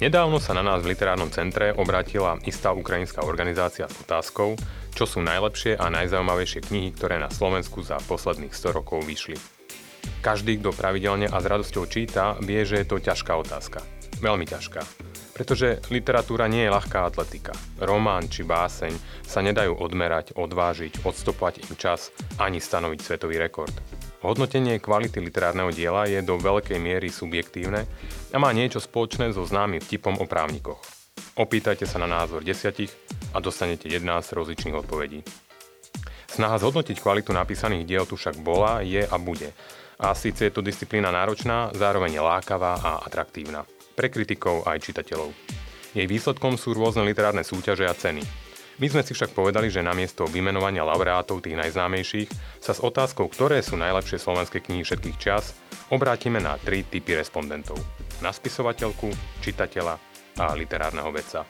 Nedávno 0.00 0.40
sa 0.40 0.56
na 0.56 0.64
nás 0.64 0.80
v 0.80 0.96
literárnom 0.96 1.28
centre 1.28 1.76
obrátila 1.76 2.40
istá 2.48 2.72
ukrajinská 2.72 3.20
organizácia 3.20 3.84
s 3.84 4.00
otázkou, 4.00 4.56
čo 4.96 5.04
sú 5.04 5.20
najlepšie 5.20 5.76
a 5.76 5.92
najzaujímavejšie 5.92 6.72
knihy, 6.72 6.96
ktoré 6.96 7.20
na 7.20 7.28
Slovensku 7.28 7.84
za 7.84 8.00
posledných 8.08 8.48
100 8.48 8.80
rokov 8.80 9.04
vyšli. 9.04 9.36
Každý, 10.24 10.56
kto 10.56 10.72
pravidelne 10.72 11.28
a 11.28 11.36
s 11.36 11.44
radosťou 11.44 11.84
číta, 11.84 12.40
vie, 12.40 12.64
že 12.64 12.80
je 12.80 12.88
to 12.88 12.96
ťažká 12.96 13.32
otázka. 13.44 13.84
Veľmi 14.24 14.48
ťažká. 14.48 14.80
Pretože 15.36 15.84
literatúra 15.92 16.48
nie 16.48 16.64
je 16.64 16.72
ľahká 16.72 17.04
atletika. 17.04 17.52
Román 17.76 18.32
či 18.32 18.40
báseň 18.40 18.96
sa 19.20 19.44
nedajú 19.44 19.76
odmerať, 19.76 20.32
odvážiť, 20.32 21.04
odstopovať 21.04 21.68
im 21.68 21.76
čas 21.76 22.08
ani 22.40 22.56
stanoviť 22.56 23.00
svetový 23.04 23.36
rekord. 23.36 23.76
Hodnotenie 24.20 24.76
kvality 24.76 25.16
literárneho 25.16 25.72
diela 25.72 26.04
je 26.04 26.20
do 26.20 26.36
veľkej 26.36 26.76
miery 26.76 27.08
subjektívne 27.08 27.88
a 28.30 28.36
má 28.36 28.52
niečo 28.52 28.76
spoločné 28.76 29.32
so 29.32 29.40
známym 29.48 29.80
vtipom 29.80 30.20
o 30.20 30.28
právnikoch. 30.28 30.76
Opýtajte 31.40 31.88
sa 31.88 31.96
na 31.96 32.04
názor 32.04 32.44
desiatich 32.44 32.92
a 33.32 33.40
dostanete 33.40 33.88
11 33.88 34.04
rozličných 34.36 34.76
odpovedí. 34.76 35.24
Snaha 36.28 36.60
zhodnotiť 36.60 37.00
kvalitu 37.00 37.32
napísaných 37.32 37.88
diel 37.88 38.04
tu 38.04 38.20
však 38.20 38.44
bola, 38.44 38.84
je 38.84 39.00
a 39.00 39.16
bude. 39.16 39.56
A 39.96 40.12
síce 40.12 40.44
je 40.44 40.52
to 40.52 40.60
disciplína 40.60 41.08
náročná, 41.08 41.72
zároveň 41.72 42.20
lákavá 42.20 42.76
a 42.76 42.90
atraktívna. 43.00 43.64
Pre 43.96 44.08
kritikov 44.12 44.68
aj 44.68 44.84
čitateľov. 44.84 45.32
Jej 45.96 46.06
výsledkom 46.06 46.60
sú 46.60 46.76
rôzne 46.76 47.08
literárne 47.08 47.40
súťaže 47.40 47.88
a 47.88 47.96
ceny. 47.96 48.49
My 48.80 48.88
sme 48.88 49.04
si 49.04 49.12
však 49.12 49.36
povedali, 49.36 49.68
že 49.68 49.84
namiesto 49.84 50.24
vymenovania 50.24 50.88
laureátov 50.88 51.44
tých 51.44 51.52
najznámejších 51.52 52.32
sa 52.64 52.72
s 52.72 52.80
otázkou, 52.80 53.28
ktoré 53.28 53.60
sú 53.60 53.76
najlepšie 53.76 54.16
slovenské 54.16 54.64
knihy 54.64 54.88
všetkých 54.88 55.20
čas, 55.20 55.52
obrátime 55.92 56.40
na 56.40 56.56
tri 56.56 56.80
typy 56.88 57.12
respondentov. 57.12 57.76
Na 58.24 58.32
spisovateľku, 58.32 59.12
čitateľa 59.44 60.00
a 60.40 60.56
literárneho 60.56 61.12
vedca. 61.12 61.44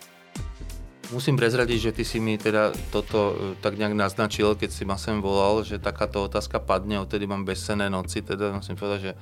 Musím 1.15 1.39
prezradiť, 1.39 1.79
že 1.79 1.95
ty 1.95 2.05
si 2.07 2.19
mi 2.19 2.35
teda 2.35 2.75
toto 2.91 3.19
e, 3.31 3.35
tak 3.63 3.79
nejak 3.79 3.95
naznačil, 3.95 4.59
keď 4.59 4.71
si 4.75 4.83
ma 4.83 4.99
sem 4.99 5.23
volal, 5.23 5.63
že 5.63 5.79
takáto 5.79 6.27
otázka 6.27 6.59
padne, 6.59 6.99
odtedy 6.99 7.31
mám 7.31 7.47
bezsené 7.47 7.87
noci, 7.87 8.27
teda 8.27 8.59
musím 8.59 8.75
povedať, 8.75 9.01
že, 9.07 9.13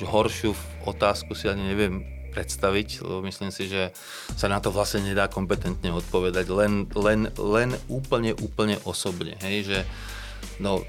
že 0.00 0.04
horšiu 0.08 0.56
otázku 0.88 1.36
si 1.36 1.44
ani 1.44 1.76
neviem 1.76 2.19
predstaviť, 2.30 3.02
lebo 3.02 3.20
myslím 3.26 3.50
si, 3.50 3.66
že 3.66 3.90
sa 4.38 4.46
na 4.46 4.62
to 4.62 4.70
vlastne 4.70 5.02
nedá 5.02 5.26
kompetentne 5.26 5.90
odpovedať, 5.90 6.46
len, 6.48 6.86
len, 6.94 7.28
len 7.36 7.70
úplne, 7.90 8.32
úplne 8.38 8.78
osobne, 8.86 9.34
hej, 9.42 9.66
že 9.66 9.78
No, 10.60 10.84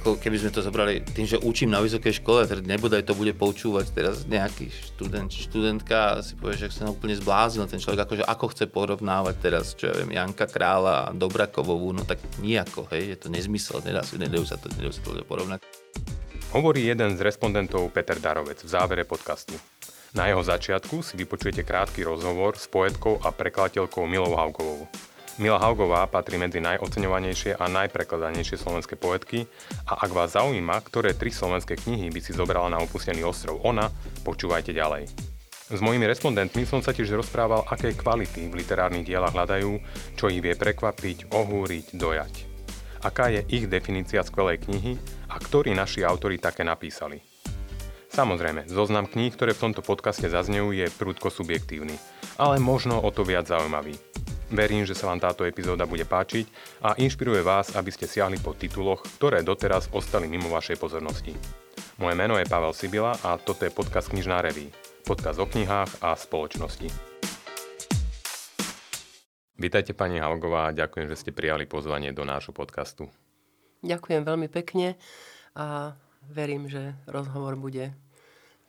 keby 0.00 0.40
sme 0.40 0.50
to 0.52 0.64
zobrali 0.64 1.04
tým, 1.04 1.28
že 1.28 1.36
učím 1.36 1.72
na 1.72 1.84
vysokej 1.84 2.24
škole, 2.24 2.48
teda 2.48 2.64
nebodaj 2.64 3.04
to 3.04 3.12
bude 3.12 3.36
poučúvať 3.36 3.92
teraz 3.92 4.24
nejaký 4.24 4.72
študent, 4.72 5.28
študentka 5.28 6.24
si 6.24 6.40
povie, 6.40 6.56
že 6.56 6.72
sa 6.72 6.88
úplne 6.88 7.12
zbláznil 7.16 7.68
ten 7.68 7.76
človek, 7.76 8.08
akože 8.08 8.24
ako 8.24 8.46
chce 8.52 8.64
porovnávať 8.72 9.34
teraz, 9.36 9.76
čo 9.76 9.92
ja 9.92 9.94
viem, 10.00 10.16
Janka 10.16 10.48
Krála 10.48 11.12
a 11.12 11.12
Dobrakovovú, 11.12 11.92
no 11.92 12.08
tak 12.08 12.16
nejako, 12.40 12.88
hej, 12.96 13.12
je 13.12 13.18
to 13.20 13.28
nezmysel, 13.28 13.84
nedá 13.84 14.00
sa, 14.00 14.16
nedajú 14.16 14.44
sa 14.48 14.56
to, 14.56 14.72
nedajú 14.72 14.92
sa 14.96 15.00
to 15.04 15.20
porovnať. 15.28 15.60
Hovorí 16.56 16.88
jeden 16.88 17.14
z 17.14 17.20
respondentov 17.20 17.92
Peter 17.92 18.16
Darovec 18.16 18.64
v 18.64 18.68
závere 18.72 19.04
podcastu. 19.04 19.54
Na 20.10 20.26
jeho 20.26 20.42
začiatku 20.42 21.06
si 21.06 21.14
vypočujete 21.14 21.62
krátky 21.62 22.02
rozhovor 22.02 22.58
s 22.58 22.66
poetkou 22.66 23.22
a 23.22 23.30
prekladateľkou 23.30 24.10
Milou 24.10 24.34
Haugovou. 24.34 24.90
Mila 25.38 25.56
Haugová 25.56 26.04
patrí 26.10 26.36
medzi 26.36 26.58
najoceňovanejšie 26.58 27.56
a 27.56 27.64
najprekladanejšie 27.70 28.60
slovenské 28.60 28.98
poetky 28.98 29.46
a 29.86 30.02
ak 30.02 30.10
vás 30.10 30.34
zaujíma, 30.34 30.76
ktoré 30.82 31.14
tri 31.14 31.30
slovenské 31.30 31.78
knihy 31.78 32.10
by 32.10 32.20
si 32.20 32.34
zobrala 32.34 32.68
na 32.68 32.82
opustený 32.82 33.22
ostrov 33.22 33.62
ona, 33.62 33.88
počúvajte 34.26 34.74
ďalej. 34.74 35.06
S 35.70 35.78
mojimi 35.78 36.10
respondentmi 36.10 36.66
som 36.66 36.82
sa 36.82 36.90
tiež 36.90 37.14
rozprával, 37.14 37.62
aké 37.70 37.94
kvality 37.94 38.50
v 38.50 38.58
literárnych 38.58 39.06
dielach 39.06 39.30
hľadajú, 39.30 39.78
čo 40.18 40.26
ich 40.26 40.42
vie 40.42 40.58
prekvapiť, 40.58 41.30
ohúriť, 41.30 41.94
dojať. 41.94 42.34
Aká 43.06 43.30
je 43.30 43.46
ich 43.46 43.70
definícia 43.70 44.26
skvelej 44.26 44.66
knihy 44.66 44.98
a 45.30 45.38
ktorí 45.38 45.70
naši 45.72 46.02
autori 46.02 46.42
také 46.42 46.66
napísali. 46.66 47.29
Samozrejme, 48.10 48.66
zoznam 48.66 49.06
kníh, 49.06 49.30
ktoré 49.30 49.54
v 49.54 49.70
tomto 49.70 49.86
podcaste 49.86 50.26
zaznejú, 50.26 50.74
je 50.74 50.90
prúdko 50.90 51.30
subjektívny, 51.30 51.94
ale 52.42 52.58
možno 52.58 52.98
o 52.98 53.06
to 53.14 53.22
viac 53.22 53.46
zaujímavý. 53.46 53.94
Verím, 54.50 54.82
že 54.82 54.98
sa 54.98 55.06
vám 55.06 55.22
táto 55.22 55.46
epizóda 55.46 55.86
bude 55.86 56.02
páčiť 56.02 56.50
a 56.82 56.98
inšpiruje 56.98 57.38
vás, 57.46 57.78
aby 57.78 57.94
ste 57.94 58.10
siahli 58.10 58.42
po 58.42 58.50
tituloch, 58.50 59.06
ktoré 59.14 59.46
doteraz 59.46 59.86
ostali 59.94 60.26
mimo 60.26 60.50
vašej 60.50 60.82
pozornosti. 60.82 61.38
Moje 62.02 62.18
meno 62.18 62.34
je 62.34 62.50
Pavel 62.50 62.74
Sibila 62.74 63.14
a 63.22 63.38
toto 63.38 63.62
je 63.62 63.70
podcast 63.70 64.10
Knižná 64.10 64.42
reví. 64.42 64.74
Podcast 65.06 65.38
o 65.38 65.46
knihách 65.46 66.02
a 66.02 66.18
spoločnosti. 66.18 66.90
Vítajte 69.54 69.94
pani 69.94 70.18
Halgová 70.18 70.66
a 70.66 70.74
ďakujem, 70.74 71.06
že 71.06 71.14
ste 71.14 71.30
prijali 71.30 71.62
pozvanie 71.62 72.10
do 72.10 72.26
nášho 72.26 72.50
podcastu. 72.50 73.06
Ďakujem 73.86 74.26
veľmi 74.26 74.50
pekne 74.50 74.98
a 75.54 75.94
verím, 76.30 76.70
že 76.70 76.94
rozhovor 77.10 77.58
bude 77.58 77.92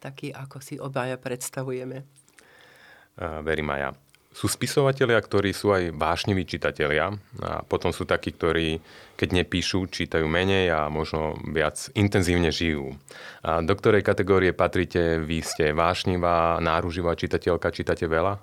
taký, 0.02 0.34
ako 0.34 0.58
si 0.60 0.82
obaja 0.82 1.16
predstavujeme. 1.22 2.04
Verím 3.46 3.70
aj 3.72 3.80
ja. 3.80 3.92
Sú 4.32 4.48
spisovatelia, 4.48 5.20
ktorí 5.20 5.52
sú 5.52 5.76
aj 5.76 5.92
vášniví 5.92 6.48
čitatelia 6.48 7.12
a 7.44 7.68
potom 7.68 7.92
sú 7.92 8.08
takí, 8.08 8.32
ktorí 8.32 8.80
keď 9.20 9.44
nepíšu, 9.44 9.92
čítajú 9.92 10.24
menej 10.24 10.72
a 10.72 10.88
možno 10.88 11.36
viac 11.52 11.92
intenzívne 11.94 12.48
žijú. 12.48 12.96
A 13.44 13.60
do 13.60 13.76
ktorej 13.76 14.08
kategórie 14.08 14.56
patríte? 14.56 15.20
Vy 15.20 15.44
ste 15.44 15.76
vášnivá, 15.76 16.64
náruživá 16.64 17.14
čitateľka, 17.20 17.76
čítate 17.76 18.08
veľa? 18.08 18.40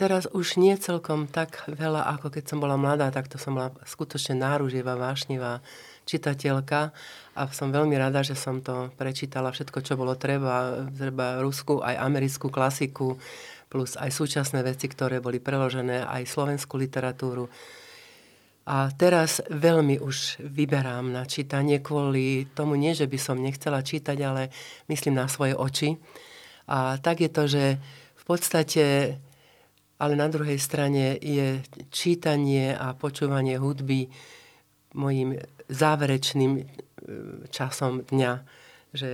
Teraz 0.00 0.24
už 0.32 0.56
nie 0.56 0.80
celkom 0.80 1.28
tak 1.28 1.68
veľa, 1.68 2.08
ako 2.16 2.32
keď 2.32 2.44
som 2.48 2.58
bola 2.58 2.80
mladá, 2.80 3.12
tak 3.12 3.28
to 3.28 3.36
som 3.36 3.52
bola 3.52 3.68
skutočne 3.84 4.32
náruživá, 4.32 4.96
vášnivá 4.96 5.60
čitateľka 6.10 6.90
a 7.38 7.40
som 7.54 7.70
veľmi 7.70 7.94
rada, 7.94 8.26
že 8.26 8.34
som 8.34 8.58
to 8.58 8.90
prečítala 8.98 9.54
všetko, 9.54 9.78
čo 9.86 9.94
bolo 9.94 10.18
treba, 10.18 10.82
treba 10.90 11.38
ruskú 11.38 11.78
aj 11.78 11.94
americkú 12.02 12.50
klasiku, 12.50 13.14
plus 13.70 13.94
aj 13.94 14.10
súčasné 14.10 14.66
veci, 14.66 14.90
ktoré 14.90 15.22
boli 15.22 15.38
preložené, 15.38 16.02
aj 16.02 16.26
slovenskú 16.26 16.74
literatúru. 16.74 17.46
A 18.66 18.90
teraz 18.92 19.40
veľmi 19.46 20.02
už 20.02 20.42
vyberám 20.42 21.14
na 21.14 21.22
čítanie 21.24 21.78
kvôli 21.78 22.50
tomu, 22.50 22.74
nie 22.74 22.92
že 22.92 23.06
by 23.06 23.18
som 23.18 23.38
nechcela 23.38 23.80
čítať, 23.80 24.18
ale 24.20 24.50
myslím 24.90 25.16
na 25.16 25.30
svoje 25.30 25.54
oči. 25.54 25.96
A 26.70 26.98
tak 26.98 27.22
je 27.22 27.30
to, 27.30 27.46
že 27.46 27.64
v 28.14 28.24
podstate, 28.26 29.16
ale 29.98 30.12
na 30.14 30.26
druhej 30.30 30.58
strane 30.58 31.18
je 31.18 31.62
čítanie 31.90 32.74
a 32.74 32.94
počúvanie 32.94 33.58
hudby 33.58 34.06
mojim 34.94 35.38
záverečným 35.70 36.52
e, 36.58 36.62
časom 37.48 38.02
dňa. 38.04 38.32
Že 38.90 39.10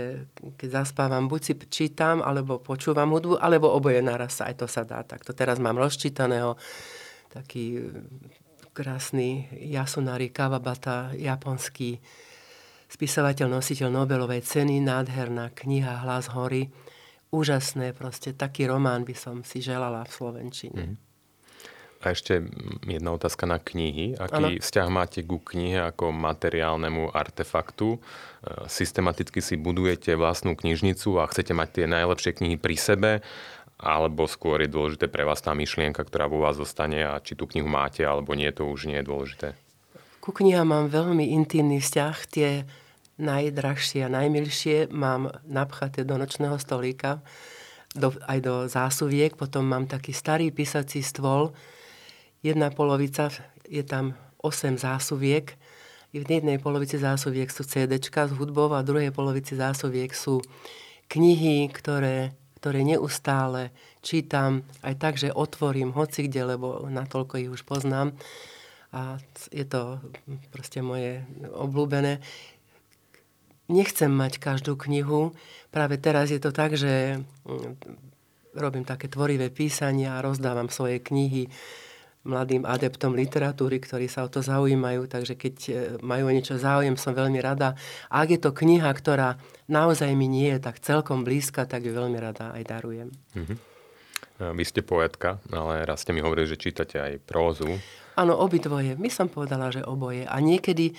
keď 0.57 0.69
zaspávam, 0.73 1.29
buď 1.29 1.41
si 1.45 1.55
čítam, 1.69 2.25
alebo 2.25 2.57
počúvam 2.57 3.13
hudbu, 3.13 3.37
alebo 3.37 3.69
oboje 3.69 4.01
naraz 4.01 4.41
aj 4.41 4.65
to 4.65 4.67
sa 4.67 4.89
dá. 4.89 5.05
Tak 5.05 5.21
to 5.29 5.37
teraz 5.37 5.61
mám 5.61 5.77
rozčítaného 5.77 6.57
taký 7.29 7.79
e, 7.79 7.81
krásny 8.73 9.49
Yasunari 9.53 10.33
Kawabata, 10.33 11.13
japonský 11.13 12.01
spisovateľ, 12.89 13.53
nositeľ 13.53 13.89
Nobelovej 13.93 14.45
ceny, 14.45 14.81
nádherná 14.81 15.53
kniha 15.53 16.05
Hlas 16.05 16.33
hory. 16.33 16.73
Úžasné, 17.35 17.93
proste 17.93 18.33
taký 18.33 18.71
román 18.71 19.03
by 19.03 19.15
som 19.17 19.43
si 19.43 19.59
želala 19.59 20.07
v 20.07 20.15
Slovenčine. 20.15 20.85
Mm. 20.95 21.06
A 22.05 22.13
ešte 22.13 22.45
jedna 22.85 23.11
otázka 23.17 23.49
na 23.49 23.57
knihy. 23.57 24.15
Aký 24.21 24.59
ano. 24.59 24.63
vzťah 24.63 24.89
máte 24.93 25.21
ku 25.25 25.41
knihe 25.41 25.81
ako 25.81 26.13
materiálnemu 26.13 27.11
artefaktu? 27.11 27.97
E, 27.97 27.99
systematicky 28.69 29.41
si 29.41 29.57
budujete 29.57 30.13
vlastnú 30.15 30.53
knižnicu 30.55 31.17
a 31.19 31.29
chcete 31.29 31.57
mať 31.57 31.69
tie 31.73 31.87
najlepšie 31.89 32.33
knihy 32.37 32.57
pri 32.61 32.77
sebe? 32.77 33.11
Alebo 33.77 34.25
skôr 34.29 34.65
je 34.65 34.73
dôležité 34.73 35.09
pre 35.09 35.25
vás 35.25 35.41
tá 35.41 35.53
myšlienka, 35.53 36.05
ktorá 36.05 36.29
vo 36.29 36.41
vás 36.41 36.57
zostane 36.57 37.05
a 37.05 37.21
či 37.21 37.37
tú 37.37 37.45
knihu 37.49 37.69
máte 37.69 38.05
alebo 38.05 38.33
nie, 38.33 38.49
to 38.53 38.69
už 38.69 38.89
nie 38.89 39.01
je 39.01 39.09
dôležité? 39.09 39.49
Ku 40.21 40.33
knihám 40.33 40.69
mám 40.69 40.87
veľmi 40.89 41.33
intimný 41.33 41.79
vzťah. 41.79 42.17
Tie 42.29 42.67
najdrahšie 43.17 44.05
a 44.05 44.13
najmilšie 44.13 44.93
mám 44.93 45.33
napchaté 45.49 46.05
do 46.05 46.21
nočného 46.21 46.61
stolíka, 46.61 47.25
do, 47.97 48.13
aj 48.29 48.39
do 48.45 48.55
zásuviek. 48.69 49.33
Potom 49.37 49.65
mám 49.65 49.89
taký 49.89 50.13
starý 50.13 50.53
písací 50.53 51.01
stôl, 51.01 51.57
jedna 52.47 52.71
polovica, 52.71 53.35
je 53.67 53.83
tam 53.83 54.15
8 54.39 54.79
zásuviek, 54.79 55.59
v 56.17 56.25
jednej 56.25 56.57
polovici 56.57 56.97
zásuviek 56.97 57.53
sú 57.53 57.67
CD 57.67 58.01
s 58.01 58.33
hudbou 58.33 58.73
a 58.73 58.81
v 58.81 58.89
druhej 58.89 59.11
polovici 59.13 59.53
zásuviek 59.53 60.15
sú 60.17 60.41
knihy, 61.13 61.69
ktoré, 61.69 62.33
ktoré 62.57 62.81
neustále 62.87 63.75
čítam 64.01 64.65
aj 64.81 64.95
tak, 64.97 65.15
že 65.21 65.35
otvorím 65.35 65.93
hoci 65.93 66.25
kde, 66.31 66.57
lebo 66.57 66.87
natoľko 66.89 67.35
ich 67.43 67.51
už 67.53 67.67
poznám. 67.69 68.17
A 68.97 69.21
je 69.53 69.67
to 69.67 70.01
proste 70.55 70.81
moje 70.81 71.21
obľúbené. 71.53 72.23
Nechcem 73.67 74.09
mať 74.09 74.39
každú 74.39 74.79
knihu. 74.89 75.35
Práve 75.75 75.99
teraz 75.99 76.31
je 76.31 76.39
to 76.39 76.55
tak, 76.55 76.79
že 76.79 77.21
robím 78.57 78.87
také 78.87 79.11
tvorivé 79.11 79.53
písania 79.53 80.17
a 80.17 80.25
rozdávam 80.25 80.71
svoje 80.73 81.03
knihy 81.03 81.51
mladým 82.27 82.67
adeptom 82.67 83.15
literatúry, 83.15 83.79
ktorí 83.79 84.11
sa 84.11 84.27
o 84.27 84.29
to 84.29 84.43
zaujímajú, 84.43 85.07
takže 85.07 85.39
keď 85.39 85.57
e, 85.67 85.73
majú 86.03 86.27
niečo 86.35 86.59
záujem, 86.59 86.99
som 86.99 87.15
veľmi 87.15 87.39
rada. 87.39 87.79
A 88.11 88.27
ak 88.27 88.35
je 88.35 88.41
to 88.43 88.51
kniha, 88.51 88.91
ktorá 88.91 89.39
naozaj 89.71 90.11
mi 90.19 90.27
nie 90.27 90.51
je 90.53 90.61
tak 90.61 90.83
celkom 90.83 91.23
blízka, 91.23 91.65
tak 91.65 91.87
ju 91.87 91.95
veľmi 91.95 92.19
rada 92.19 92.51
aj 92.53 92.63
darujem. 92.67 93.09
Mm-hmm. 93.39 93.59
Vy 94.37 94.65
ste 94.69 94.85
poetka, 94.85 95.41
ale 95.49 95.89
raz 95.89 96.05
ste 96.05 96.13
mi 96.13 96.21
hovorili, 96.21 96.45
že 96.45 96.61
čítate 96.61 97.01
aj 97.01 97.25
prózu. 97.25 97.73
Áno, 98.21 98.37
obidvoje. 98.37 98.93
My 99.01 99.09
som 99.09 99.33
povedala, 99.33 99.73
že 99.73 99.81
oboje. 99.81 100.29
A 100.29 100.37
niekedy, 100.45 100.93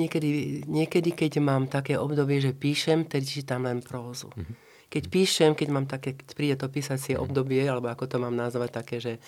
niekedy, 0.00 0.62
niekedy 0.64 1.12
keď 1.12 1.40
mám 1.44 1.68
také 1.68 2.00
obdobie, 2.00 2.40
že 2.40 2.56
píšem, 2.56 3.04
tedy 3.04 3.28
čítam 3.28 3.68
len 3.68 3.84
prózu. 3.84 4.32
Mm-hmm. 4.32 4.68
Keď 4.88 5.04
píšem, 5.12 5.52
keď 5.52 5.68
mám 5.68 5.84
také, 5.84 6.16
keď 6.16 6.28
príde 6.32 6.56
to 6.56 6.72
písacie 6.72 7.12
mhm. 7.14 7.28
obdobie, 7.28 7.60
alebo 7.68 7.92
ako 7.92 8.08
to 8.08 8.16
mám 8.16 8.32
nazvať, 8.32 8.70
také, 8.72 8.96
že, 9.04 9.20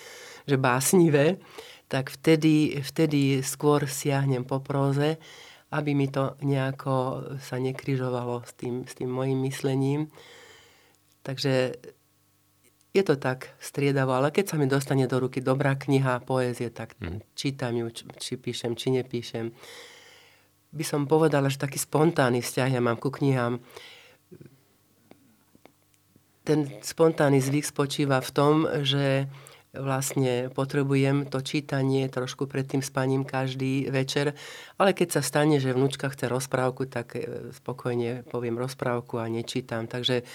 že 0.47 0.57
básnivé, 0.57 1.37
tak 1.91 2.09
vtedy, 2.09 2.79
vtedy 2.79 3.43
skôr 3.43 3.83
siahnem 3.83 4.47
po 4.47 4.63
próze, 4.63 5.19
aby 5.71 5.95
mi 5.95 6.07
to 6.07 6.39
nejako 6.43 7.23
sa 7.39 7.59
nekryžovalo 7.59 8.43
s 8.43 8.51
tým, 8.55 8.87
s 8.87 8.95
tým 8.95 9.11
mojim 9.11 9.39
myslením. 9.43 10.07
Takže 11.23 11.75
je 12.91 13.03
to 13.07 13.15
tak 13.15 13.55
striedavo, 13.59 14.11
ale 14.11 14.35
keď 14.35 14.45
sa 14.51 14.55
mi 14.59 14.67
dostane 14.67 15.07
do 15.07 15.19
ruky 15.19 15.39
dobrá 15.39 15.79
kniha 15.79 16.23
poézie, 16.27 16.71
tak 16.71 16.95
mm. 16.99 17.23
čítam 17.35 17.75
ju, 17.75 17.87
či 18.19 18.35
píšem, 18.35 18.75
či 18.75 18.91
nepíšem. 18.91 19.55
By 20.71 20.83
som 20.87 21.07
povedala, 21.07 21.51
že 21.51 21.59
taký 21.59 21.79
spontánny 21.79 22.43
vzťah 22.43 22.69
ja 22.71 22.81
mám 22.83 22.99
ku 22.99 23.11
knihám 23.11 23.63
ten 26.41 26.67
spontánny 26.81 27.37
zvyk 27.37 27.65
spočíva 27.65 28.17
v 28.19 28.31
tom, 28.33 28.53
že 28.81 29.29
vlastne 29.71 30.51
potrebujem 30.51 31.31
to 31.31 31.39
čítanie 31.39 32.11
trošku 32.11 32.43
pred 32.47 32.67
tým 32.67 32.83
spaním 32.83 33.23
každý 33.23 33.87
večer, 33.87 34.35
ale 34.75 34.91
keď 34.91 35.19
sa 35.19 35.21
stane, 35.23 35.63
že 35.63 35.71
vnúčka 35.71 36.11
chce 36.11 36.27
rozprávku, 36.27 36.91
tak 36.91 37.15
e, 37.15 37.51
spokojne 37.55 38.27
poviem 38.27 38.59
rozprávku 38.59 39.15
a 39.15 39.31
nečítam. 39.31 39.87
Takže 39.87 40.27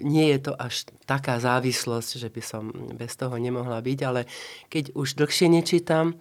nie 0.00 0.32
je 0.36 0.38
to 0.48 0.52
až 0.56 0.88
taká 1.08 1.40
závislosť, 1.40 2.10
že 2.20 2.28
by 2.28 2.42
som 2.44 2.72
bez 2.96 3.16
toho 3.16 3.36
nemohla 3.36 3.80
byť, 3.80 3.98
ale 4.04 4.28
keď 4.68 4.92
už 4.96 5.16
dlhšie 5.16 5.48
nečítam, 5.48 6.16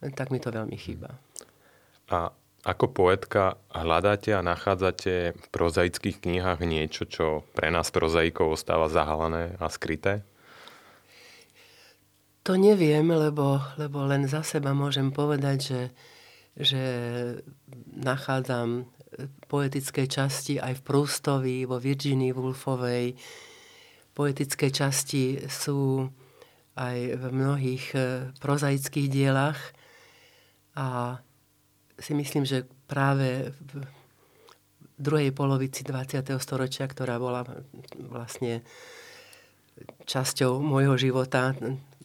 tak 0.00 0.28
mi 0.32 0.40
to 0.40 0.52
veľmi 0.52 0.76
chýba. 0.76 1.16
A 2.12 2.32
ako 2.64 2.88
poetka 2.88 3.60
hľadáte 3.72 4.32
a 4.32 4.40
nachádzate 4.40 5.36
v 5.36 5.46
prozaických 5.52 6.24
knihách 6.24 6.64
niečo, 6.64 7.04
čo 7.04 7.44
pre 7.52 7.68
nás 7.68 7.92
prozaikov 7.92 8.56
ostáva 8.56 8.88
zahalené 8.88 9.56
a 9.60 9.68
skryté? 9.68 10.24
To 12.44 12.60
neviem, 12.60 13.08
lebo, 13.08 13.56
lebo 13.80 14.04
len 14.04 14.28
za 14.28 14.44
seba 14.44 14.76
môžem 14.76 15.08
povedať, 15.08 15.58
že, 15.64 15.82
že 16.60 16.84
nachádzam 17.96 18.84
poetické 19.48 20.04
časti 20.04 20.60
aj 20.60 20.76
v 20.76 20.84
Prustovi, 20.84 21.64
vo 21.64 21.80
Virginii 21.80 22.36
Woolfovej. 22.36 23.16
Poetické 24.12 24.68
časti 24.68 25.40
sú 25.48 26.04
aj 26.76 26.98
v 27.16 27.24
mnohých 27.32 27.84
eh, 27.96 28.28
prozaických 28.36 29.08
dielach 29.08 29.60
a 30.76 31.16
si 31.96 32.12
myslím, 32.12 32.44
že 32.44 32.68
práve 32.84 33.54
v 33.72 33.88
druhej 34.98 35.32
polovici 35.32 35.80
20. 35.80 36.28
storočia, 36.42 36.84
ktorá 36.84 37.16
bola 37.16 37.46
vlastne 37.96 38.66
časťou 40.06 40.58
môjho 40.62 40.94
života 40.98 41.54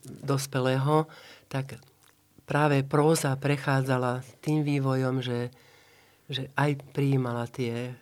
dospelého, 0.06 1.07
tak 1.51 1.80
práve 2.50 2.81
próza 2.81 3.36
prechádzala 3.38 4.25
tým 4.42 4.66
vývojom, 4.66 5.22
že, 5.22 5.54
že 6.30 6.50
aj 6.57 6.81
prijímala 6.94 7.46
tie, 7.46 7.94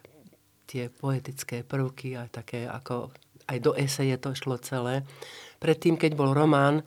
tie 0.68 0.88
poetické 0.88 1.68
prvky 1.68 2.16
a 2.16 2.32
také 2.32 2.68
ako 2.68 3.12
aj 3.48 3.58
do 3.64 3.72
eseje 3.76 4.16
to 4.20 4.36
šlo 4.36 4.60
celé. 4.60 5.08
Predtým, 5.58 5.96
keď 5.96 6.12
bol 6.14 6.36
román, 6.36 6.84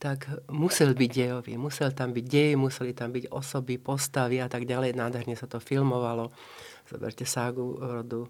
tak 0.00 0.32
musel 0.48 0.96
byť 0.96 1.10
dejový, 1.12 1.60
musel 1.60 1.92
tam 1.92 2.16
byť 2.16 2.24
dej, 2.24 2.56
museli 2.56 2.96
tam 2.96 3.12
byť 3.12 3.28
osoby, 3.28 3.76
postavy 3.76 4.40
a 4.40 4.48
tak 4.48 4.64
ďalej. 4.64 4.96
Nádherne 4.96 5.36
sa 5.36 5.44
to 5.44 5.60
filmovalo. 5.60 6.32
Zoberte 6.88 7.28
ságu 7.28 7.76
rodu 7.76 8.24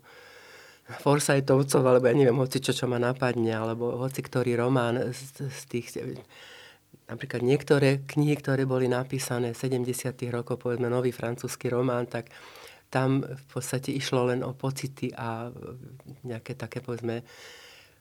Forsytovcov, 0.98 1.82
alebo 1.86 2.10
ja 2.10 2.14
neviem, 2.14 2.36
hoci 2.36 2.58
čo, 2.58 2.74
čo 2.74 2.90
ma 2.90 2.98
napadne, 2.98 3.54
alebo 3.54 3.94
hoci 4.00 4.20
ktorý 4.20 4.58
román 4.58 5.14
z, 5.14 5.46
z 5.46 5.60
tých... 5.70 5.86
Napríklad 7.10 7.42
niektoré 7.42 8.06
knihy, 8.06 8.38
ktoré 8.38 8.62
boli 8.66 8.86
napísané 8.86 9.50
v 9.50 9.58
70. 9.58 10.14
rokov, 10.30 10.62
povedzme 10.62 10.86
nový 10.86 11.10
francúzsky 11.10 11.66
román, 11.66 12.06
tak 12.06 12.30
tam 12.90 13.22
v 13.22 13.44
podstate 13.50 13.94
išlo 13.94 14.30
len 14.30 14.42
o 14.42 14.54
pocity 14.54 15.14
a 15.14 15.50
nejaké 16.26 16.58
také, 16.58 16.82
povedzme, 16.82 17.22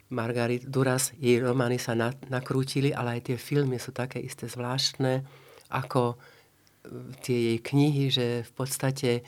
Margarit 0.09 0.65
Duras, 0.65 1.13
jej 1.21 1.37
romány 1.37 1.77
sa 1.77 1.93
na, 1.93 2.09
nakrútili, 2.33 2.89
ale 2.89 3.21
aj 3.21 3.29
tie 3.29 3.37
filmy 3.37 3.77
sú 3.77 3.93
také 3.93 4.17
isté 4.17 4.49
zvláštne, 4.49 5.21
ako 5.69 6.13
e, 6.13 6.15
tie 7.21 7.37
jej 7.53 7.59
knihy, 7.61 8.05
že 8.09 8.27
v 8.41 8.51
podstate 8.57 9.21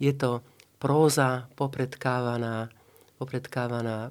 je 0.00 0.12
to 0.16 0.40
próza 0.80 1.52
popredkávaná, 1.52 2.72
popredkávaná 3.22 4.10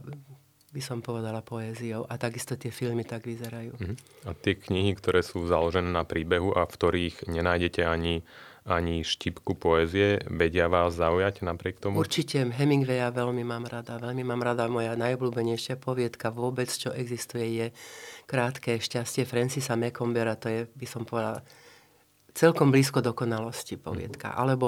by 0.71 0.79
som 0.79 1.03
povedala 1.03 1.43
poéziou 1.43 2.07
a 2.07 2.15
takisto 2.15 2.55
tie 2.55 2.71
filmy 2.71 3.03
tak 3.03 3.27
vyzerajú. 3.27 3.75
Uh-huh. 3.75 3.95
A 4.23 4.31
tie 4.31 4.55
knihy, 4.55 4.95
ktoré 4.95 5.19
sú 5.19 5.43
založené 5.43 5.91
na 5.91 6.07
príbehu 6.07 6.55
a 6.55 6.63
v 6.63 6.71
ktorých 6.71 7.27
nenájdete 7.27 7.83
ani 7.83 8.23
ani 8.61 9.01
štipku 9.01 9.57
poézie, 9.57 10.21
vedia 10.29 10.69
vás 10.69 10.93
zaujať 10.93 11.41
napriek 11.41 11.81
tomu? 11.81 11.97
Určite 11.97 12.45
Hemingwaya 12.45 13.09
veľmi 13.09 13.41
mám 13.41 13.65
rada. 13.65 13.97
Veľmi 13.97 14.21
mám 14.21 14.37
rada. 14.45 14.69
Moja 14.69 14.93
najobľúbenejšia 14.93 15.81
poviedka 15.81 16.29
vôbec, 16.29 16.69
čo 16.69 16.93
existuje, 16.93 17.45
je 17.57 17.67
Krátke 18.29 18.77
šťastie 18.77 19.25
Francisa 19.25 19.73
Mecombera. 19.73 20.37
To 20.37 20.45
je, 20.45 20.69
by 20.77 20.85
som 20.85 21.09
povedala, 21.09 21.41
celkom 22.37 22.69
blízko 22.69 23.01
dokonalosti 23.01 23.81
poviedka. 23.81 24.29
Mm. 24.29 24.37
Alebo, 24.37 24.67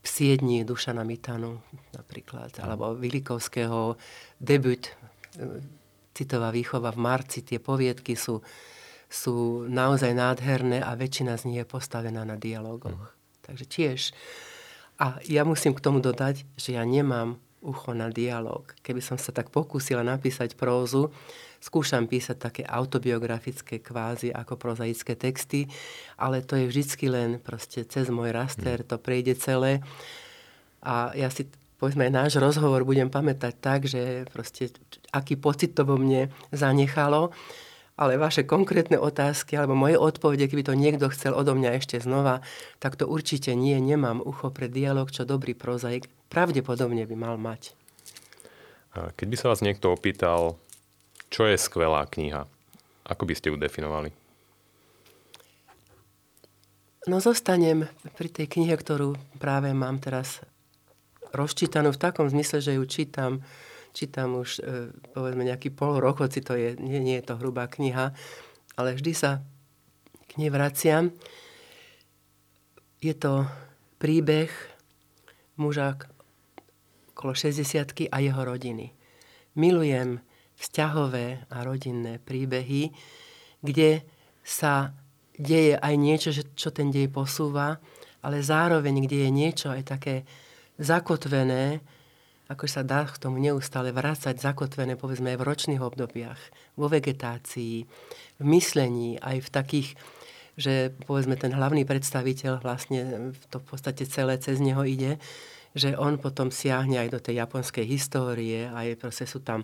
alebo 0.00 0.06
Psiedni 0.06 0.64
Dušana 0.64 1.04
Mitanu 1.04 1.60
napríklad. 1.92 2.56
Alebo 2.60 2.96
Vilikovského 2.96 3.96
debut 4.40 4.88
Citová 6.16 6.50
výchova 6.50 6.90
v 6.92 6.98
marci. 6.98 7.44
Tie 7.44 7.60
poviedky 7.60 8.16
sú 8.16 8.40
sú 9.10 9.66
naozaj 9.66 10.14
nádherné 10.14 10.78
a 10.86 10.94
väčšina 10.94 11.34
z 11.34 11.50
nich 11.50 11.58
je 11.58 11.66
postavená 11.66 12.22
na 12.22 12.38
dialogoch. 12.38 13.10
Mm. 13.10 13.42
Takže 13.42 13.64
tiež. 13.66 14.00
A 15.02 15.18
ja 15.26 15.42
musím 15.42 15.74
k 15.74 15.82
tomu 15.82 15.98
dodať, 15.98 16.46
že 16.54 16.78
ja 16.78 16.86
nemám 16.86 17.42
ucho 17.58 17.90
na 17.90 18.06
dialog. 18.06 18.70
Keby 18.86 19.02
som 19.02 19.18
sa 19.18 19.34
tak 19.34 19.50
pokúsila 19.50 20.06
napísať 20.06 20.54
prózu, 20.54 21.10
skúšam 21.60 22.08
písať 22.08 22.36
také 22.40 22.62
autobiografické 22.64 23.84
kvázi 23.84 24.32
ako 24.32 24.56
prozaické 24.56 25.14
texty, 25.14 25.68
ale 26.16 26.40
to 26.40 26.56
je 26.56 26.66
vždycky 26.66 27.12
len 27.12 27.36
proste 27.38 27.84
cez 27.84 28.08
môj 28.08 28.32
raster, 28.32 28.80
to 28.80 28.96
prejde 28.96 29.36
celé. 29.36 29.84
A 30.80 31.12
ja 31.12 31.28
si 31.28 31.46
povedzme 31.76 32.08
náš 32.08 32.40
rozhovor 32.40 32.84
budem 32.88 33.12
pamätať 33.12 33.54
tak, 33.60 33.84
že 33.84 34.24
proste 34.32 34.72
aký 35.12 35.36
pocit 35.36 35.76
to 35.76 35.84
vo 35.84 36.00
mne 36.00 36.32
zanechalo 36.52 37.32
ale 38.00 38.16
vaše 38.16 38.48
konkrétne 38.48 38.96
otázky 38.96 39.60
alebo 39.60 39.76
moje 39.76 40.00
odpovede, 40.00 40.48
keby 40.48 40.64
to 40.64 40.72
niekto 40.72 41.12
chcel 41.12 41.36
odo 41.36 41.52
mňa 41.52 41.76
ešte 41.76 42.00
znova, 42.00 42.40
tak 42.80 42.96
to 42.96 43.04
určite 43.04 43.52
nie, 43.52 43.76
nemám 43.76 44.24
ucho 44.24 44.48
pre 44.48 44.72
dialog, 44.72 45.12
čo 45.12 45.28
dobrý 45.28 45.52
prozaik 45.52 46.08
pravdepodobne 46.32 47.04
by 47.04 47.16
mal 47.20 47.36
mať. 47.36 47.76
Keď 48.96 49.26
by 49.28 49.36
sa 49.36 49.52
vás 49.52 49.60
niekto 49.60 49.92
opýtal, 49.92 50.56
čo 51.30 51.46
je 51.46 51.56
skvelá 51.56 52.04
kniha, 52.10 52.44
ako 53.06 53.22
by 53.24 53.34
ste 53.38 53.54
ju 53.54 53.56
definovali? 53.56 54.10
No 57.08 57.16
zostanem 57.22 57.88
pri 58.18 58.28
tej 58.28 58.50
knihe, 58.50 58.76
ktorú 58.76 59.16
práve 59.40 59.72
mám 59.72 59.96
teraz 60.02 60.44
rozčítanú 61.32 61.96
v 61.96 62.02
takom 62.02 62.28
zmysle, 62.28 62.60
že 62.60 62.76
ju 62.76 62.84
čítam 62.84 63.40
čítam 63.90 64.38
už 64.38 64.62
e, 64.62 64.94
povedzme 65.14 65.42
nejaký 65.46 65.74
pol 65.74 65.98
rok, 65.98 66.22
hoci 66.22 66.42
to 66.42 66.54
je, 66.54 66.78
nie, 66.78 67.02
nie 67.02 67.18
je 67.18 67.26
to 67.26 67.38
hrubá 67.38 67.66
kniha, 67.66 68.14
ale 68.78 68.94
vždy 68.94 69.12
sa 69.14 69.42
k 70.30 70.38
nej 70.38 70.50
vraciam. 70.50 71.10
Je 73.02 73.14
to 73.16 73.48
príbeh 73.98 74.52
muža 75.58 75.98
okolo 77.12 77.34
60 77.34 77.66
a 78.08 78.16
jeho 78.22 78.42
rodiny. 78.44 78.94
Milujem 79.58 80.22
vzťahové 80.60 81.48
a 81.48 81.64
rodinné 81.64 82.20
príbehy, 82.20 82.92
kde 83.64 84.04
sa 84.44 84.92
deje 85.40 85.80
aj 85.80 85.94
niečo, 85.96 86.30
čo 86.52 86.68
ten 86.68 86.92
dej 86.92 87.08
posúva, 87.08 87.80
ale 88.20 88.44
zároveň, 88.44 89.08
kde 89.08 89.24
je 89.24 89.30
niečo 89.32 89.72
aj 89.72 89.82
také 89.88 90.28
zakotvené, 90.76 91.80
ako 92.50 92.66
sa 92.66 92.82
dá 92.84 93.06
k 93.06 93.16
tomu 93.16 93.38
neustále 93.38 93.94
vrácať 93.94 94.36
zakotvené, 94.36 94.98
povedzme, 95.00 95.32
aj 95.32 95.38
v 95.38 95.48
ročných 95.48 95.80
obdobiach, 95.80 96.40
vo 96.74 96.90
vegetácii, 96.90 97.86
v 98.36 98.44
myslení, 98.44 99.16
aj 99.22 99.46
v 99.46 99.48
takých, 99.48 99.88
že 100.58 100.90
povedzme 101.06 101.38
ten 101.38 101.54
hlavný 101.54 101.86
predstaviteľ, 101.86 102.60
vlastne 102.60 103.32
to 103.48 103.62
v 103.62 103.66
podstate 103.70 104.04
celé 104.10 104.36
cez 104.42 104.58
neho 104.58 104.82
ide, 104.82 105.16
že 105.78 105.94
on 105.94 106.18
potom 106.18 106.50
siahne 106.50 106.98
aj 106.98 107.08
do 107.14 107.22
tej 107.22 107.38
japonskej 107.38 107.86
histórie, 107.86 108.66
aj 108.66 108.98
proste 108.98 109.30
sú 109.30 109.40
tam 109.46 109.62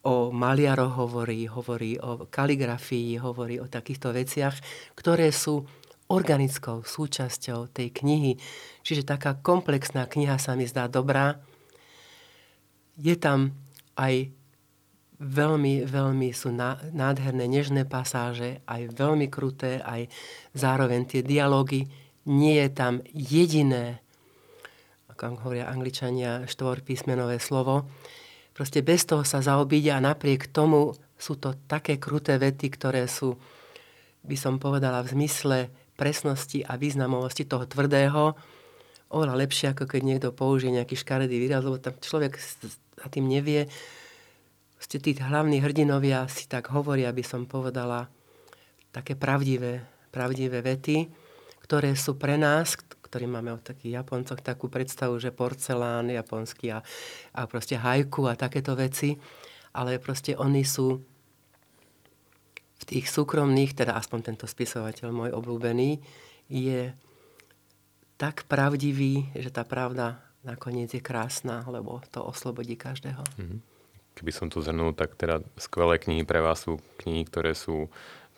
o 0.00 0.32
maliaroch 0.32 0.96
hovorí, 0.96 1.44
hovorí 1.44 2.00
o 2.00 2.24
kaligrafii, 2.24 3.20
hovorí 3.20 3.60
o 3.60 3.68
takýchto 3.68 4.16
veciach, 4.16 4.56
ktoré 4.96 5.28
sú 5.28 5.60
organickou 6.10 6.82
súčasťou 6.82 7.70
tej 7.70 7.92
knihy. 7.94 8.32
Čiže 8.82 9.06
taká 9.06 9.38
komplexná 9.38 10.08
kniha 10.08 10.40
sa 10.40 10.58
mi 10.58 10.66
zdá 10.66 10.88
dobrá. 10.90 11.38
Je 12.98 13.14
tam 13.14 13.54
aj 13.94 14.32
veľmi, 15.20 15.84
veľmi 15.84 16.28
sú 16.32 16.50
nádherné, 16.90 17.44
nežné 17.46 17.84
pasáže, 17.84 18.64
aj 18.64 18.90
veľmi 18.96 19.28
kruté, 19.28 19.84
aj 19.84 20.08
zároveň 20.56 21.04
tie 21.06 21.20
dialógy. 21.20 21.86
Nie 22.24 22.66
je 22.66 22.70
tam 22.72 22.94
jediné, 23.12 24.00
ako 25.12 25.44
hovoria 25.44 25.68
angličania, 25.68 26.48
štvorpísmenové 26.48 27.36
slovo. 27.36 27.84
Proste 28.60 28.84
bez 28.84 29.08
toho 29.08 29.24
sa 29.24 29.40
zaobíde 29.40 29.88
a 29.88 30.04
napriek 30.04 30.52
tomu 30.52 30.92
sú 31.16 31.40
to 31.40 31.56
také 31.64 31.96
kruté 31.96 32.36
vety, 32.36 32.68
ktoré 32.68 33.08
sú, 33.08 33.40
by 34.20 34.36
som 34.36 34.60
povedala, 34.60 35.00
v 35.00 35.16
zmysle 35.16 35.72
presnosti 35.96 36.60
a 36.68 36.76
významovosti 36.76 37.48
toho 37.48 37.64
tvrdého 37.64 38.36
oveľa 39.08 39.40
lepšie, 39.40 39.72
ako 39.72 39.88
keď 39.88 40.00
niekto 40.04 40.28
použije 40.36 40.76
nejaký 40.76 40.92
škaredý 40.92 41.40
výraz, 41.40 41.64
lebo 41.64 41.80
tam 41.80 41.96
človek 41.96 42.36
a 43.00 43.08
tým 43.08 43.32
nevie. 43.32 43.64
Ste 44.76 45.00
tí 45.00 45.16
hlavní 45.16 45.64
hrdinovia 45.64 46.28
si 46.28 46.44
tak 46.44 46.68
hovoria, 46.68 47.08
aby 47.08 47.24
som 47.24 47.48
povedala, 47.48 48.12
také 48.92 49.16
pravdivé, 49.16 49.88
pravdivé 50.12 50.60
vety, 50.60 51.08
ktoré 51.64 51.96
sú 51.96 52.20
pre 52.20 52.36
nás, 52.36 52.76
ktorí 53.10 53.26
máme 53.26 53.50
o 53.50 53.58
takých 53.58 53.98
Japoncoch 53.98 54.38
takú 54.38 54.70
predstavu, 54.70 55.18
že 55.18 55.34
porcelán 55.34 56.14
japonský 56.14 56.70
a, 56.70 56.78
a 57.34 57.40
proste 57.50 57.74
hajku 57.74 58.30
a 58.30 58.38
takéto 58.38 58.78
veci, 58.78 59.18
ale 59.74 59.98
proste 59.98 60.38
oni 60.38 60.62
sú 60.62 61.02
v 62.80 62.84
tých 62.86 63.10
súkromných, 63.10 63.74
teda 63.74 63.98
aspoň 63.98 64.32
tento 64.32 64.46
spisovateľ 64.46 65.10
môj 65.10 65.30
obľúbený, 65.34 65.98
je 66.46 66.94
tak 68.14 68.46
pravdivý, 68.46 69.26
že 69.34 69.50
tá 69.50 69.66
pravda 69.66 70.22
nakoniec 70.46 70.94
je 70.94 71.02
krásna, 71.02 71.66
lebo 71.66 71.98
to 72.14 72.22
oslobodí 72.22 72.78
každého. 72.78 73.26
Mhm. 73.36 73.58
Keby 74.14 74.32
som 74.34 74.46
to 74.52 74.60
zhrnul, 74.60 74.92
tak 74.94 75.16
teda 75.16 75.40
skvelé 75.56 75.96
knihy 75.98 76.22
pre 76.28 76.44
vás 76.44 76.66
sú 76.66 76.78
knihy, 77.00 77.24
ktoré 77.26 77.56
sú 77.56 77.88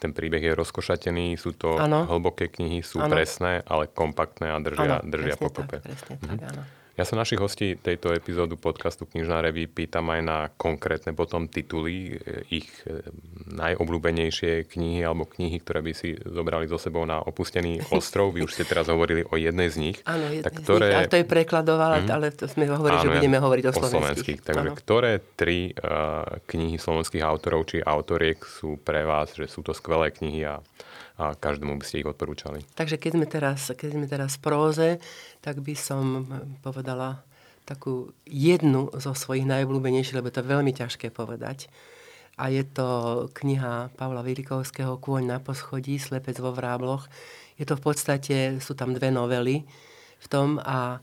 ten 0.02 0.10
príbeh 0.10 0.42
je 0.42 0.58
rozkošatený, 0.58 1.38
sú 1.38 1.54
to 1.54 1.78
ano. 1.78 2.10
hlboké 2.10 2.50
knihy, 2.50 2.82
sú 2.82 2.98
ano. 2.98 3.14
presné, 3.14 3.62
ale 3.62 3.86
kompaktné 3.86 4.50
a 4.50 4.58
držia, 4.58 4.98
ano, 4.98 5.06
držia 5.06 5.38
pokope. 5.38 5.78
Tak, 5.78 5.86
presne 5.86 6.14
mhm. 6.18 6.26
tak, 6.26 6.38
áno. 6.50 6.62
Ja 6.92 7.08
sa 7.08 7.16
našich 7.16 7.40
hostí 7.40 7.72
tejto 7.80 8.12
epizódu 8.12 8.60
podcastu 8.60 9.08
Knižná 9.08 9.40
revy 9.40 9.64
pýtam 9.64 10.12
aj 10.12 10.20
na 10.20 10.38
konkrétne 10.60 11.16
potom 11.16 11.48
tituly, 11.48 12.20
e, 12.20 12.44
ich 12.52 12.68
e, 12.84 13.00
najobľúbenejšie 13.48 14.68
knihy 14.68 15.00
alebo 15.00 15.24
knihy, 15.24 15.56
ktoré 15.64 15.80
by 15.80 15.92
si 15.96 16.12
zobrali 16.20 16.68
so 16.68 16.76
sebou 16.76 17.08
na 17.08 17.24
opustený 17.24 17.80
ostrov. 17.96 18.36
Vy 18.36 18.44
už 18.44 18.52
ste 18.60 18.68
teraz 18.68 18.92
hovorili 18.92 19.24
o 19.24 19.40
jednej 19.40 19.72
z 19.72 19.76
nich. 19.80 19.96
Áno, 20.04 20.28
tak 20.44 20.52
ktoré... 20.60 20.92
ale 20.92 21.08
to 21.08 21.16
je 21.16 21.24
prekladovala, 21.24 22.04
mm. 22.04 22.12
ale 22.12 22.26
to 22.28 22.44
sme 22.44 22.68
hovorili, 22.68 23.00
Áno, 23.00 23.06
že 23.08 23.16
budeme 23.24 23.38
hovoriť 23.40 23.64
o, 23.64 23.70
o 23.72 23.72
slovenských. 23.72 23.96
slovenských. 23.96 24.38
Takže 24.44 24.68
Áno. 24.68 24.76
ktoré 24.76 25.12
tri 25.32 25.72
uh, 25.72 26.28
knihy 26.44 26.76
slovenských 26.76 27.24
autorov 27.24 27.72
či 27.72 27.80
autoriek 27.80 28.36
sú 28.44 28.76
pre 28.76 29.08
vás, 29.08 29.32
že 29.32 29.48
sú 29.48 29.64
to 29.64 29.72
skvelé 29.72 30.12
knihy 30.12 30.44
a 30.44 30.60
a 31.20 31.36
každému 31.36 31.76
by 31.76 31.84
ste 31.84 32.00
ich 32.00 32.08
odporúčali. 32.08 32.64
Takže 32.72 32.96
keď 32.96 33.12
sme 33.16 33.26
teraz, 33.28 33.60
keď 33.72 33.90
sme 33.92 34.06
teraz 34.08 34.38
v 34.38 34.42
próze, 34.44 34.88
tak 35.44 35.60
by 35.60 35.74
som 35.76 36.28
povedala 36.64 37.20
takú 37.62 38.10
jednu 38.26 38.90
zo 38.98 39.14
svojich 39.14 39.46
najobľúbenejších, 39.46 40.18
lebo 40.18 40.32
to 40.32 40.42
je 40.42 40.52
veľmi 40.52 40.72
ťažké 40.74 41.14
povedať. 41.14 41.70
A 42.40 42.48
je 42.48 42.64
to 42.64 42.88
kniha 43.36 43.92
Pavla 43.94 44.24
Vilikovského 44.24 44.96
Kôň 44.98 45.36
na 45.36 45.38
poschodí, 45.38 46.00
Slepec 46.00 46.40
vo 46.40 46.50
vrábloch. 46.50 47.06
Je 47.60 47.68
to 47.68 47.76
v 47.76 47.84
podstate, 47.84 48.36
sú 48.58 48.72
tam 48.72 48.96
dve 48.96 49.12
novely 49.12 49.62
v 50.22 50.26
tom 50.26 50.56
a 50.64 50.98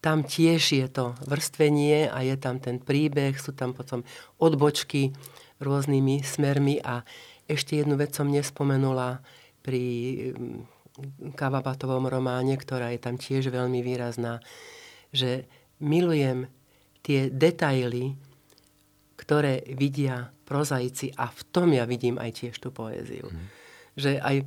tam 0.00 0.24
tiež 0.24 0.62
je 0.80 0.88
to 0.88 1.12
vrstvenie 1.28 2.08
a 2.08 2.24
je 2.24 2.32
tam 2.40 2.56
ten 2.56 2.80
príbeh, 2.80 3.36
sú 3.36 3.52
tam 3.52 3.76
potom 3.76 4.00
odbočky 4.40 5.12
rôznymi 5.60 6.24
smermi 6.24 6.80
a 6.80 7.04
ešte 7.50 7.82
jednu 7.82 7.98
vec 7.98 8.14
som 8.14 8.30
nespomenula 8.30 9.18
pri 9.66 9.82
mm, 10.30 10.80
Kavabatovom 11.34 12.06
románe, 12.06 12.54
ktorá 12.54 12.94
je 12.94 13.00
tam 13.02 13.18
tiež 13.18 13.50
veľmi 13.50 13.82
výrazná, 13.82 14.38
že 15.10 15.50
milujem 15.82 16.46
tie 17.02 17.32
detaily, 17.32 18.14
ktoré 19.16 19.64
vidia 19.74 20.30
prozaici 20.44 21.14
a 21.14 21.30
v 21.30 21.40
tom 21.50 21.70
ja 21.70 21.86
vidím 21.86 22.18
aj 22.18 22.44
tiež 22.44 22.54
tú 22.58 22.74
poéziu. 22.74 23.30
Mm. 23.30 23.46
Že 23.94 24.10
aj 24.18 24.36
e, 24.40 24.44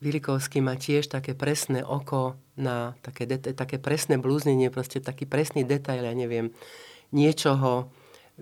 Vilikovský 0.00 0.60
má 0.64 0.76
tiež 0.76 1.08
také 1.08 1.32
presné 1.32 1.84
oko 1.84 2.36
na 2.56 2.96
také, 3.00 3.28
deta- 3.28 3.56
také 3.56 3.80
presné 3.80 4.20
blúznenie, 4.20 4.68
proste 4.68 5.00
taký 5.00 5.24
presný 5.24 5.64
detail, 5.64 6.04
ja 6.04 6.14
neviem, 6.14 6.52
niečoho, 7.14 7.88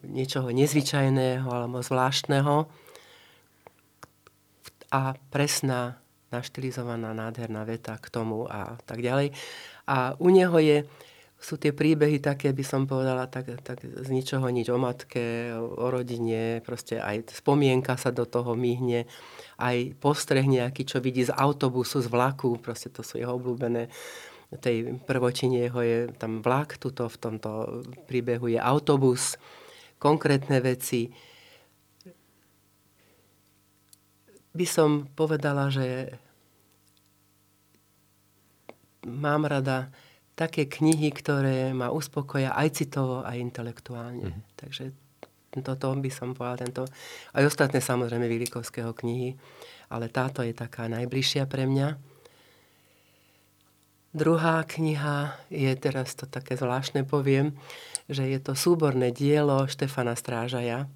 niečoho 0.03 0.51
nezvyčajného 0.51 1.47
alebo 1.47 1.85
zvláštneho, 1.85 2.67
a 4.93 5.17
presná, 5.33 5.97
naštilizovaná, 6.29 7.17
nádherná 7.17 7.65
veta 7.65 7.97
k 7.97 8.13
tomu 8.13 8.45
a 8.49 8.77
tak 8.85 9.01
ďalej. 9.01 9.33
A 9.89 10.17
u 10.21 10.29
neho 10.29 10.57
je, 10.61 10.85
sú 11.43 11.59
tie 11.59 11.75
príbehy 11.75 12.23
také, 12.23 12.55
by 12.55 12.65
som 12.65 12.87
povedala, 12.87 13.27
tak, 13.27 13.51
tak 13.67 13.83
z 13.83 14.09
ničoho 14.09 14.47
nič 14.53 14.71
o 14.71 14.79
matke, 14.79 15.51
o 15.57 15.91
rodine, 15.91 16.63
proste 16.63 17.03
aj 17.03 17.35
spomienka 17.35 17.99
sa 17.99 18.15
do 18.15 18.29
toho 18.29 18.55
myhne, 18.55 19.11
aj 19.59 19.97
postreh 19.99 20.47
nejaký, 20.47 20.87
čo 20.87 21.03
vidí 21.03 21.27
z 21.27 21.35
autobusu, 21.35 21.99
z 21.99 22.09
vlaku, 22.09 22.63
proste 22.63 22.93
to 22.95 23.03
sú 23.03 23.19
jeho 23.19 23.35
obľúbené 23.37 23.91
tej 24.61 25.01
prvotine 25.09 25.65
jeho 25.65 25.81
je 25.81 25.99
tam 26.21 26.45
vlak, 26.45 26.77
tuto 26.77 27.09
v 27.09 27.17
tomto 27.17 27.51
príbehu 28.05 28.53
je 28.53 28.61
autobus, 28.61 29.41
konkrétne 29.97 30.61
veci, 30.61 31.09
by 34.53 34.67
som 34.69 35.09
povedala, 35.17 35.73
že 35.73 36.17
mám 39.09 39.49
rada 39.49 39.89
také 40.37 40.69
knihy, 40.69 41.13
ktoré 41.13 41.73
ma 41.77 41.93
uspokoja 41.93 42.57
aj 42.57 42.69
citovo, 42.83 43.21
aj 43.25 43.37
intelektuálne. 43.37 44.33
Mm. 44.33 44.41
Takže 44.57 44.85
toto 45.61 45.93
by 45.93 46.09
som 46.09 46.33
povedala, 46.33 46.65
tento, 46.65 46.83
aj 47.37 47.45
ostatné 47.45 47.85
samozrejme 47.85 48.25
Vilikovského 48.25 48.97
knihy, 48.97 49.37
ale 49.93 50.09
táto 50.09 50.41
je 50.41 50.57
taká 50.57 50.89
najbližšia 50.89 51.45
pre 51.45 51.69
mňa. 51.69 52.01
Druhá 54.13 54.65
kniha 54.65 55.37
je, 55.49 55.73
teraz 55.77 56.17
to 56.17 56.29
také 56.29 56.57
zvláštne 56.57 57.05
poviem, 57.05 57.57
že 58.09 58.29
je 58.29 58.41
to 58.41 58.53
súborné 58.53 59.13
dielo 59.13 59.65
Štefana 59.69 60.17
Strážaja, 60.17 60.89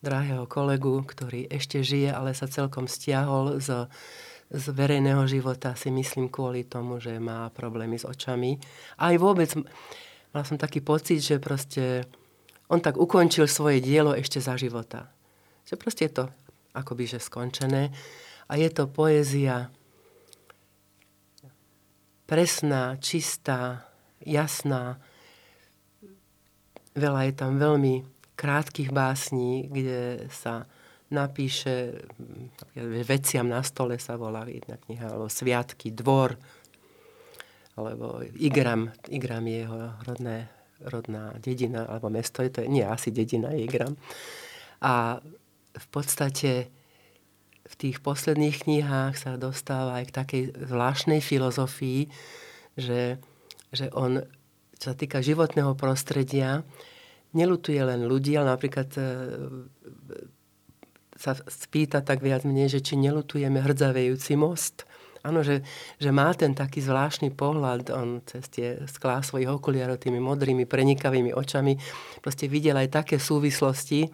drahého 0.00 0.48
kolegu, 0.48 1.04
ktorý 1.04 1.48
ešte 1.52 1.84
žije, 1.84 2.12
ale 2.12 2.32
sa 2.32 2.48
celkom 2.48 2.88
stiahol 2.88 3.60
z, 3.60 3.88
z 4.48 4.64
verejného 4.72 5.24
života, 5.28 5.76
si 5.76 5.92
myslím 5.92 6.32
kvôli 6.32 6.64
tomu, 6.64 6.98
že 6.98 7.20
má 7.20 7.52
problémy 7.52 8.00
s 8.00 8.08
očami. 8.08 8.56
Aj 8.96 9.14
vôbec 9.20 9.52
mal 10.32 10.42
som 10.48 10.56
taký 10.56 10.80
pocit, 10.80 11.20
že 11.20 11.36
proste 11.36 12.08
on 12.72 12.80
tak 12.80 12.96
ukončil 12.96 13.44
svoje 13.50 13.82
dielo 13.84 14.16
ešte 14.16 14.40
za 14.40 14.56
života. 14.56 15.12
Že 15.68 15.74
proste 15.76 16.02
je 16.08 16.12
to 16.16 16.24
akoby 16.72 17.04
že 17.10 17.18
skončené. 17.18 17.90
A 18.50 18.58
je 18.58 18.68
to 18.70 18.86
poézia 18.90 19.70
presná, 22.30 22.94
čistá, 23.02 23.90
jasná. 24.22 25.02
Veľa 26.94 27.26
je 27.26 27.34
tam 27.34 27.58
veľmi 27.58 28.19
krátkých 28.40 28.88
básní, 28.88 29.68
kde 29.68 30.32
sa 30.32 30.64
napíše, 31.12 32.00
veciam 33.04 33.44
na 33.44 33.60
stole 33.60 34.00
sa 34.00 34.16
volá 34.16 34.48
jedna 34.48 34.80
kniha, 34.80 35.12
alebo 35.12 35.28
Sviatky, 35.28 35.92
Dvor, 35.92 36.40
alebo 37.76 38.24
Igram, 38.40 38.88
Igram 39.12 39.44
je 39.44 39.56
jeho 39.60 39.78
rodné, 40.08 40.48
rodná 40.88 41.36
dedina, 41.36 41.84
alebo 41.84 42.08
mesto, 42.08 42.40
je 42.40 42.48
to 42.48 42.64
nie 42.64 42.80
asi 42.80 43.12
dedina, 43.12 43.52
je 43.52 43.68
Igram. 43.68 44.00
A 44.80 45.20
v 45.76 45.86
podstate 45.92 46.72
v 47.70 47.74
tých 47.76 48.00
posledných 48.00 48.64
knihách 48.64 49.14
sa 49.20 49.36
dostáva 49.36 50.00
aj 50.00 50.04
k 50.08 50.16
takej 50.16 50.42
zvláštnej 50.66 51.20
filozofii, 51.20 52.08
že, 52.80 53.20
že 53.70 53.86
on 53.92 54.24
čo 54.80 54.90
sa 54.90 54.96
týka 54.96 55.20
životného 55.20 55.76
prostredia, 55.76 56.64
nelutuje 57.36 57.78
len 57.78 58.06
ľudí, 58.06 58.34
ale 58.34 58.54
napríklad 58.54 58.88
e, 58.98 59.02
sa 61.20 61.36
spýta 61.36 62.00
tak 62.00 62.24
viac 62.24 62.48
menej, 62.48 62.80
že 62.80 62.80
či 62.80 62.96
nelutujeme 62.96 63.60
hrdzavejúci 63.60 64.40
most. 64.40 64.88
Áno, 65.20 65.44
že, 65.44 65.60
že 66.00 66.08
má 66.08 66.32
ten 66.32 66.56
taký 66.56 66.80
zvláštny 66.80 67.36
pohľad, 67.36 67.92
on 67.92 68.24
cez 68.24 68.48
tie 68.48 68.80
sklá 68.88 69.20
svojich 69.20 69.52
okuliarov 69.52 70.00
tými 70.00 70.16
modrými, 70.16 70.64
prenikavými 70.64 71.36
očami, 71.36 71.76
proste 72.24 72.48
videl 72.48 72.80
aj 72.80 73.04
také 73.04 73.20
súvislosti, 73.20 74.08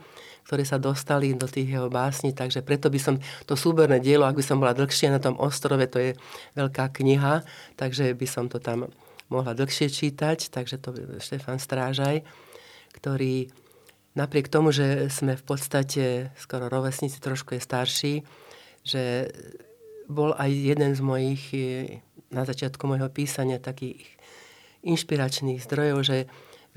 ktoré 0.51 0.67
sa 0.67 0.83
dostali 0.83 1.31
do 1.39 1.47
tých 1.47 1.79
jeho 1.79 1.87
básní, 1.87 2.35
takže 2.35 2.67
preto 2.67 2.91
by 2.91 2.99
som 2.99 3.15
to 3.47 3.55
súberné 3.55 4.03
dielo, 4.03 4.27
ak 4.27 4.35
by 4.35 4.43
som 4.43 4.59
bola 4.59 4.75
dlhšie 4.75 5.11
na 5.11 5.23
tom 5.23 5.39
ostrove, 5.39 5.83
to 5.87 5.99
je 5.99 6.11
veľká 6.59 6.91
kniha, 6.91 7.47
takže 7.79 8.11
by 8.15 8.27
som 8.27 8.51
to 8.51 8.59
tam 8.59 8.91
mohla 9.31 9.55
dlhšie 9.55 9.87
čítať, 9.91 10.51
takže 10.51 10.83
to 10.83 10.91
Štefan 11.23 11.63
Strážaj, 11.63 12.23
ktorý 12.95 13.51
napriek 14.17 14.49
tomu, 14.49 14.73
že 14.73 15.13
sme 15.13 15.37
v 15.37 15.45
podstate 15.45 16.05
skoro 16.41 16.73
rovesníci, 16.73 17.21
trošku 17.21 17.55
je 17.55 17.63
starší, 17.63 18.15
že 18.87 19.31
bol 20.09 20.33
aj 20.33 20.51
jeden 20.51 20.95
z 20.97 21.01
mojich 21.03 21.43
na 22.33 22.43
začiatku 22.47 22.87
môjho 22.89 23.13
písania 23.13 23.61
takých 23.61 24.03
inšpiračných 24.87 25.63
zdrojov, 25.63 25.99
že 26.07 26.19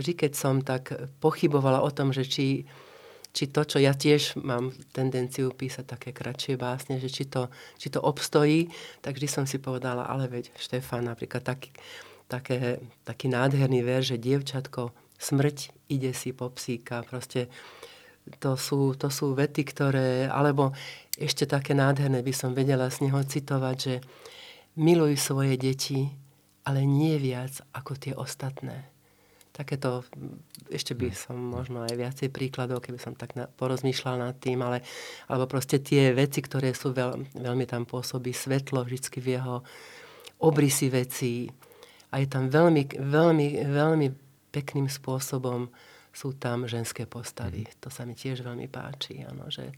vždy, 0.02 0.14
keď 0.18 0.32
som 0.36 0.66
tak 0.66 0.92
pochybovala 1.22 1.80
o 1.86 1.90
tom, 1.94 2.10
že 2.10 2.26
či, 2.26 2.66
či 3.30 3.44
to, 3.54 3.62
čo 3.64 3.78
ja 3.78 3.94
tiež 3.94 4.42
mám 4.42 4.74
tendenciu 4.92 5.54
písať 5.54 5.86
také 5.86 6.10
kratšie 6.10 6.58
básne, 6.58 6.98
že 6.98 7.08
či 7.08 7.30
to, 7.30 7.54
či 7.78 7.94
to 7.94 8.02
obstojí, 8.02 8.74
tak 9.06 9.16
vždy 9.16 9.28
som 9.30 9.46
si 9.46 9.62
povedala, 9.62 10.10
ale 10.10 10.26
veď 10.28 10.50
Štefan 10.58 11.06
napríklad 11.06 11.46
taký, 11.46 11.70
také, 12.26 12.82
taký 13.06 13.30
nádherný 13.30 13.86
ver, 13.86 14.02
že 14.02 14.18
dievčatko 14.18 14.90
smrť 15.22 15.79
ide 15.90 16.14
si 16.14 16.32
po 16.32 16.54
psíka. 16.54 17.02
Proste 17.04 17.50
to 18.38 18.54
sú, 18.54 18.94
to 18.94 19.10
sú 19.10 19.34
vety, 19.34 19.66
ktoré, 19.66 20.30
alebo 20.30 20.72
ešte 21.18 21.50
také 21.50 21.74
nádherné 21.74 22.22
by 22.22 22.34
som 22.34 22.54
vedela 22.54 22.88
z 22.94 23.10
neho 23.10 23.20
citovať, 23.26 23.78
že 23.78 23.96
miluj 24.78 25.18
svoje 25.18 25.58
deti, 25.58 26.14
ale 26.64 26.86
nie 26.86 27.18
viac 27.18 27.66
ako 27.74 27.92
tie 27.98 28.14
ostatné. 28.14 28.86
Takéto, 29.50 30.08
ešte 30.72 30.96
by 30.96 31.12
som 31.12 31.36
možno 31.36 31.84
aj 31.84 31.98
viacej 31.98 32.30
príkladov, 32.32 32.80
keby 32.80 33.02
som 33.02 33.18
tak 33.18 33.36
na, 33.36 33.50
porozmýšľal 33.50 34.22
nad 34.22 34.38
tým, 34.40 34.62
ale, 34.64 34.86
alebo 35.28 35.50
proste 35.50 35.82
tie 35.84 36.16
veci, 36.16 36.40
ktoré 36.40 36.72
sú 36.72 36.96
veľ, 36.96 37.36
veľmi 37.36 37.66
tam 37.68 37.84
pôsobí 37.84 38.32
svetlo 38.32 38.86
vždy 38.86 39.20
v 39.20 39.28
jeho 39.36 39.66
obrysy 40.40 40.88
veci. 40.94 41.50
A 42.14 42.24
je 42.24 42.28
tam 42.32 42.48
veľmi, 42.48 43.04
veľmi, 43.04 43.48
veľmi 43.68 44.08
pekným 44.50 44.90
spôsobom 44.90 45.70
sú 46.10 46.34
tam 46.36 46.66
ženské 46.66 47.06
postavy. 47.06 47.66
Mm. 47.66 47.74
To 47.86 47.90
sa 47.94 48.04
mi 48.04 48.18
tiež 48.18 48.42
veľmi 48.42 48.66
páči. 48.68 49.24
Ano, 49.24 49.48
že 49.48 49.72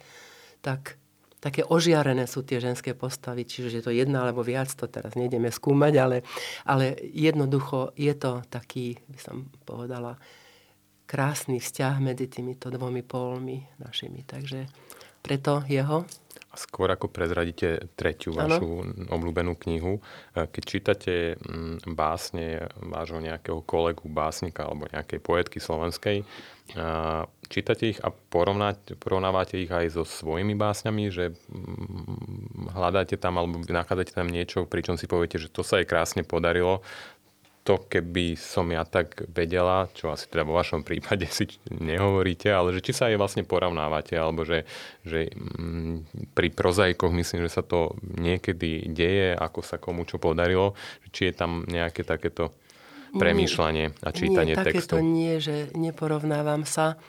tak, 0.63 0.95
také 1.43 1.67
ožiarené 1.67 2.25
sú 2.25 2.47
tie 2.47 2.63
ženské 2.63 2.95
postavy, 2.95 3.43
čiže 3.43 3.81
je 3.81 3.83
to 3.83 3.91
jedna 3.91 4.23
alebo 4.23 4.41
viac, 4.41 4.71
to 4.71 4.87
teraz 4.87 5.13
nejdeme 5.19 5.51
skúmať, 5.51 5.93
ale, 5.99 6.17
ale 6.63 6.95
jednoducho 7.11 7.91
je 7.99 8.13
to 8.15 8.41
taký, 8.47 8.95
by 9.11 9.19
som 9.19 9.35
povedala, 9.67 10.15
krásny 11.11 11.59
vzťah 11.59 11.95
medzi 11.99 12.31
týmito 12.31 12.71
dvomi 12.71 13.03
pólmi 13.03 13.59
našimi. 13.83 14.23
Takže 14.23 14.63
preto 15.19 15.67
jeho 15.67 16.07
Skôr 16.51 16.91
ako 16.91 17.07
prezradíte 17.07 17.87
tretiu 17.95 18.35
vašu 18.35 18.83
ano. 18.83 19.07
obľúbenú 19.15 19.55
knihu, 19.63 20.03
e, 20.35 20.47
keď 20.51 20.63
čítate 20.67 21.13
mm, 21.39 21.95
básne 21.95 22.67
vášho 22.83 23.23
nejakého 23.23 23.63
kolegu, 23.63 24.11
básnika 24.11 24.67
alebo 24.67 24.91
nejakej 24.91 25.19
poetky 25.23 25.63
slovenskej, 25.63 26.21
e, 26.21 26.25
čítate 27.47 27.95
ich 27.95 27.99
a 28.03 28.11
porovnávate 28.11 29.63
ich 29.63 29.71
aj 29.71 29.95
so 29.95 30.03
svojimi 30.03 30.51
básňami, 30.59 31.03
že 31.07 31.31
mm, 31.31 32.75
hľadáte 32.75 33.15
tam 33.15 33.39
alebo 33.39 33.63
nachádzate 33.63 34.11
tam 34.11 34.27
niečo, 34.27 34.67
pričom 34.67 34.99
si 34.99 35.07
poviete, 35.07 35.39
že 35.39 35.47
to 35.47 35.63
sa 35.63 35.79
jej 35.79 35.87
krásne 35.87 36.27
podarilo, 36.27 36.83
to, 37.71 37.87
keby 37.87 38.35
som 38.35 38.67
ja 38.67 38.83
tak 38.83 39.23
vedela, 39.31 39.87
čo 39.95 40.11
asi 40.11 40.27
teda 40.27 40.43
vo 40.43 40.59
vašom 40.59 40.83
prípade 40.83 41.23
si 41.31 41.47
nehovoríte, 41.71 42.51
ale 42.51 42.75
že 42.75 42.83
či 42.83 42.91
sa 42.91 43.07
aj 43.07 43.15
vlastne 43.15 43.47
porovnávate, 43.47 44.19
alebo 44.19 44.43
že, 44.43 44.67
že 45.07 45.31
mm, 45.31 46.27
pri 46.35 46.51
prozaikoch 46.51 47.15
myslím, 47.15 47.47
že 47.47 47.55
sa 47.55 47.63
to 47.63 47.95
niekedy 48.03 48.91
deje, 48.91 49.31
ako 49.39 49.63
sa 49.63 49.79
komu 49.79 50.03
čo 50.03 50.19
podarilo, 50.19 50.75
či 51.15 51.31
je 51.31 51.33
tam 51.33 51.63
nejaké 51.63 52.03
takéto 52.03 52.51
premýšľanie 53.15 54.03
a 54.03 54.09
čítanie 54.11 54.55
nie, 54.55 54.59
textu. 54.59 54.99
takéto 54.99 54.99
nie, 54.99 55.39
že 55.39 55.71
neporovnávam 55.71 56.67
sa, 56.67 56.99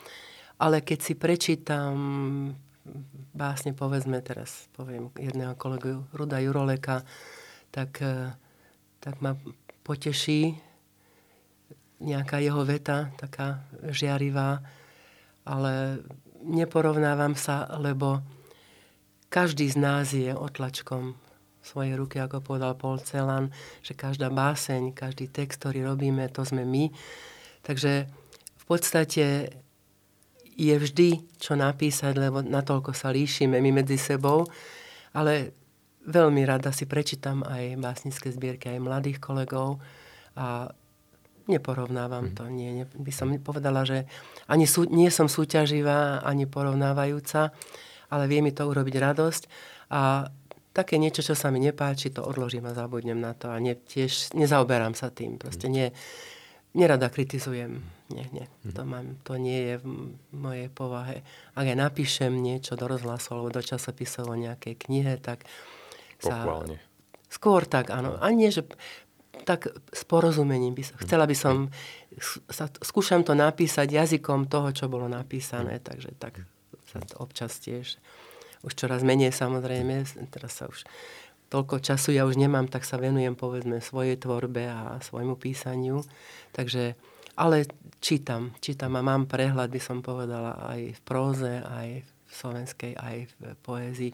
ale 0.62 0.78
keď 0.78 0.98
si 1.02 1.18
prečítam 1.18 1.94
básne, 3.34 3.74
povedzme 3.74 4.22
teraz, 4.22 4.70
poviem 4.78 5.10
jedného 5.18 5.58
kolegu 5.58 6.06
Ruda 6.14 6.38
Juroleka, 6.38 7.02
tak, 7.74 7.98
eh, 7.98 8.30
tak 9.02 9.18
ma 9.18 9.34
poteší. 9.82 10.58
Nejaká 12.02 12.42
jeho 12.42 12.66
veta, 12.66 13.14
taká 13.14 13.62
žiarivá, 13.90 14.58
ale 15.46 16.02
neporovnávam 16.42 17.38
sa, 17.38 17.70
lebo 17.78 18.22
každý 19.30 19.70
z 19.70 19.76
nás 19.78 20.10
je 20.10 20.34
otlačkom 20.34 21.14
svojej 21.62 21.94
ruky, 21.94 22.18
ako 22.18 22.42
povedal 22.42 22.74
Paul 22.74 22.98
Celan, 22.98 23.54
že 23.80 23.94
každá 23.94 24.28
báseň, 24.34 24.90
každý 24.92 25.30
text, 25.30 25.62
ktorý 25.62 25.86
robíme, 25.94 26.26
to 26.34 26.42
sme 26.42 26.66
my. 26.66 26.90
Takže 27.62 28.10
v 28.58 28.64
podstate 28.66 29.54
je 30.58 30.74
vždy 30.74 31.22
čo 31.38 31.54
napísať, 31.54 32.18
lebo 32.18 32.42
natoľko 32.42 32.90
sa 32.92 33.14
líšime 33.14 33.62
my 33.62 33.70
medzi 33.82 33.96
sebou, 33.96 34.44
ale 35.14 35.54
veľmi 36.06 36.42
rada 36.42 36.74
si 36.74 36.84
prečítam 36.88 37.46
aj 37.46 37.78
básnické 37.78 38.34
zbierky 38.34 38.74
aj 38.74 38.80
mladých 38.82 39.18
kolegov 39.22 39.78
a 40.34 40.70
neporovnávam 41.46 42.30
mm. 42.30 42.34
to. 42.34 42.44
Nie, 42.50 42.70
nie, 42.74 42.86
by 42.86 43.12
som 43.14 43.30
povedala, 43.42 43.82
že 43.82 44.06
ani 44.46 44.66
sú, 44.66 44.86
nie 44.90 45.10
som 45.10 45.26
súťaživá, 45.26 46.22
ani 46.22 46.46
porovnávajúca, 46.46 47.50
ale 48.12 48.24
vie 48.30 48.44
mi 48.44 48.54
to 48.54 48.66
urobiť 48.66 48.94
radosť 48.98 49.42
a 49.92 50.30
také 50.72 50.96
niečo, 50.96 51.20
čo 51.20 51.36
sa 51.36 51.52
mi 51.52 51.60
nepáči, 51.60 52.14
to 52.14 52.24
odložím 52.24 52.64
a 52.68 52.76
zabudnem 52.76 53.20
na 53.20 53.36
to 53.36 53.52
a 53.52 53.60
ne, 53.60 53.76
tiež 53.76 54.32
nezaoberám 54.32 54.96
sa 54.96 55.12
tým. 55.12 55.36
Proste 55.36 55.68
nie, 55.68 55.92
nerada 56.72 57.12
kritizujem. 57.12 57.84
Nie, 58.12 58.28
nie. 58.32 58.46
Mm. 58.64 58.72
To, 58.72 58.82
mám, 58.84 59.06
to 59.24 59.32
nie 59.36 59.60
je 59.72 59.74
v 59.80 59.86
mojej 60.32 60.68
povahe. 60.72 61.24
Ak 61.56 61.64
aj 61.64 61.76
napíšem 61.76 62.32
niečo 62.32 62.76
do 62.76 62.88
rozhlasu 62.88 63.36
alebo 63.36 63.52
do 63.52 63.62
časopisov 63.64 64.28
o 64.28 64.36
nejakej 64.36 64.76
knihe, 64.76 65.16
tak 65.20 65.44
Pochválne. 66.22 66.76
Skôr 67.32 67.64
tak, 67.64 67.90
áno. 67.90 68.20
A 68.20 68.28
nie, 68.30 68.52
že 68.52 68.68
tak 69.42 69.72
s 69.90 70.02
porozumením. 70.06 70.76
By, 70.76 70.82
chcela 71.02 71.26
by 71.26 71.36
som, 71.36 71.72
sa, 72.46 72.70
skúšam 72.80 73.26
to 73.26 73.34
napísať 73.34 73.90
jazykom 73.90 74.46
toho, 74.46 74.70
čo 74.70 74.86
bolo 74.86 75.10
napísané, 75.10 75.82
takže 75.82 76.14
tak 76.16 76.46
sa 76.86 77.02
to 77.02 77.18
občas 77.18 77.58
tiež, 77.58 77.98
už 78.62 78.72
čoraz 78.76 79.02
menej 79.02 79.34
samozrejme, 79.34 80.06
teraz 80.30 80.60
sa 80.60 80.70
už 80.70 80.86
toľko 81.52 81.84
času 81.84 82.16
ja 82.16 82.24
už 82.24 82.40
nemám, 82.40 82.64
tak 82.64 82.88
sa 82.88 82.96
venujem 82.96 83.36
povedzme 83.36 83.84
svojej 83.84 84.16
tvorbe 84.16 84.72
a 84.72 84.96
svojmu 85.04 85.36
písaniu. 85.36 86.00
Takže, 86.56 86.96
ale 87.36 87.68
čítam, 88.00 88.56
čítam 88.64 88.96
a 88.96 89.04
mám 89.04 89.28
prehľad, 89.28 89.68
by 89.68 89.80
som 89.80 90.00
povedala, 90.00 90.56
aj 90.72 90.96
v 90.96 91.00
próze, 91.04 91.60
aj 91.60 92.00
v 92.08 92.32
slovenskej, 92.32 92.92
aj 92.96 93.16
v 93.28 93.32
poézii 93.60 94.12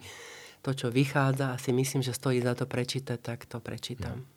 to, 0.68 0.76
čo 0.76 0.88
vychádza 0.92 1.56
a 1.56 1.60
si 1.60 1.72
myslím, 1.72 2.04
že 2.04 2.12
stojí 2.12 2.44
za 2.44 2.52
to 2.52 2.68
prečítať, 2.68 3.16
tak 3.16 3.48
to 3.48 3.56
prečítam. 3.56 4.28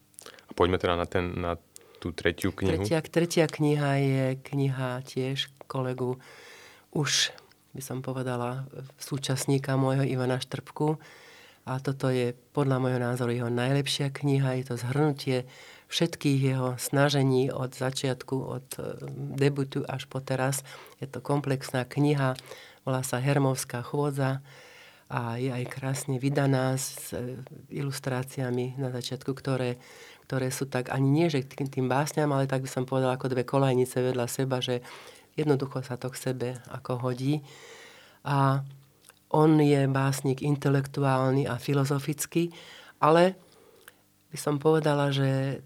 A 0.48 0.52
poďme 0.56 0.80
teda 0.80 0.96
na, 0.96 1.04
ten, 1.04 1.36
na 1.36 1.60
tú 2.00 2.15
tretiu 2.15 2.56
knihu. 2.56 2.88
Tretia, 2.88 3.04
tretia 3.04 3.46
kniha 3.52 3.91
je 4.00 4.26
kniha 4.39 5.04
tiež 5.04 5.52
kolegu 5.67 6.15
už, 6.96 7.36
by 7.76 7.82
som 7.84 8.00
povedala, 8.00 8.63
súčasníka 8.96 9.76
môjho 9.76 10.08
Ivana 10.08 10.39
Štrbku. 10.39 10.96
A 11.67 11.78
toto 11.78 12.10
je 12.10 12.34
podľa 12.56 12.82
môjho 12.82 12.98
názoru 12.98 13.36
jeho 13.36 13.52
najlepšia 13.52 14.10
kniha. 14.10 14.58
Je 14.58 14.65
to 14.65 14.76
zhrnutie 14.82 15.38
všetkých 15.91 16.39
jeho 16.56 16.80
snažení 16.80 17.54
od 17.54 17.76
začiatku, 17.76 18.36
od 18.39 18.67
e, 18.80 18.82
debutu 19.38 19.86
až 19.86 20.10
po 20.10 20.24
teraz. 20.24 20.65
Je 20.98 21.06
to 21.06 21.22
komplexná 21.22 21.86
kniha, 21.86 22.34
volá 22.82 23.06
sa 23.06 23.22
Hermovská 23.22 23.86
chôdza 23.86 24.41
a 25.12 25.36
je 25.36 25.52
aj 25.52 25.67
krásne 25.67 26.15
vydaná 26.15 26.80
s 26.80 27.12
e, 27.12 27.36
ilustráciami 27.67 28.80
na 28.80 28.95
začiatku, 28.95 29.36
ktoré, 29.36 29.76
ktoré 30.24 30.47
sú 30.47 30.71
tak 30.71 30.88
ani 30.88 31.12
nie, 31.12 31.28
že 31.28 31.43
k 31.43 31.67
tým 31.67 31.91
básňam, 31.91 32.32
ale 32.32 32.47
tak 32.47 32.63
by 32.63 32.69
som 32.71 32.88
povedala 32.88 33.19
ako 33.19 33.28
dve 33.28 33.43
kolajnice 33.43 34.00
vedľa 34.00 34.26
seba, 34.32 34.63
že 34.63 34.80
jednoducho 35.36 35.84
sa 35.84 36.00
to 36.00 36.08
k 36.08 36.32
sebe 36.32 36.50
ako 36.71 37.04
hodí. 37.04 37.43
A 38.24 38.63
on 39.36 39.60
je 39.60 39.84
básnik 39.91 40.39
intelektuálny 40.39 41.43
a 41.43 41.60
filozofický, 41.60 42.56
ale 43.04 43.36
by 44.32 44.38
som 44.39 44.63
povedala, 44.63 45.12
že 45.12 45.60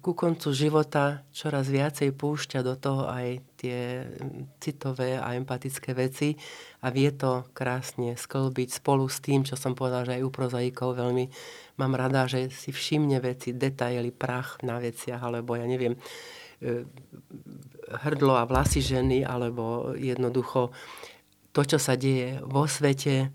ku 0.00 0.16
koncu 0.16 0.48
života 0.56 1.20
čoraz 1.36 1.68
viacej 1.68 2.16
púšťa 2.16 2.64
do 2.64 2.80
toho 2.80 3.04
aj 3.10 3.44
tie 3.60 4.08
citové 4.56 5.20
a 5.20 5.36
empatické 5.36 5.92
veci 5.92 6.32
a 6.80 6.88
vie 6.88 7.12
to 7.12 7.44
krásne 7.52 8.16
sklbiť 8.16 8.80
spolu 8.80 9.04
s 9.10 9.20
tým, 9.20 9.44
čo 9.44 9.58
som 9.58 9.76
povedal, 9.76 10.08
že 10.08 10.16
aj 10.16 10.24
u 10.24 10.30
prozaikov 10.32 10.96
veľmi 10.96 11.28
mám 11.76 11.92
rada, 11.92 12.24
že 12.24 12.48
si 12.48 12.72
všimne 12.72 13.20
veci, 13.20 13.52
detaily, 13.52 14.14
prach 14.14 14.64
na 14.64 14.80
veciach, 14.80 15.20
alebo 15.20 15.60
ja 15.60 15.68
neviem, 15.68 15.98
e, 16.64 16.88
hrdlo 18.06 18.40
a 18.40 18.48
vlasy 18.48 18.80
ženy, 18.80 19.28
alebo 19.28 19.92
jednoducho 19.92 20.72
to, 21.52 21.68
čo 21.68 21.76
sa 21.76 22.00
deje 22.00 22.40
vo 22.40 22.64
svete, 22.64 23.28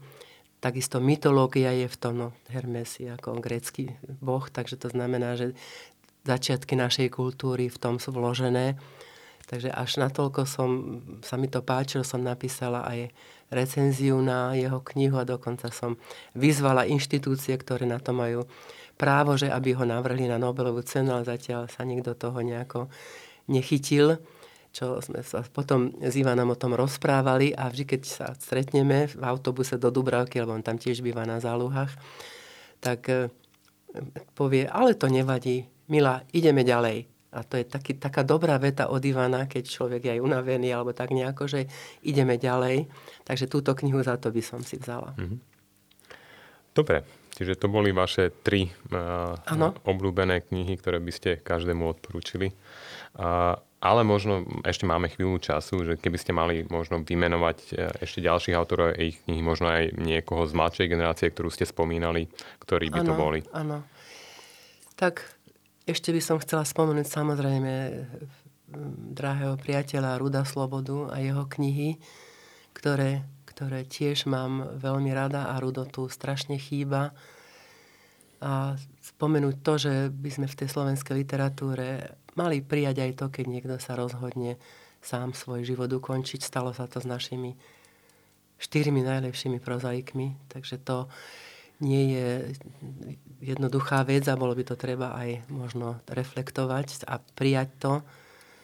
Takisto 0.58 0.98
mytológia 0.98 1.70
je 1.70 1.86
v 1.86 2.00
tom, 2.02 2.14
no 2.18 2.28
Hermes 2.50 2.98
je 2.98 3.14
ako 3.14 3.38
grécky 3.38 3.94
boh, 4.18 4.42
takže 4.50 4.82
to 4.82 4.90
znamená, 4.90 5.38
že 5.38 5.54
začiatky 6.28 6.76
našej 6.76 7.08
kultúry 7.16 7.72
v 7.72 7.78
tom 7.80 7.98
sú 7.98 8.12
vložené. 8.12 8.76
Takže 9.48 9.72
až 9.72 10.04
natoľko 10.04 10.44
som, 10.44 11.00
sa 11.24 11.40
mi 11.40 11.48
to 11.48 11.64
páčilo, 11.64 12.04
som 12.04 12.20
napísala 12.20 12.84
aj 12.84 13.16
recenziu 13.48 14.20
na 14.20 14.52
jeho 14.60 14.84
knihu 14.92 15.16
a 15.16 15.24
dokonca 15.24 15.72
som 15.72 15.96
vyzvala 16.36 16.84
inštitúcie, 16.84 17.56
ktoré 17.56 17.88
na 17.88 17.96
to 18.04 18.12
majú 18.12 18.44
právo, 19.00 19.40
že 19.40 19.48
aby 19.48 19.72
ho 19.72 19.88
navrhli 19.88 20.28
na 20.28 20.36
Nobelovú 20.36 20.84
cenu, 20.84 21.16
ale 21.16 21.24
zatiaľ 21.24 21.72
sa 21.72 21.88
nikto 21.88 22.12
toho 22.12 22.44
nejako 22.44 22.92
nechytil 23.48 24.20
čo 24.78 25.02
sme 25.02 25.26
sa 25.26 25.42
potom 25.42 25.90
s 25.98 26.14
Ivanom 26.14 26.54
o 26.54 26.60
tom 26.60 26.78
rozprávali 26.78 27.50
a 27.58 27.66
vždy, 27.66 27.98
keď 27.98 28.02
sa 28.06 28.28
stretneme 28.38 29.10
v 29.10 29.24
autobuse 29.26 29.82
do 29.82 29.90
Dubravky, 29.90 30.38
lebo 30.38 30.54
on 30.54 30.62
tam 30.62 30.78
tiež 30.78 31.02
býva 31.02 31.26
na 31.26 31.42
záluhách, 31.42 31.90
tak 32.78 33.10
e, 33.10 33.34
povie, 34.38 34.70
ale 34.70 34.94
to 34.94 35.10
nevadí, 35.10 35.66
Mila, 35.88 36.24
ideme 36.36 36.68
ďalej. 36.68 37.08
A 37.36 37.44
to 37.44 37.60
je 37.60 37.68
taký, 37.68 38.00
taká 38.00 38.24
dobrá 38.24 38.56
veta 38.56 38.88
od 38.88 39.04
Ivana, 39.04 39.52
keď 39.52 39.64
človek 39.68 40.02
je 40.08 40.12
aj 40.18 40.24
unavený, 40.24 40.72
alebo 40.72 40.96
tak 40.96 41.12
nejako, 41.12 41.46
že 41.48 41.68
ideme 42.02 42.40
ďalej. 42.40 42.88
Takže 43.28 43.52
túto 43.52 43.76
knihu 43.76 44.00
za 44.00 44.16
to 44.16 44.32
by 44.32 44.42
som 44.42 44.64
si 44.64 44.80
vzala. 44.80 45.12
Mm-hmm. 45.20 45.40
Dobre, 46.72 47.04
čiže 47.36 47.60
to 47.60 47.68
boli 47.68 47.92
vaše 47.92 48.32
tri 48.42 48.72
uh, 48.72 49.36
obľúbené 49.84 50.48
knihy, 50.48 50.80
ktoré 50.80 51.04
by 51.04 51.12
ste 51.12 51.30
každému 51.44 51.84
odporúčili. 51.86 52.56
Uh, 53.18 53.60
ale 53.78 54.02
možno 54.02 54.42
ešte 54.66 54.90
máme 54.90 55.06
chvíľu 55.14 55.38
času, 55.38 55.86
že 55.86 55.94
keby 56.02 56.18
ste 56.18 56.34
mali 56.34 56.66
možno 56.66 57.06
vymenovať 57.06 57.58
e, 57.70 57.74
ešte 58.02 58.26
ďalších 58.26 58.58
autorov 58.58 58.98
ich 58.98 59.22
knihy, 59.22 59.46
možno 59.46 59.70
aj 59.70 59.94
niekoho 60.02 60.50
z 60.50 60.58
mladšej 60.58 60.88
generácie, 60.90 61.30
ktorú 61.30 61.54
ste 61.54 61.70
spomínali, 61.70 62.26
ktorí 62.58 62.90
by 62.90 63.06
ano, 63.06 63.08
to 63.08 63.14
boli. 63.14 63.40
Áno. 63.54 63.86
Tak 64.98 65.37
ešte 65.88 66.12
by 66.12 66.22
som 66.22 66.38
chcela 66.44 66.68
spomenúť 66.68 67.08
samozrejme 67.08 67.74
drahého 69.16 69.56
priateľa 69.56 70.20
Ruda 70.20 70.44
Slobodu 70.44 71.08
a 71.16 71.24
jeho 71.24 71.48
knihy, 71.48 71.96
ktoré, 72.76 73.24
ktoré 73.48 73.88
tiež 73.88 74.28
mám 74.28 74.78
veľmi 74.78 75.16
rada 75.16 75.50
a 75.50 75.56
Rudo 75.64 75.88
tu 75.88 76.12
strašne 76.12 76.60
chýba. 76.60 77.16
A 78.44 78.76
spomenúť 79.02 79.56
to, 79.64 79.74
že 79.80 79.94
by 80.12 80.30
sme 80.30 80.48
v 80.52 80.58
tej 80.60 80.70
slovenskej 80.70 81.16
literatúre 81.16 82.20
mali 82.38 82.62
prijať 82.62 83.08
aj 83.08 83.12
to, 83.18 83.26
keď 83.34 83.46
niekto 83.48 83.76
sa 83.82 83.98
rozhodne 83.98 84.60
sám 85.00 85.32
svoj 85.32 85.64
život 85.64 85.90
ukončiť. 85.90 86.44
Stalo 86.44 86.76
sa 86.76 86.86
to 86.86 87.00
s 87.02 87.08
našimi 87.08 87.56
štyrmi 88.60 89.02
najlepšími 89.02 89.58
prozaikmi, 89.64 90.38
takže 90.52 90.82
to 90.84 91.08
nie 91.78 92.18
je 92.18 92.30
jednoduchá 93.42 94.02
vec 94.02 94.26
a 94.26 94.40
bolo 94.40 94.58
by 94.58 94.64
to 94.66 94.76
treba 94.80 95.14
aj 95.14 95.46
možno 95.54 96.02
reflektovať 96.10 97.06
a 97.06 97.22
prijať 97.38 97.70
to 97.78 97.94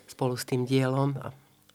spolu 0.09 0.33
s 0.33 0.49
tým 0.49 0.65
dielom 0.65 1.13
a, 1.17 1.29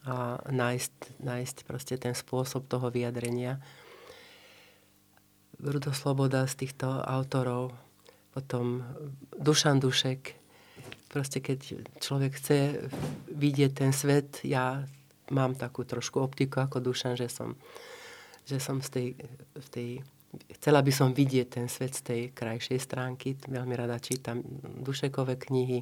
a 0.07 0.15
nájsť, 0.51 1.23
nájsť 1.23 1.57
proste 1.63 1.95
ten 1.97 2.15
spôsob 2.15 2.67
toho 2.67 2.91
vyjadrenia. 2.91 3.63
Rudo 5.59 5.91
Sloboda 5.91 6.47
z 6.47 6.67
týchto 6.67 6.87
autorov, 7.03 7.75
potom 8.31 8.87
Dušan 9.35 9.83
Dušek, 9.83 10.39
proste 11.11 11.43
keď 11.43 11.83
človek 11.99 12.39
chce 12.39 12.87
vidieť 13.31 13.73
ten 13.75 13.91
svet, 13.91 14.43
ja 14.47 14.87
mám 15.35 15.59
takú 15.59 15.83
trošku 15.83 16.23
optiku 16.23 16.63
ako 16.63 16.79
Dušan, 16.79 17.19
že 17.19 17.27
som, 17.27 17.59
že 18.47 18.63
som 18.63 18.79
z 18.79 18.89
tej, 18.91 19.09
v 19.59 19.69
tej 19.71 19.91
chcela 20.61 20.85
by 20.85 20.93
som 20.93 21.17
vidieť 21.17 21.47
ten 21.49 21.67
svet 21.67 21.97
z 21.97 22.03
tej 22.05 22.21
krajšej 22.37 22.79
stránky. 22.79 23.37
Veľmi 23.49 23.75
rada 23.75 23.97
čítam 23.97 24.45
Dušekové 24.85 25.41
knihy. 25.41 25.81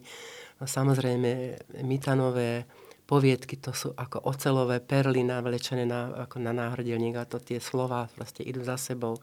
No, 0.62 0.64
samozrejme, 0.64 1.58
Mitanové 1.82 2.64
poviedky, 3.06 3.58
to 3.62 3.70
sú 3.70 3.94
ako 3.94 4.26
ocelové 4.26 4.82
perly 4.82 5.22
navlečené 5.22 5.86
na, 5.86 6.26
ako 6.26 6.42
na 6.42 6.50
náhrdelník 6.50 7.14
a 7.14 7.28
to 7.28 7.38
tie 7.38 7.62
slova 7.62 8.10
proste 8.10 8.42
idú 8.42 8.66
za 8.66 8.74
sebou. 8.78 9.18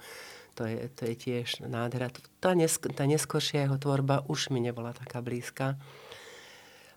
To 0.55 0.63
je, 0.69 0.88
to 0.93 1.09
je 1.09 1.15
tiež 1.17 1.65
nádhera. 1.65 2.13
Tá, 2.39 2.53
nesk- 2.53 2.93
tá 2.93 3.03
neskoršia 3.09 3.65
jeho 3.67 3.77
tvorba 3.81 4.23
už 4.29 4.53
mi 4.53 4.62
nebola 4.62 4.93
taká 4.93 5.19
blízka. 5.19 5.75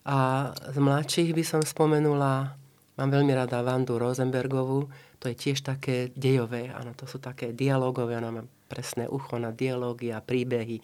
A 0.07 0.51
z 0.55 0.79
mladších 0.79 1.35
by 1.35 1.43
som 1.43 1.63
spomenula, 1.67 2.55
mám 2.95 3.11
veľmi 3.11 3.33
rada 3.35 3.65
Vandu 3.67 3.99
Rosenbergovú, 3.99 4.87
to 5.19 5.33
je 5.33 5.37
tiež 5.37 5.65
také 5.65 6.13
dejové, 6.13 6.69
áno, 6.73 6.93
to 6.93 7.09
sú 7.09 7.17
také 7.17 7.57
dialogové, 7.57 8.17
ona 8.21 8.31
má 8.31 8.43
presné 8.67 9.07
ucho 9.09 9.39
na 9.39 9.55
dialógy 9.55 10.11
a 10.11 10.21
príbehy. 10.21 10.83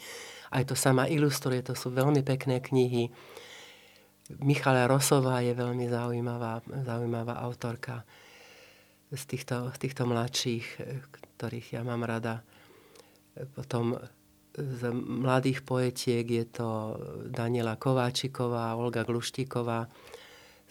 Aj 0.55 0.62
to 0.62 0.79
sama 0.79 1.11
ilustruje, 1.11 1.61
to 1.61 1.75
sú 1.75 1.90
veľmi 1.90 2.23
pekné 2.23 2.62
knihy. 2.62 3.11
Michala 4.40 4.88
Rosová 4.88 5.45
je 5.45 5.53
veľmi 5.53 5.90
zaujímavá, 5.90 6.64
zaujímavá 6.87 7.42
autorka 7.42 8.07
z 9.12 9.23
týchto, 9.29 9.68
z 9.75 9.77
týchto 9.77 10.09
mladších, 10.09 10.66
ktorých 11.37 11.77
ja 11.77 11.83
mám 11.85 12.07
rada. 12.07 12.40
Potom 13.53 13.99
z 14.57 14.81
mladých 14.92 15.64
poetiek 15.64 16.25
je 16.25 16.45
to 16.49 16.97
Daniela 17.29 17.77
Kováčiková, 17.77 18.77
Olga 18.77 19.05
Gluštíková, 19.05 19.88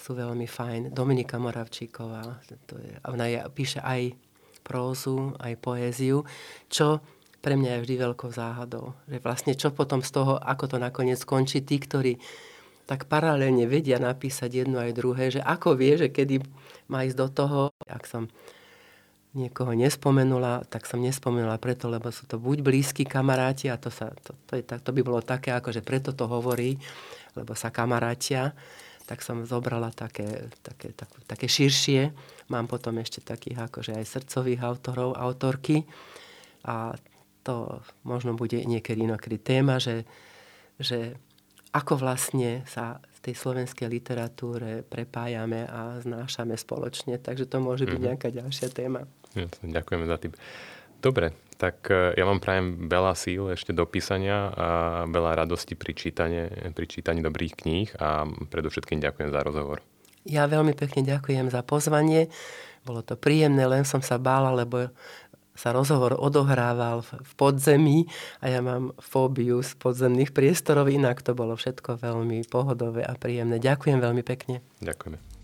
sú 0.01 0.17
veľmi 0.17 0.49
fajn. 0.49 0.81
Dominika 0.89 1.37
Moravčíková, 1.37 2.41
to 2.65 2.81
je, 2.81 2.97
ona 3.05 3.29
je, 3.29 3.37
píše 3.53 3.77
aj 3.85 4.17
prózu, 4.65 5.37
aj 5.37 5.53
poéziu, 5.61 6.25
čo 6.65 7.05
pre 7.41 7.53
mňa 7.53 7.77
je 7.77 7.83
vždy 7.85 7.95
veľkou 8.01 8.29
záhadou. 8.33 8.97
Že 9.05 9.17
vlastne 9.21 9.53
čo 9.53 9.69
potom 9.69 10.01
z 10.01 10.09
toho, 10.09 10.41
ako 10.41 10.65
to 10.65 10.77
nakoniec 10.81 11.21
skončí, 11.21 11.61
tí, 11.61 11.77
ktorí 11.77 12.17
tak 12.89 13.05
paralelne 13.05 13.69
vedia 13.69 14.01
napísať 14.01 14.65
jedno 14.65 14.81
aj 14.81 14.91
druhé, 14.97 15.29
že 15.29 15.41
ako 15.41 15.77
vie, 15.77 15.95
že 16.01 16.09
kedy 16.09 16.41
má 16.89 17.05
ísť 17.05 17.17
do 17.17 17.27
toho, 17.29 17.59
ak 17.85 18.03
som 18.09 18.27
niekoho 19.31 19.71
nespomenula, 19.71 20.67
tak 20.67 20.83
som 20.83 20.99
nespomenula 20.99 21.55
preto, 21.55 21.87
lebo 21.87 22.11
sú 22.11 22.27
to 22.27 22.35
buď 22.35 22.67
blízki 22.67 23.07
kamaráti, 23.07 23.71
a 23.71 23.79
to, 23.79 23.87
sa, 23.87 24.11
to, 24.11 24.35
to, 24.43 24.59
je, 24.59 24.63
to 24.67 24.91
by 24.91 25.01
bolo 25.01 25.23
také, 25.23 25.55
ako 25.55 25.71
že 25.71 25.79
preto 25.79 26.11
to 26.11 26.27
hovorí, 26.27 26.75
lebo 27.39 27.55
sa 27.55 27.71
kamarátia, 27.71 28.51
tak 29.11 29.27
som 29.27 29.43
zobrala 29.43 29.91
také, 29.91 30.47
také, 30.63 30.95
tak, 30.95 31.11
také 31.27 31.51
širšie. 31.51 32.15
Mám 32.47 32.71
potom 32.71 32.95
ešte 32.95 33.19
takých 33.19 33.67
akože 33.67 33.99
aj 33.99 34.07
srdcových 34.07 34.63
autorov, 34.63 35.19
autorky. 35.19 35.83
A 36.63 36.95
to 37.43 37.83
možno 38.07 38.39
bude 38.39 38.55
niekedy 38.63 39.03
inokedy 39.03 39.35
téma, 39.35 39.83
že, 39.83 40.07
že 40.79 41.19
ako 41.75 41.99
vlastne 41.99 42.63
sa 42.63 43.03
v 43.03 43.19
tej 43.19 43.35
slovenskej 43.35 43.91
literatúre 43.91 44.87
prepájame 44.87 45.67
a 45.67 45.99
znášame 45.99 46.55
spoločne. 46.55 47.19
Takže 47.19 47.51
to 47.51 47.59
môže 47.59 47.83
byť 47.83 47.91
mm-hmm. 47.91 48.07
nejaká 48.15 48.31
ďalšia 48.31 48.71
téma. 48.71 49.11
Jasne, 49.35 49.75
ďakujeme 49.75 50.07
za 50.07 50.17
tým. 50.23 50.31
Dobre, 51.03 51.35
tak 51.61 51.93
e, 51.93 52.17
ja 52.17 52.25
vám 52.25 52.41
prajem 52.41 52.89
veľa 52.89 53.13
síl 53.13 53.53
ešte 53.53 53.69
do 53.69 53.85
písania 53.85 54.49
a 54.49 54.67
veľa 55.05 55.45
radosti 55.45 55.77
pri 55.77 55.93
čítaní, 55.93 56.73
pri 56.73 56.85
čítaní 56.89 57.21
dobrých 57.21 57.53
kníh 57.53 57.89
a 58.01 58.25
predovšetkým 58.25 58.97
ďakujem 58.97 59.29
za 59.29 59.45
rozhovor. 59.45 59.85
Ja 60.25 60.49
veľmi 60.49 60.73
pekne 60.73 61.05
ďakujem 61.05 61.53
za 61.53 61.61
pozvanie. 61.61 62.33
Bolo 62.81 63.05
to 63.05 63.13
príjemné, 63.13 63.61
len 63.69 63.85
som 63.85 64.01
sa 64.01 64.17
bála, 64.17 64.49
lebo 64.57 64.89
sa 65.53 65.69
rozhovor 65.69 66.17
odohrával 66.17 67.05
v 67.05 67.31
podzemí 67.37 68.09
a 68.41 68.49
ja 68.49 68.65
mám 68.65 68.97
fóbiu 68.97 69.61
z 69.61 69.77
podzemných 69.77 70.33
priestorov, 70.33 70.89
inak 70.89 71.21
to 71.21 71.37
bolo 71.37 71.53
všetko 71.53 72.01
veľmi 72.01 72.41
pohodové 72.49 73.05
a 73.05 73.13
príjemné. 73.13 73.61
Ďakujem 73.61 74.01
veľmi 74.01 74.23
pekne. 74.25 74.65
Ďakujeme. 74.81 75.40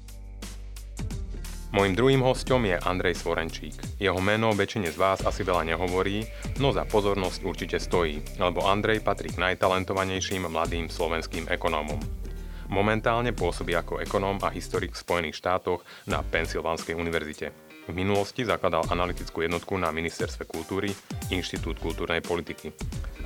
Mojím 1.68 2.00
druhým 2.00 2.24
hostom 2.24 2.64
je 2.64 2.80
Andrej 2.80 3.20
Svorenčík. 3.20 4.00
Jeho 4.00 4.24
meno 4.24 4.56
väčšine 4.56 4.88
z 4.88 4.96
vás 4.96 5.20
asi 5.28 5.44
veľa 5.44 5.68
nehovorí, 5.68 6.24
no 6.64 6.72
za 6.72 6.88
pozornosť 6.88 7.44
určite 7.44 7.76
stojí, 7.76 8.24
lebo 8.40 8.64
Andrej 8.64 9.04
patrí 9.04 9.36
k 9.36 9.44
najtalentovanejším 9.44 10.48
mladým 10.48 10.88
slovenským 10.88 11.52
ekonómom. 11.52 12.00
Momentálne 12.72 13.36
pôsobí 13.36 13.76
ako 13.76 14.00
ekonóm 14.00 14.40
a 14.48 14.52
historik 14.52 14.96
v 14.96 15.04
Spojených 15.04 15.40
štátoch 15.44 15.84
na 16.08 16.24
Pensylvánskej 16.24 16.96
univerzite. 16.96 17.52
V 17.88 17.92
minulosti 17.92 18.48
zakladal 18.48 18.88
analytickú 18.88 19.44
jednotku 19.44 19.76
na 19.76 19.92
Ministerstve 19.92 20.48
kultúry, 20.48 20.92
Inštitút 21.36 21.84
kultúrnej 21.84 22.24
politiky. 22.24 22.72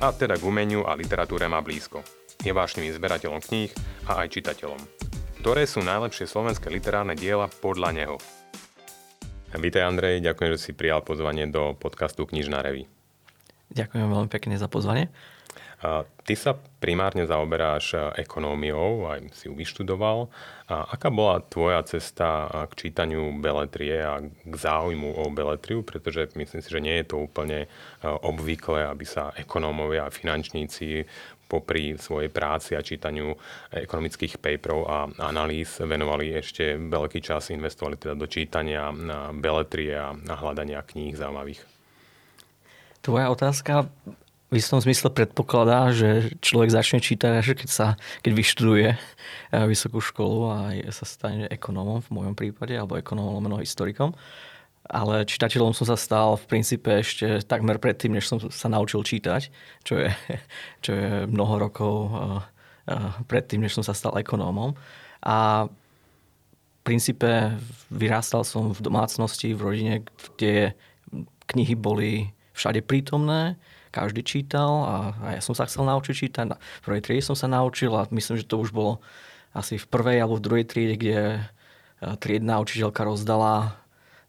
A 0.02 0.10
teda 0.10 0.34
k 0.34 0.46
umeniu 0.46 0.82
a 0.82 0.98
literatúre 0.98 1.46
má 1.46 1.62
blízko. 1.62 2.02
Je 2.42 2.50
vášnivým 2.50 2.90
zberateľom 2.90 3.38
kníh 3.38 3.70
a 4.10 4.26
aj 4.26 4.34
čitateľom. 4.34 5.11
Ktoré 5.42 5.66
sú 5.66 5.82
najlepšie 5.82 6.30
slovenské 6.30 6.70
literárne 6.70 7.18
diela 7.18 7.50
podľa 7.50 7.90
neho? 7.90 8.16
Vítaj 9.58 9.90
Andrej, 9.90 10.22
ďakujem, 10.22 10.54
že 10.54 10.70
si 10.70 10.70
prijal 10.70 11.02
pozvanie 11.02 11.50
do 11.50 11.74
podcastu 11.74 12.30
Knižná 12.30 12.62
revy. 12.62 12.86
Ďakujem 13.74 14.06
veľmi 14.06 14.30
pekne 14.30 14.54
za 14.54 14.70
pozvanie. 14.70 15.10
Ty 15.82 16.34
sa 16.38 16.54
primárne 16.78 17.26
zaoberáš 17.26 17.98
ekonómiou, 18.14 19.10
aj 19.10 19.34
si 19.34 19.50
ju 19.50 19.58
vyštudoval. 19.58 20.30
A 20.70 20.94
aká 20.94 21.10
bola 21.10 21.42
tvoja 21.42 21.82
cesta 21.90 22.46
k 22.70 22.86
čítaniu 22.86 23.34
beletrie 23.42 23.98
a 23.98 24.22
k 24.22 24.54
záujmu 24.54 25.18
o 25.18 25.26
beletriu? 25.34 25.82
Pretože 25.82 26.30
myslím 26.38 26.62
si, 26.62 26.70
že 26.70 26.78
nie 26.78 27.02
je 27.02 27.10
to 27.10 27.18
úplne 27.18 27.66
obvyklé, 28.06 28.86
aby 28.86 29.02
sa 29.02 29.34
ekonómovia 29.34 30.06
a 30.06 30.14
finančníci 30.14 31.02
popri 31.52 32.00
svojej 32.00 32.32
práci 32.32 32.72
a 32.72 32.80
čítaniu 32.80 33.36
ekonomických 33.68 34.40
paperov 34.40 34.88
a 34.88 35.04
analýz 35.20 35.76
venovali 35.84 36.32
ešte 36.32 36.80
veľký 36.80 37.20
čas, 37.20 37.52
investovali 37.52 38.00
teda 38.00 38.16
do 38.16 38.24
čítania 38.24 38.88
beletrie 39.36 39.92
a 39.92 40.16
hľadania 40.16 40.80
kníh 40.80 41.12
zaujímavých. 41.12 41.60
Tvoja 43.04 43.28
otázka 43.28 43.92
v 44.52 44.60
istom 44.60 44.84
zmysle 44.84 45.08
predpokladá, 45.08 45.96
že 45.96 46.36
človek 46.44 46.68
začne 46.68 47.00
čítať 47.00 47.32
až 47.40 47.56
keď, 47.56 47.70
sa, 47.72 47.86
keď 48.20 48.32
vyštuduje 48.36 48.88
eh, 48.92 48.98
vysokú 49.64 50.04
školu 50.04 50.38
a 50.52 50.56
sa 50.92 51.08
stane 51.08 51.48
ekonómom 51.48 52.04
v 52.04 52.12
mojom 52.12 52.34
prípade, 52.36 52.76
alebo 52.76 53.00
ekonómom 53.00 53.40
lomeno 53.40 53.56
historikom. 53.56 54.12
Ale 54.82 55.22
čitateľom 55.22 55.72
som 55.72 55.86
sa 55.86 55.94
stal 55.94 56.34
v 56.34 56.44
princípe 56.50 56.90
ešte 56.90 57.46
takmer 57.46 57.78
predtým, 57.78 58.18
než 58.18 58.26
som 58.26 58.42
sa 58.50 58.66
naučil 58.66 59.06
čítať, 59.06 59.48
čo 59.86 59.94
je, 60.02 60.10
čo 60.84 60.90
je 60.92 61.08
mnoho 61.30 61.54
rokov 61.62 61.94
eh, 61.94 62.14
eh, 62.90 63.10
predtým, 63.30 63.62
než 63.62 63.78
som 63.78 63.86
sa 63.86 63.94
stal 63.94 64.18
ekonómom. 64.18 64.74
A 65.22 65.70
v 65.70 66.80
princípe 66.82 67.54
vyrástal 67.94 68.42
som 68.42 68.74
v 68.74 68.80
domácnosti, 68.82 69.54
v 69.54 69.62
rodine, 69.62 69.94
kde 70.34 70.74
knihy 71.46 71.78
boli 71.78 72.34
všade 72.58 72.82
prítomné, 72.82 73.54
každý 73.92 74.24
čítal 74.24 74.72
a, 74.82 74.96
a 75.20 75.26
ja 75.36 75.40
som 75.44 75.52
sa 75.52 75.68
chcel 75.68 75.84
naučiť 75.84 76.14
čítať. 76.16 76.46
V 76.56 76.84
prvej 76.88 77.04
triede 77.04 77.28
som 77.28 77.36
sa 77.36 77.46
naučil 77.46 77.92
a 77.92 78.08
myslím, 78.08 78.40
že 78.40 78.48
to 78.48 78.58
už 78.58 78.72
bolo 78.72 79.04
asi 79.52 79.76
v 79.76 79.86
prvej 79.86 80.24
alebo 80.24 80.40
v 80.40 80.44
druhej 80.48 80.64
triede, 80.64 80.96
kde 80.96 81.20
e, 81.20 81.40
triedna 82.16 82.56
učiteľka 82.64 83.04
rozdala 83.04 83.81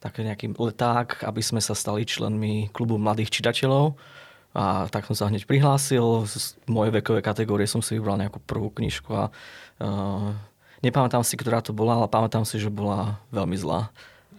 taký 0.04 0.28
nejaký 0.28 0.52
leták, 0.60 1.24
aby 1.24 1.40
sme 1.40 1.64
sa 1.64 1.72
stali 1.72 2.04
členmi 2.04 2.68
klubu 2.76 3.00
mladých 3.00 3.40
čitateľov. 3.40 3.96
A 4.54 4.86
tak 4.92 5.08
som 5.08 5.16
sa 5.16 5.32
hneď 5.32 5.48
prihlásil. 5.48 6.28
Z 6.28 6.60
mojej 6.68 6.92
vekovej 6.92 7.24
kategórie 7.24 7.66
som 7.66 7.80
si 7.80 7.96
vybral 7.96 8.20
nejakú 8.20 8.44
prvú 8.44 8.70
knižku 8.70 9.10
a 9.16 9.32
uh, 9.32 10.30
nepamätám 10.86 11.26
si, 11.26 11.40
ktorá 11.40 11.64
to 11.64 11.74
bola, 11.74 11.98
ale 11.98 12.12
pamätám 12.12 12.46
si, 12.46 12.62
že 12.62 12.70
bola 12.70 13.18
veľmi 13.32 13.58
zlá. 13.58 13.90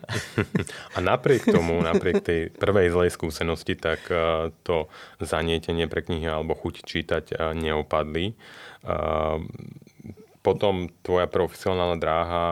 A 0.96 0.98
napriek 1.00 1.48
tomu, 1.48 1.80
napriek 1.80 2.20
tej 2.20 2.40
prvej 2.52 2.92
zlej 2.92 3.10
skúsenosti, 3.16 3.74
tak 3.74 4.04
eh, 4.12 4.52
to 4.64 4.92
zanietenie 5.20 5.88
pre 5.88 6.04
knihy 6.04 6.28
alebo 6.28 6.52
chuť 6.52 6.74
čítať 6.84 7.24
eh, 7.32 7.36
neopadli. 7.56 8.36
Potom 10.44 10.92
tvoja 11.00 11.24
profesionálna 11.24 11.96
dráha 11.96 12.44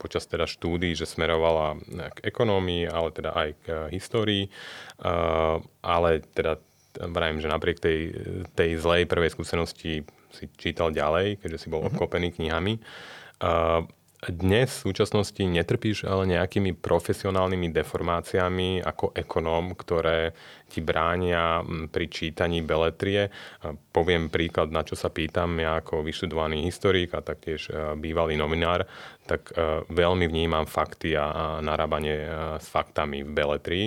počas 0.00 0.24
teda 0.24 0.48
štúdií, 0.48 0.96
že 0.96 1.04
smerovala 1.04 1.76
k 2.16 2.18
ekonómii, 2.24 2.88
ale 2.88 3.12
teda 3.12 3.36
aj 3.36 3.48
k 3.60 3.66
histórii, 3.92 4.48
ale 5.84 6.24
teda 6.32 6.56
vrajím, 6.96 7.44
že 7.44 7.52
napriek 7.52 7.76
tej, 7.76 8.00
tej 8.56 8.80
zlej 8.80 9.04
prvej 9.04 9.36
skúsenosti 9.36 10.08
si 10.32 10.44
čítal 10.56 10.96
ďalej, 10.96 11.44
keďže 11.44 11.58
si 11.60 11.68
bol 11.68 11.84
mhm. 11.84 11.92
obklopený 11.92 12.32
knihami 12.40 12.80
dnes 14.28 14.68
v 14.68 14.92
súčasnosti 14.92 15.40
netrpíš 15.40 16.04
ale 16.04 16.28
nejakými 16.28 16.76
profesionálnymi 16.76 17.72
deformáciami 17.72 18.84
ako 18.84 19.16
ekonóm, 19.16 19.72
ktoré 19.72 20.36
ti 20.70 20.78
bránia 20.78 21.66
pri 21.90 22.06
čítaní 22.06 22.62
beletrie. 22.62 23.34
Poviem 23.90 24.30
príklad, 24.30 24.70
na 24.70 24.86
čo 24.86 24.94
sa 24.94 25.10
pýtam 25.10 25.58
ja 25.58 25.82
ako 25.82 26.06
vyštudovaný 26.06 26.62
historik 26.62 27.10
a 27.18 27.26
taktiež 27.26 27.66
e, 27.66 27.98
bývalý 27.98 28.38
novinár, 28.38 28.86
tak 29.26 29.50
e, 29.50 29.82
veľmi 29.90 30.30
vnímam 30.30 30.62
fakty 30.62 31.18
a 31.18 31.58
narábanie 31.58 32.14
e, 32.22 32.28
s 32.62 32.70
faktami 32.70 33.26
v 33.26 33.30
beletrii. 33.34 33.86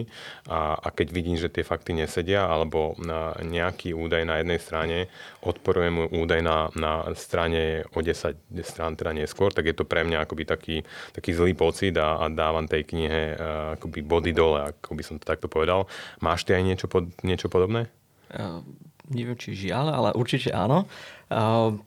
A, 0.52 0.76
a 0.76 0.88
keď 0.92 1.08
vidím, 1.16 1.40
že 1.40 1.48
tie 1.48 1.64
fakty 1.64 1.96
nesedia, 1.96 2.44
alebo 2.44 3.00
nejaký 3.44 3.96
údaj 3.96 4.28
na 4.28 4.44
jednej 4.44 4.60
strane 4.60 4.98
odporuje 5.40 5.90
mu 5.90 6.04
údaj 6.12 6.42
na, 6.44 6.68
na 6.76 7.08
strane 7.16 7.88
o 7.96 8.04
10 8.04 8.36
strán 8.64 9.00
teda 9.00 9.16
neskôr, 9.16 9.56
tak 9.56 9.72
je 9.72 9.76
to 9.76 9.88
pre 9.88 10.04
mňa 10.04 10.28
akoby 10.28 10.44
taký, 10.44 10.78
taký 11.16 11.32
zlý 11.32 11.56
pocit 11.56 11.96
a, 11.96 12.20
a 12.20 12.26
dávam 12.28 12.68
tej 12.68 12.84
knihe 12.84 13.40
akoby 13.80 14.04
body 14.04 14.32
dole, 14.36 14.60
ako 14.72 14.92
by 14.96 15.04
som 15.04 15.16
to 15.20 15.26
takto 15.28 15.48
povedal. 15.48 15.88
Máš 16.20 16.44
ty 16.44 16.56
aj 16.56 16.64
niečo, 16.74 16.90
pod, 16.90 17.14
niečo 17.22 17.48
podobné? 17.48 17.88
Uh, 18.34 18.66
neviem, 19.14 19.38
či 19.38 19.54
žiaľ, 19.54 19.94
ale 19.94 20.10
určite 20.18 20.50
áno. 20.50 20.90
Uh, 21.30 21.78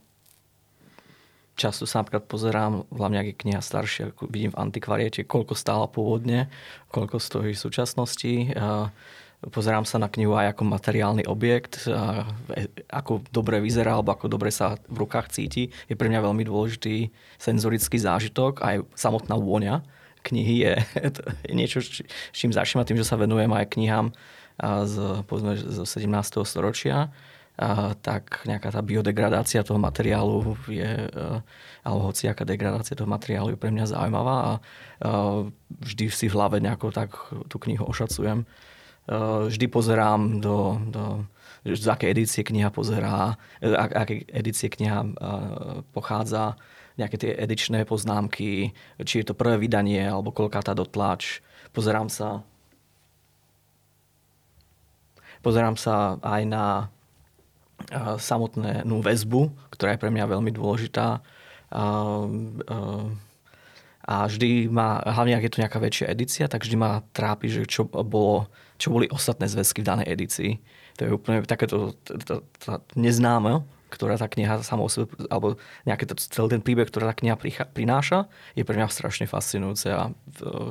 často 1.58 1.84
sa 1.84 2.06
napríklad 2.06 2.30
pozerám, 2.30 2.86
hlavne 2.94 3.18
ak 3.18 3.28
je 3.34 3.40
kniha 3.42 3.60
staršia, 3.60 4.14
ako 4.14 4.30
vidím 4.30 4.54
v 4.54 4.60
antikvariete, 4.62 5.26
koľko 5.26 5.58
stála 5.58 5.90
pôvodne, 5.90 6.46
koľko 6.94 7.18
stojí 7.18 7.52
v 7.52 7.62
súčasnosti. 7.66 8.54
Uh, 8.54 8.88
pozerám 9.50 9.84
sa 9.84 9.98
na 10.00 10.08
knihu 10.08 10.32
aj 10.32 10.56
ako 10.56 10.62
materiálny 10.64 11.28
objekt, 11.28 11.84
ako 12.88 13.20
dobre 13.28 13.60
vyzerá 13.60 13.94
alebo 13.94 14.16
ako 14.16 14.32
dobre 14.32 14.48
sa 14.48 14.80
v 14.88 15.04
rukách 15.04 15.28
cíti. 15.28 15.68
Je 15.86 15.94
pre 15.94 16.08
mňa 16.08 16.24
veľmi 16.24 16.42
dôležitý 16.48 17.12
senzorický 17.36 18.00
zážitok, 18.00 18.64
aj 18.64 18.82
samotná 18.96 19.36
vôňa 19.36 19.84
knihy 20.26 20.66
je, 20.66 20.74
je 21.46 21.52
niečo, 21.54 21.78
čím 22.34 22.50
začnem 22.50 22.82
tým, 22.82 22.98
že 22.98 23.06
sa 23.06 23.14
venujem 23.14 23.50
aj 23.54 23.70
knihám 23.70 24.10
z, 24.60 24.94
povedzme, 25.28 25.56
z 25.56 25.78
17. 25.84 26.44
storočia, 26.48 27.12
tak 28.04 28.44
nejaká 28.44 28.68
tá 28.68 28.84
biodegradácia 28.84 29.64
toho 29.64 29.80
materiálu 29.80 30.60
je, 30.68 31.08
a, 31.08 31.40
alebo 31.80 32.12
hociaká 32.12 32.44
degradácia 32.44 32.92
toho 32.92 33.08
materiálu 33.08 33.56
je 33.56 33.60
pre 33.60 33.72
mňa 33.72 33.96
zaujímavá 33.96 34.36
a, 34.36 34.44
a 34.44 34.52
vždy 35.80 36.12
si 36.12 36.28
v 36.28 36.36
hlave 36.36 36.60
nejako 36.60 36.92
tak 36.92 37.16
tú 37.48 37.56
knihu 37.64 37.88
ošacujem. 37.88 38.44
A, 38.44 39.48
vždy 39.48 39.66
pozerám 39.72 40.44
do, 40.44 40.76
do 40.92 41.24
z 41.66 41.88
aké 41.90 42.12
edície 42.12 42.46
kniha 42.46 42.70
pozerá, 42.70 43.34
aké 43.74 44.22
edície 44.30 44.70
kniha 44.70 45.02
pochádza, 45.90 46.54
nejaké 46.94 47.16
tie 47.18 47.32
edičné 47.34 47.82
poznámky, 47.82 48.70
či 49.02 49.14
je 49.20 49.26
to 49.26 49.34
prvé 49.34 49.58
vydanie, 49.58 50.06
alebo 50.06 50.30
koľká 50.30 50.62
tá 50.62 50.72
dotlač. 50.78 51.42
Pozerám 51.74 52.06
sa 52.06 52.46
Pozerám 55.40 55.76
sa 55.76 56.16
aj 56.22 56.42
na 56.48 56.64
samotnú 58.16 59.04
väzbu, 59.04 59.52
ktorá 59.74 59.94
je 59.94 60.00
pre 60.00 60.10
mňa 60.10 60.32
veľmi 60.32 60.50
dôležitá. 60.52 61.20
A 64.06 64.16
vždy 64.30 64.70
ma, 64.70 65.02
hlavne 65.02 65.34
ak 65.34 65.44
je 65.44 65.52
to 65.52 65.62
nejaká 65.66 65.78
väčšia 65.82 66.06
edícia, 66.14 66.46
tak 66.46 66.62
vždy 66.62 66.76
ma 66.78 67.02
trápi, 67.10 67.50
že 67.50 67.66
čo, 67.66 67.84
bolo, 67.84 68.46
čo 68.78 68.94
boli 68.94 69.10
ostatné 69.10 69.50
zväzky 69.50 69.82
v 69.82 69.88
danej 69.90 70.08
edícii. 70.14 70.50
To 70.96 71.00
je 71.04 71.10
úplne 71.10 71.42
takéto 71.42 71.98
neznáme, 72.94 73.66
ktorá 73.90 74.14
tá 74.18 74.30
kniha 74.30 74.62
samou 74.62 74.86
sebe, 74.86 75.10
alebo 75.30 75.58
nejaký 75.86 76.06
to, 76.10 76.14
celý 76.18 76.54
ten 76.54 76.62
príbeh, 76.62 76.86
ktorá 76.86 77.10
tá 77.10 77.18
kniha 77.18 77.36
prináša, 77.70 78.30
je 78.54 78.62
pre 78.62 78.78
mňa 78.78 78.88
strašne 78.90 79.26
fascinujúce 79.26 79.90
a 79.90 80.10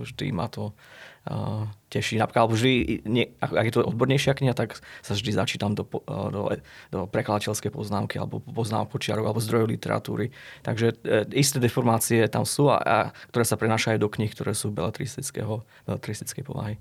vždy 0.03 0.31
ma 0.31 0.47
to 0.47 0.71
teší. 1.89 2.21
Napríklad, 2.21 2.41
alebo 2.45 2.53
vždy, 2.53 3.01
nie, 3.09 3.25
ak 3.41 3.65
je 3.65 3.73
to 3.73 3.81
odbornejšia 3.81 4.37
kniha, 4.37 4.53
tak 4.53 4.77
sa 5.01 5.17
vždy 5.17 5.31
začítam 5.33 5.73
do, 5.73 5.81
do, 6.05 6.53
do 6.93 6.99
prekladateľskej 7.09 7.73
poznámky 7.73 8.21
alebo 8.21 8.43
poznám 8.45 8.85
počiarov 8.93 9.25
alebo 9.25 9.41
zdrojov 9.41 9.73
literatúry. 9.73 10.29
Takže 10.61 11.01
e, 11.01 11.25
isté 11.33 11.57
deformácie 11.57 12.29
tam 12.29 12.45
sú, 12.45 12.69
a, 12.69 12.77
a, 12.77 12.97
ktoré 13.33 13.41
sa 13.41 13.57
prenášajú 13.57 13.97
do 13.97 14.09
kníh, 14.11 14.29
ktoré 14.29 14.53
sú 14.53 14.69
beletristickej 14.69 16.43
povahy. 16.45 16.77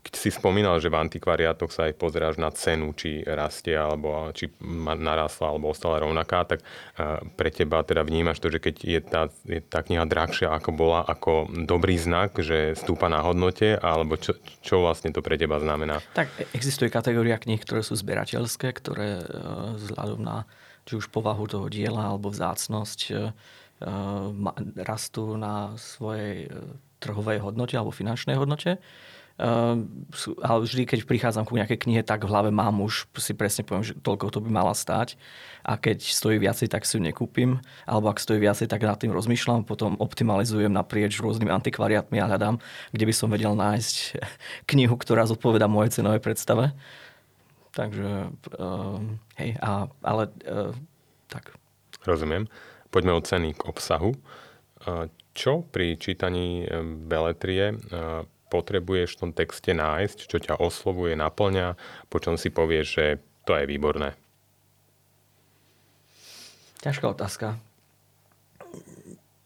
Keď 0.00 0.14
si 0.16 0.30
spomínal, 0.32 0.80
že 0.80 0.88
v 0.88 0.96
antikvariátoch 0.96 1.68
sa 1.68 1.88
aj 1.88 2.00
pozeráš 2.00 2.40
na 2.40 2.48
cenu, 2.48 2.96
či 2.96 3.20
rastie, 3.20 3.76
alebo 3.76 4.32
či 4.32 4.48
narastla, 4.96 5.52
alebo 5.52 5.68
ostala 5.68 6.00
rovnaká, 6.00 6.48
tak 6.48 6.64
e, 6.64 7.20
pre 7.36 7.52
teba 7.52 7.84
teda 7.84 8.00
vnímaš 8.00 8.40
to, 8.40 8.48
že 8.48 8.64
keď 8.64 8.74
je 8.80 9.00
tá, 9.04 9.22
je 9.44 9.60
tá 9.60 9.84
kniha 9.84 10.08
drahšia, 10.08 10.56
ako 10.56 10.70
bola, 10.72 11.00
ako 11.04 11.52
dobrý 11.68 12.00
znak, 12.00 12.40
že 12.40 12.72
stúpa 12.80 13.12
na 13.12 13.20
hodnote, 13.20 13.76
alebo 13.76 14.16
čo, 14.16 14.40
čo 14.64 14.80
vlastne 14.80 15.12
to 15.12 15.20
pre 15.20 15.36
teba 15.36 15.60
znamená? 15.60 16.00
Tak 16.16 16.32
existuje 16.56 16.88
kategória 16.88 17.36
kníh, 17.36 17.60
ktoré 17.60 17.84
sú 17.84 17.92
zberateľské, 17.92 18.72
ktoré 18.72 19.20
e, 19.20 19.24
vzhľadom 19.76 20.20
na 20.24 20.48
či 20.88 20.96
už 20.96 21.12
povahu 21.12 21.44
toho 21.44 21.68
diela 21.68 22.08
alebo 22.08 22.32
vzácnosť 22.32 23.00
e, 23.12 23.14
rastú 24.80 25.36
na 25.40 25.76
svojej 25.76 26.48
trhovej 27.00 27.40
hodnote 27.40 27.74
alebo 27.80 27.92
finančnej 27.92 28.36
hodnote 28.36 28.76
ale 29.40 30.58
vždy, 30.68 30.84
keď 30.84 31.08
prichádzam 31.08 31.48
ku 31.48 31.56
nejakej 31.56 31.80
knihe, 31.88 32.02
tak 32.04 32.28
v 32.28 32.30
hlave 32.30 32.50
mám 32.52 32.84
už, 32.84 33.08
si 33.16 33.32
presne 33.32 33.64
poviem, 33.64 33.80
že 33.80 33.96
toľko 33.96 34.28
to 34.36 34.38
by 34.44 34.52
mala 34.52 34.76
stať. 34.76 35.16
A 35.64 35.80
keď 35.80 36.04
stojí 36.04 36.36
viacej, 36.36 36.68
tak 36.68 36.84
si 36.84 36.96
ju 36.96 37.00
nekúpim. 37.00 37.60
Alebo 37.88 38.12
ak 38.12 38.20
stojí 38.20 38.36
viacej, 38.36 38.68
tak 38.68 38.84
nad 38.84 39.00
tým 39.00 39.16
rozmýšľam, 39.16 39.64
potom 39.64 39.96
optimalizujem 39.96 40.68
naprieč 40.68 41.16
rôznymi 41.24 41.48
antikvariátmi 41.48 42.20
a 42.20 42.28
hľadám, 42.28 42.60
kde 42.92 43.04
by 43.08 43.14
som 43.16 43.32
vedel 43.32 43.56
nájsť 43.56 44.20
knihu, 44.76 44.94
ktorá 45.00 45.24
zodpoveda 45.24 45.64
mojej 45.72 46.00
cenovej 46.00 46.20
predstave. 46.20 46.76
Takže, 47.72 48.34
uh, 48.60 48.98
hej, 49.40 49.56
a, 49.62 49.88
ale 50.04 50.22
uh, 50.44 50.74
tak. 51.32 51.56
Rozumiem. 52.04 52.44
Poďme 52.90 53.14
od 53.14 53.24
ceny 53.24 53.54
k 53.54 53.62
obsahu. 53.70 54.18
Čo 55.30 55.62
pri 55.68 55.94
čítaní 56.00 56.66
beletrie 57.06 57.76
potrebuješ 58.50 59.14
v 59.14 59.20
tom 59.22 59.30
texte 59.30 59.70
nájsť, 59.70 60.18
čo 60.26 60.36
ťa 60.42 60.58
oslovuje, 60.58 61.14
naplňa, 61.14 61.78
počom 62.10 62.34
si 62.34 62.50
povieš, 62.50 62.86
že 62.90 63.06
to 63.46 63.54
je 63.54 63.64
výborné? 63.70 64.18
Ťažká 66.82 67.06
otázka. 67.14 67.56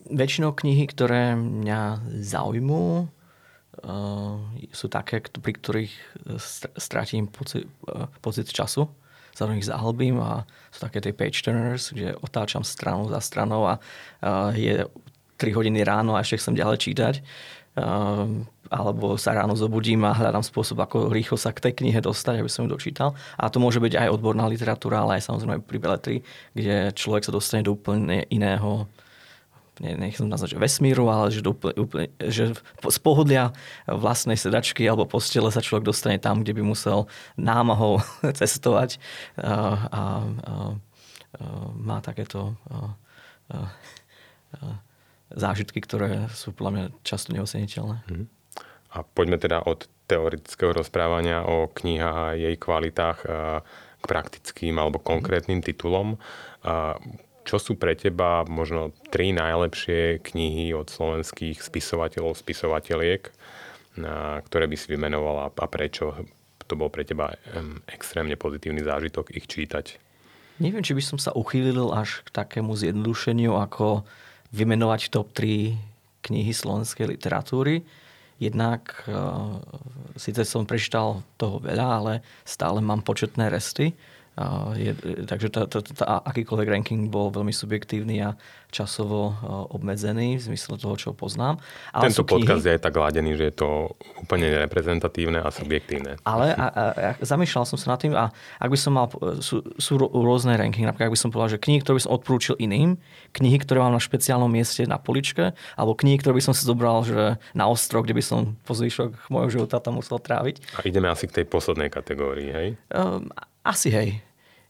Väčšinou 0.09 0.57
knihy, 0.57 0.89
ktoré 0.89 1.37
mňa 1.37 2.01
zaujmú, 2.25 3.13
sú 4.73 4.87
také, 4.89 5.21
pri 5.21 5.53
ktorých 5.53 5.95
stratím 6.79 7.29
pocit, 7.29 7.69
pocit 8.25 8.49
času 8.49 8.89
zároveň 9.35 9.59
ich 9.61 9.69
zahlbím 9.69 10.23
a 10.23 10.47
sú 10.71 10.79
také 10.87 11.03
tie 11.03 11.11
page 11.11 11.43
turners, 11.43 11.91
kde 11.91 12.15
otáčam 12.23 12.63
stranu 12.63 13.11
za 13.11 13.19
stranou 13.19 13.67
a 13.67 13.83
je 14.55 14.87
3 15.43 15.59
hodiny 15.59 15.83
ráno 15.83 16.15
a 16.15 16.23
ešte 16.23 16.39
chcem 16.39 16.55
ďalej 16.55 16.79
čítať. 16.79 17.15
Alebo 18.73 19.21
sa 19.21 19.37
ráno 19.37 19.53
zobudím 19.53 20.05
a 20.09 20.17
hľadám 20.17 20.41
spôsob, 20.41 20.81
ako 20.81 21.13
rýchlo 21.13 21.37
sa 21.37 21.53
k 21.53 21.69
tej 21.69 21.85
knihe 21.85 22.01
dostať, 22.01 22.41
aby 22.41 22.51
som 22.51 22.65
ju 22.65 22.73
dočítal. 22.73 23.13
A 23.37 23.53
to 23.53 23.61
môže 23.61 23.81
byť 23.81 23.97
aj 23.97 24.09
odborná 24.13 24.49
literatúra, 24.49 25.05
ale 25.05 25.21
aj 25.21 25.29
samozrejme 25.29 25.61
pri 25.65 25.79
beletri, 25.81 26.17
kde 26.57 26.95
človek 26.97 27.29
sa 27.29 27.33
dostane 27.35 27.61
do 27.61 27.77
úplne 27.77 28.25
iného 28.33 28.89
nechcem 29.81 30.31
nazvať, 30.31 30.55
že 30.55 30.63
vesmíru, 30.63 31.11
ale 31.11 31.35
že, 31.35 31.43
úplne, 31.43 31.75
úplne, 31.75 32.07
že 32.23 32.55
z 32.79 32.99
pohodlia 33.03 33.51
vlastnej 33.91 34.39
sedačky 34.39 34.87
alebo 34.87 35.09
postele 35.09 35.51
sa 35.51 35.65
človek 35.65 35.83
dostane 35.83 36.23
tam, 36.23 36.47
kde 36.47 36.55
by 36.55 36.63
musel 36.63 37.11
námahou 37.35 37.99
cestovať 38.39 39.03
a, 39.35 39.43
a, 39.43 39.51
a, 39.51 39.55
a 39.91 40.03
má 41.75 41.99
takéto 41.99 42.55
a, 42.71 42.95
a, 43.51 43.57
a 44.55 44.59
zážitky, 45.35 45.83
ktoré 45.83 46.31
sú 46.31 46.55
podľa 46.55 46.71
mňa 46.71 46.85
často 47.03 47.35
neoceniteľné. 47.35 47.97
Mhm. 48.07 48.27
A 48.95 49.03
poďme 49.03 49.43
teda 49.43 49.59
od 49.67 49.91
teoretického 50.07 50.71
rozprávania 50.71 51.43
o 51.43 51.67
knihách 51.67 52.15
a 52.15 52.39
jej 52.39 52.55
kvalitách 52.55 53.19
k 53.99 54.05
praktickým 54.07 54.79
alebo 54.79 55.03
konkrétnym 55.03 55.59
titulom. 55.65 56.15
Čo 57.45 57.57
sú 57.61 57.75
pre 57.75 57.99
teba 57.99 58.47
možno 58.47 58.95
tri 59.11 59.35
najlepšie 59.35 60.23
knihy 60.23 60.71
od 60.73 60.89
slovenských 60.89 61.59
spisovateľov, 61.59 62.39
spisovateľiek, 62.39 63.23
ktoré 64.47 64.65
by 64.71 64.77
si 64.79 64.87
vymenovala 64.95 65.51
a 65.51 65.67
prečo 65.67 66.15
to 66.65 66.79
bol 66.79 66.89
pre 66.89 67.05
teba 67.05 67.35
extrémne 67.91 68.39
pozitívny 68.39 68.81
zážitok 68.81 69.35
ich 69.35 69.45
čítať? 69.51 70.01
Neviem, 70.63 70.87
či 70.87 70.95
by 70.95 71.03
som 71.03 71.19
sa 71.19 71.35
uchýlil 71.35 71.91
až 71.91 72.23
k 72.23 72.31
takému 72.31 72.79
zjednodušeniu, 72.79 73.59
ako 73.59 74.07
vymenovať 74.55 75.11
top 75.11 75.35
3 75.35 75.75
knihy 76.25 76.53
slovenskej 76.55 77.11
literatúry. 77.11 77.83
Jednak, 78.43 79.07
uh, 79.07 79.63
síce 80.19 80.43
som 80.43 80.67
prečítal 80.67 81.23
toho 81.39 81.63
veľa, 81.63 81.87
ale 81.87 82.13
stále 82.43 82.83
mám 82.83 83.07
početné 83.07 83.47
resty 83.47 83.95
je, 84.75 84.91
takže 85.31 85.47
tá, 85.47 85.63
tá, 85.71 85.79
tá, 85.79 86.05
akýkoľvek 86.27 86.67
ranking 86.67 87.07
bol 87.07 87.31
veľmi 87.31 87.55
subjektívny 87.55 88.19
a 88.19 88.35
časovo 88.75 89.39
obmedzený 89.71 90.43
v 90.43 90.43
zmysle 90.51 90.75
toho, 90.75 90.99
čo 90.99 91.15
poznám. 91.15 91.63
Ale 91.95 92.11
Tento 92.11 92.27
podcast 92.27 92.67
knihy, 92.67 92.75
je 92.75 92.83
tak 92.83 92.99
ladený, 92.99 93.39
že 93.39 93.55
je 93.55 93.55
to 93.55 93.95
úplne 94.19 94.51
reprezentatívne 94.67 95.39
a 95.39 95.55
subjektívne. 95.55 96.19
Ale 96.27 96.51
a, 96.59 96.67
a, 96.67 96.83
a, 96.91 97.11
zamýšľal 97.23 97.63
som 97.63 97.79
sa 97.79 97.95
nad 97.95 98.03
tým 98.03 98.19
a 98.19 98.35
ak 98.59 98.69
by 98.75 98.79
som 98.79 98.99
mal, 98.99 99.07
sú, 99.39 99.63
sú 99.79 99.93
rôzne 100.03 100.59
ranking, 100.59 100.83
napríklad 100.83 101.15
ak 101.15 101.15
by 101.15 101.21
som 101.23 101.31
povedal, 101.31 101.55
že 101.55 101.63
knihy, 101.63 101.87
ktoré 101.87 101.95
by 101.95 102.03
som 102.03 102.13
odporúčil 102.19 102.59
iným, 102.59 102.99
knihy, 103.39 103.63
ktoré 103.63 103.79
mám 103.79 103.95
na 103.95 104.03
špeciálnom 104.03 104.51
mieste 104.51 104.83
na 104.91 104.99
poličke, 104.99 105.55
alebo 105.79 105.95
knihy, 105.95 106.19
ktoré 106.19 106.35
by 106.35 106.43
som 106.43 106.55
si 106.59 106.67
zobral 106.67 107.07
že 107.07 107.39
na 107.55 107.71
ostro, 107.71 108.03
kde 108.03 108.19
by 108.19 108.25
som 108.27 108.59
po 108.67 108.75
zvyšok 108.75 109.31
môjho 109.31 109.63
života 109.63 109.79
tam 109.79 110.03
musel 110.03 110.19
tráviť. 110.19 110.83
A 110.83 110.83
ideme 110.83 111.07
asi 111.07 111.31
k 111.31 111.39
tej 111.39 111.47
poslednej 111.47 111.87
kategórii, 111.87 112.51
hej? 112.51 112.69
Um, 112.91 113.31
asi 113.65 113.89
hej. 113.91 114.21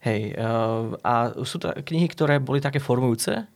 Hej. 0.05 0.37
Uh, 0.37 0.95
a 1.01 1.33
sú 1.43 1.59
to 1.59 1.73
knihy, 1.73 2.07
ktoré 2.13 2.37
boli 2.39 2.61
také 2.61 2.79
formujúce 2.79 3.49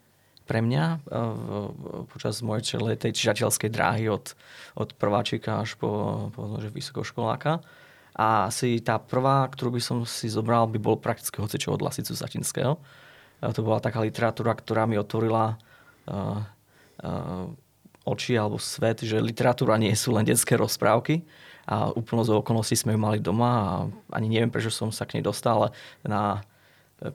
pre 0.48 0.64
mňa 0.64 0.84
uh, 1.04 2.08
počas 2.08 2.40
mojej 2.40 2.80
tej 2.96 3.12
čitateľskej 3.12 3.68
dráhy 3.68 4.08
od, 4.08 4.32
od 4.74 4.88
prváčika 4.96 5.60
až 5.60 5.76
po, 5.76 6.32
po 6.32 6.56
že 6.56 6.72
vysokoškoláka. 6.72 7.60
A 8.18 8.50
asi 8.50 8.80
tá 8.82 8.98
prvá, 8.98 9.46
ktorú 9.46 9.78
by 9.78 9.82
som 9.84 10.02
si 10.08 10.26
zobral, 10.32 10.66
by 10.66 10.80
bol 10.80 10.96
prakticky 10.98 11.38
hocičo 11.38 11.76
od 11.76 11.84
Lasicu 11.84 12.16
Satinského. 12.16 12.80
Uh, 13.44 13.52
to 13.52 13.60
bola 13.60 13.78
taká 13.78 14.00
literatúra, 14.00 14.56
ktorá 14.56 14.88
mi 14.88 14.96
otvorila 14.96 15.60
uh, 16.08 16.42
uh, 17.04 17.46
oči 18.08 18.40
alebo 18.40 18.56
svet, 18.56 19.04
že 19.04 19.20
literatúra 19.20 19.76
nie 19.76 19.92
sú 19.92 20.16
len 20.16 20.24
detské 20.24 20.56
rozprávky, 20.56 21.28
a 21.68 21.92
úplne 21.92 22.24
z 22.24 22.32
okolností 22.32 22.80
sme 22.80 22.96
ju 22.96 23.00
mali 23.00 23.20
doma 23.20 23.50
a 23.52 23.68
ani 24.16 24.32
neviem, 24.32 24.48
prečo 24.48 24.72
som 24.72 24.88
sa 24.88 25.04
k 25.04 25.20
nej 25.20 25.24
dostal, 25.24 25.68
ale 25.68 25.68
na 26.00 26.40
e, 27.04 27.12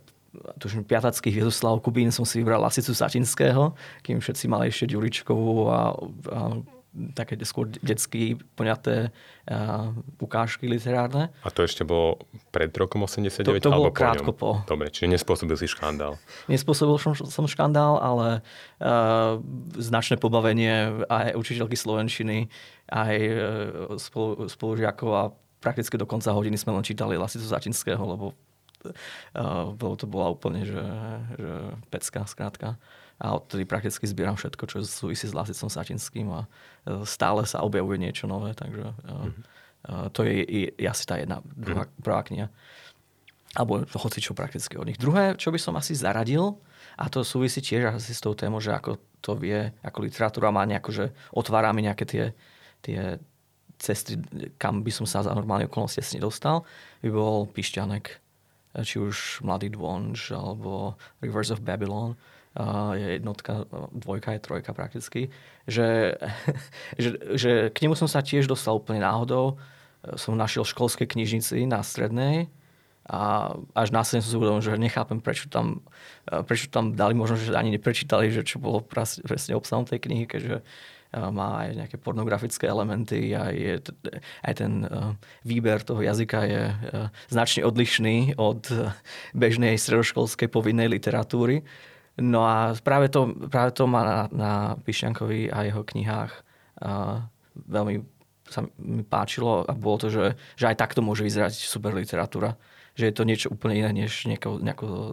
tuším, 0.61 0.85
piatacký 0.85 1.33
Viezoslav 1.33 1.81
Kubín 1.81 2.13
som 2.13 2.21
si 2.21 2.37
vybral 2.37 2.61
Lasicu 2.61 2.93
Satinského, 2.93 3.73
kým 4.05 4.21
všetci 4.21 4.45
mali 4.45 4.69
ešte 4.69 4.93
Ďuričkovú 4.93 5.73
a, 5.73 5.81
a 6.29 6.39
také 7.17 7.41
skôr 7.41 7.73
detsky 7.81 8.37
poňaté 8.53 9.09
uh, 9.49 9.89
ukážky 10.21 10.69
literárne. 10.69 11.33
A 11.41 11.49
to 11.49 11.65
ešte 11.65 11.81
bolo 11.81 12.21
pred 12.53 12.69
rokom 12.77 13.01
89? 13.01 13.49
To, 13.49 13.51
to 13.57 13.73
bolo 13.73 13.89
krátko 13.89 14.31
po, 14.31 14.61
po. 14.61 14.69
Dobre, 14.69 14.93
čiže 14.93 15.09
nespôsobil 15.09 15.57
si 15.57 15.65
škandál. 15.65 16.21
Nespôsobil 16.45 16.97
som, 17.01 17.17
som 17.17 17.45
škandál, 17.49 17.97
ale 17.97 18.45
uh, 18.77 19.41
značné 19.73 20.21
pobavenie 20.21 21.05
aj 21.09 21.33
učiteľky 21.33 21.73
Slovenčiny, 21.73 22.45
aj 22.93 23.15
uh, 23.17 23.37
spolu, 23.97 24.45
spolužiakov 24.45 25.09
a 25.09 25.23
prakticky 25.65 25.97
do 25.97 26.05
konca 26.05 26.29
hodiny 26.29 26.59
sme 26.61 26.77
len 26.77 26.85
čítali 26.85 27.17
Lasicu 27.17 27.49
Zatinského, 27.49 28.03
lebo 28.05 28.37
uh, 28.85 29.95
to 29.97 30.05
bola 30.05 30.29
úplne 30.29 30.61
že, 30.61 30.83
že 31.41 31.53
pecka, 31.89 32.29
skrátka 32.29 32.77
a 33.23 33.39
odtedy 33.39 33.63
prakticky 33.63 34.03
zbieram 34.03 34.35
všetko, 34.35 34.63
čo 34.67 34.83
súvisí 34.83 35.31
s 35.31 35.31
Lasicom 35.31 35.71
Satinským 35.71 36.27
a 36.35 36.43
e, 36.43 36.47
stále 37.07 37.47
sa 37.47 37.63
objavuje 37.63 37.95
niečo 37.95 38.27
nové, 38.27 38.51
takže 38.51 38.83
mm-hmm. 38.83 40.11
to 40.11 40.27
je, 40.27 40.43
je, 40.43 40.67
je 40.75 40.87
asi 40.91 41.07
tá 41.07 41.15
jedna 41.15 41.39
druhá, 41.55 41.87
mm-hmm. 41.87 42.03
prvá 42.03 42.21
kniha. 42.27 42.47
Alebo 43.55 43.85
hoci 43.85 44.19
čo 44.19 44.35
prakticky 44.35 44.75
od 44.75 44.91
nich. 44.91 44.99
Druhé, 44.99 45.39
čo 45.39 45.55
by 45.55 45.59
som 45.61 45.79
asi 45.79 45.95
zaradil, 45.95 46.59
a 46.99 47.07
to 47.07 47.23
súvisí 47.23 47.63
tiež 47.63 47.95
asi 47.95 48.11
s 48.11 48.19
tou 48.19 48.35
témou, 48.35 48.59
že 48.59 48.75
ako 48.75 48.99
to 49.23 49.39
vie, 49.39 49.71
ako 49.85 50.03
literatúra 50.03 50.51
má 50.51 50.67
nejako, 50.67 50.91
že 50.91 51.05
otvára 51.31 51.71
mi 51.71 51.87
nejaké 51.87 52.03
tie, 52.03 52.25
tie 52.83 53.23
cesty, 53.79 54.19
kam 54.59 54.83
by 54.83 54.91
som 54.91 55.07
sa 55.07 55.23
za 55.23 55.31
normálne 55.31 55.71
okolnosti 55.71 56.03
s 56.03 56.11
nedostal, 56.11 56.67
by 56.99 57.09
bol 57.13 57.47
Pišťanek, 57.47 58.19
či 58.83 58.99
už 58.99 59.45
Mladý 59.45 59.71
dvonž, 59.71 60.33
alebo 60.33 60.99
Rivers 61.23 61.53
of 61.53 61.63
Babylon 61.63 62.19
je 62.93 63.07
jednotka, 63.17 63.65
dvojka 63.91 64.37
je 64.37 64.45
trojka 64.45 64.71
prakticky, 64.73 65.33
že, 65.65 66.17
že, 67.01 67.09
že 67.33 67.51
k 67.73 67.77
nemu 67.85 67.97
som 67.97 68.05
sa 68.05 68.21
tiež 68.21 68.45
dostal 68.45 68.77
úplne 68.77 69.01
náhodou. 69.01 69.57
Som 70.19 70.35
našiel 70.35 70.67
v 70.67 70.73
školskej 70.75 71.07
knižnici 71.07 71.63
na 71.63 71.79
strednej 71.79 72.51
a 73.07 73.51
až 73.75 73.91
následne 73.91 74.23
som 74.23 74.31
si 74.31 74.39
uvedomil, 74.39 74.63
že 74.63 74.79
nechápem, 74.79 75.19
prečo 75.19 75.51
tam, 75.51 75.83
prečo 76.47 76.71
tam 76.71 76.95
dali, 76.95 77.11
možno, 77.11 77.35
že 77.35 77.51
ani 77.55 77.75
neprečítali, 77.75 78.31
že 78.31 78.47
čo 78.47 78.63
bolo 78.63 78.79
presne 78.83 79.55
obsahom 79.55 79.83
tej 79.83 80.03
knihy, 80.07 80.23
keďže 80.23 80.63
má 81.13 81.67
aj 81.67 81.69
nejaké 81.77 81.97
pornografické 82.01 82.65
elementy 82.65 83.37
a 83.37 83.53
je, 83.53 83.77
aj 84.41 84.53
ten 84.57 84.81
výber 85.45 85.85
toho 85.85 86.01
jazyka 86.01 86.39
je 86.47 86.63
značne 87.29 87.61
odlišný 87.67 88.33
od 88.39 88.65
bežnej 89.37 89.77
stredoškolskej 89.77 90.49
povinnej 90.49 90.89
literatúry. 90.89 91.61
No 92.21 92.45
a 92.45 92.77
práve 92.77 93.09
to, 93.09 93.33
práve 93.49 93.73
to 93.73 93.89
má 93.89 94.01
na, 94.05 94.19
na 94.29 94.51
Pišťankovi 94.85 95.49
a 95.49 95.65
jeho 95.65 95.81
knihách 95.81 96.31
uh, 96.85 97.25
veľmi 97.57 98.05
sa 98.49 98.67
mi 98.77 99.01
páčilo 99.01 99.63
a 99.65 99.71
bolo 99.73 99.97
to, 100.05 100.07
že, 100.11 100.25
že 100.59 100.69
aj 100.69 100.77
takto 100.77 101.01
môže 101.01 101.25
vyzerať 101.25 101.57
super 101.57 101.95
literatúra. 101.95 102.59
Že 102.93 103.03
je 103.09 103.15
to 103.15 103.23
niečo 103.25 103.47
úplne 103.49 103.81
iné, 103.81 104.05
než 104.05 104.29
nejako, 104.29 104.61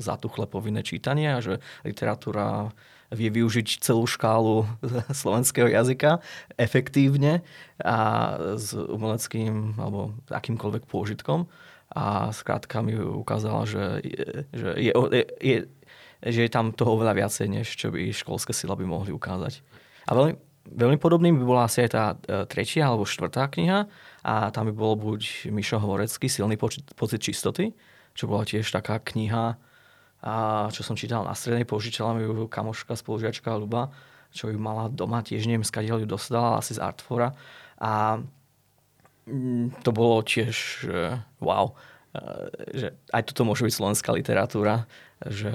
zatuchle 0.05 0.45
povinné 0.45 0.85
čítanie 0.85 1.33
a 1.33 1.41
že 1.41 1.65
literatúra 1.81 2.77
vie 3.11 3.33
využiť 3.33 3.81
celú 3.81 4.05
škálu 4.05 4.69
slovenského 5.21 5.73
jazyka 5.73 6.21
efektívne 6.61 7.41
a 7.81 7.99
s 8.61 8.77
umeleckým 8.77 9.81
alebo 9.81 10.13
akýmkoľvek 10.29 10.85
pôžitkom. 10.85 11.49
A 11.91 12.31
skrátka 12.31 12.87
mi 12.87 12.95
ukázala, 12.95 13.67
že, 13.67 13.99
že 14.55 14.79
je, 14.79 14.93
je, 14.95 15.25
je, 15.43 15.57
že 16.21 16.45
je 16.45 16.51
tam 16.53 16.77
toho 16.77 17.01
oveľa 17.01 17.17
viacej, 17.17 17.47
než 17.49 17.67
čo 17.73 17.89
by 17.89 18.13
školské 18.13 18.53
sila 18.53 18.77
by 18.77 18.85
mohli 18.85 19.09
ukázať. 19.11 19.65
A 20.09 20.13
veľmi, 20.13 20.35
veľmi 20.69 20.99
podobným 21.01 21.41
by 21.41 21.45
bola 21.45 21.63
asi 21.65 21.89
aj 21.89 21.91
tá 21.91 22.05
e, 22.13 22.45
tretia 22.45 22.93
alebo 22.93 23.09
štvrtá 23.09 23.49
kniha 23.49 23.89
a 24.21 24.53
tam 24.53 24.69
by 24.69 24.75
bol 24.77 25.01
buď 25.01 25.49
Mišo 25.49 25.81
Hovorecký 25.81 26.29
Silný 26.29 26.61
pocit 26.61 27.21
čistoty, 27.25 27.73
čo 28.13 28.29
bola 28.29 28.45
tiež 28.45 28.69
taká 28.69 29.01
kniha, 29.01 29.57
a 30.21 30.33
čo 30.69 30.85
som 30.85 30.93
čítal 30.93 31.25
na 31.25 31.33
strednej, 31.33 31.65
požičala 31.65 32.13
mi 32.13 32.29
ju 32.29 32.45
kamoška, 32.45 32.93
spolužiačka 32.93 33.57
Luba, 33.57 33.89
čo 34.29 34.53
ju 34.53 34.61
mala 34.61 34.93
doma, 34.93 35.25
tiež 35.25 35.49
neviem, 35.49 35.65
skadiaľ 35.65 36.05
ju 36.05 36.09
dostala, 36.13 36.61
asi 36.61 36.77
z 36.77 36.85
Artfora. 36.85 37.33
A 37.81 38.21
mm, 39.25 39.81
to 39.81 39.91
bolo 39.97 40.21
tiež 40.21 40.85
wow, 41.41 41.73
e, 42.13 42.23
že 42.77 42.87
aj 43.17 43.33
toto 43.33 43.49
môže 43.49 43.65
byť 43.65 43.73
slovenská 43.73 44.13
literatúra, 44.13 44.85
že 45.29 45.53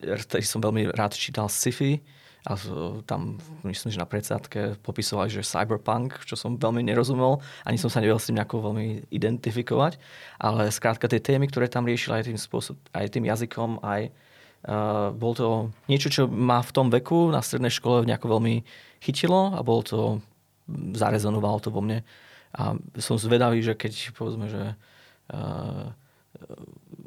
e, 0.00 0.40
som 0.44 0.64
veľmi 0.64 0.88
rád 0.96 1.12
čítal 1.12 1.50
sci-fi, 1.52 2.00
a 2.42 2.58
tam, 3.06 3.38
myslím, 3.62 3.94
že 3.94 4.02
na 4.02 4.08
predsádke 4.08 4.74
popisovali, 4.82 5.30
že 5.30 5.46
cyberpunk, 5.46 6.26
čo 6.26 6.34
som 6.34 6.58
veľmi 6.58 6.82
nerozumel, 6.82 7.38
ani 7.62 7.78
som 7.78 7.86
sa 7.86 8.02
nevedel 8.02 8.18
s 8.18 8.26
tým 8.26 8.42
nejako 8.42 8.66
veľmi 8.66 9.14
identifikovať, 9.14 10.02
ale 10.42 10.74
skrátka 10.74 11.06
tie 11.06 11.22
témy, 11.22 11.46
ktoré 11.46 11.70
tam 11.70 11.86
riešili 11.86 12.18
aj 12.18 12.24
tým, 12.26 12.38
spôsob, 12.42 12.74
aj 12.90 13.14
tým 13.14 13.30
jazykom, 13.30 13.78
aj 13.86 14.10
uh, 14.10 15.14
bol 15.14 15.38
to 15.38 15.70
niečo, 15.86 16.10
čo 16.10 16.22
ma 16.26 16.58
v 16.66 16.74
tom 16.74 16.90
veku 16.90 17.30
na 17.30 17.46
strednej 17.46 17.70
škole 17.70 18.02
nejako 18.10 18.34
veľmi 18.34 18.66
chytilo 18.98 19.54
a 19.54 19.62
bol 19.62 19.86
to, 19.86 20.18
zarezonovalo 20.98 21.62
to 21.62 21.70
vo 21.70 21.78
mne. 21.78 22.02
A 22.58 22.74
som 22.98 23.22
zvedavý, 23.22 23.62
že 23.62 23.78
keď 23.78 24.18
povedzme, 24.18 24.50
že 24.50 24.74
uh, 25.30 25.94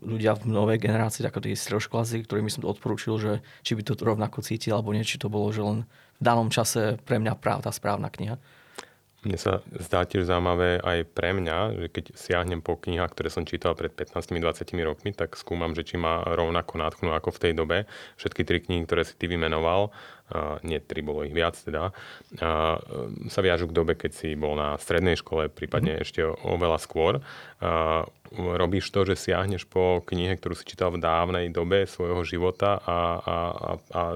ľudia 0.06 0.38
v 0.38 0.54
novej 0.54 0.78
generácii, 0.78 1.26
ako 1.26 1.42
tí 1.42 1.58
stredoškoláci, 1.58 2.24
ktorými 2.24 2.54
som 2.54 2.62
to 2.62 2.72
odporúčil, 2.72 3.18
že 3.18 3.32
či 3.66 3.74
by 3.74 3.82
to 3.82 3.98
rovnako 3.98 4.46
cítili, 4.46 4.72
alebo 4.72 4.94
nie, 4.94 5.02
či 5.02 5.18
to 5.18 5.28
bolo, 5.28 5.50
že 5.50 5.66
len 5.66 5.90
v 6.18 6.22
danom 6.22 6.48
čase 6.54 7.02
pre 7.04 7.18
mňa 7.18 7.36
práv 7.42 7.66
tá 7.66 7.74
správna 7.74 8.14
kniha. 8.14 8.38
Mne 9.26 9.42
sa 9.42 9.66
zdá 9.74 10.06
tiež 10.06 10.30
zaujímavé 10.30 10.78
aj 10.86 11.10
pre 11.18 11.34
mňa, 11.34 11.58
že 11.82 11.88
keď 11.90 12.06
siahnem 12.14 12.62
po 12.62 12.78
knihách, 12.78 13.10
ktoré 13.10 13.34
som 13.34 13.42
čítal 13.42 13.74
pred 13.74 13.90
15-20 13.90 14.38
rokmi, 14.86 15.18
tak 15.18 15.34
skúmam, 15.34 15.74
že 15.74 15.82
či 15.82 15.98
ma 15.98 16.22
rovnako 16.22 16.78
nátknú 16.78 17.10
ako 17.10 17.34
v 17.34 17.42
tej 17.42 17.54
dobe. 17.58 17.78
Všetky 18.22 18.46
tri 18.46 18.62
knihy, 18.62 18.86
ktoré 18.86 19.02
si 19.02 19.18
ty 19.18 19.26
vymenoval, 19.26 19.90
nie 20.66 20.82
tri, 20.82 21.06
bolo 21.06 21.22
ich 21.22 21.38
viac 21.38 21.54
teda, 21.54 21.94
uh, 21.94 22.76
sa 23.30 23.40
viažu 23.46 23.70
k 23.70 23.78
dobe, 23.78 23.94
keď 23.94 24.12
si 24.14 24.34
bol 24.34 24.58
na 24.58 24.74
strednej 24.82 25.14
škole, 25.22 25.54
prípadne 25.54 25.98
mm. 25.98 26.02
ešte 26.02 26.22
oveľa 26.26 26.82
skôr. 26.82 27.22
Robíš 28.36 28.90
to, 28.90 29.06
že 29.06 29.30
siahneš 29.30 29.70
po 29.70 30.02
knihe, 30.02 30.34
ktorú 30.42 30.58
si 30.58 30.66
čítal 30.66 30.90
v 30.92 31.00
dávnej 31.00 31.54
dobe 31.54 31.86
svojho 31.86 32.26
života 32.26 32.82
a, 32.82 32.82
a, 32.90 32.98
a, 33.22 33.38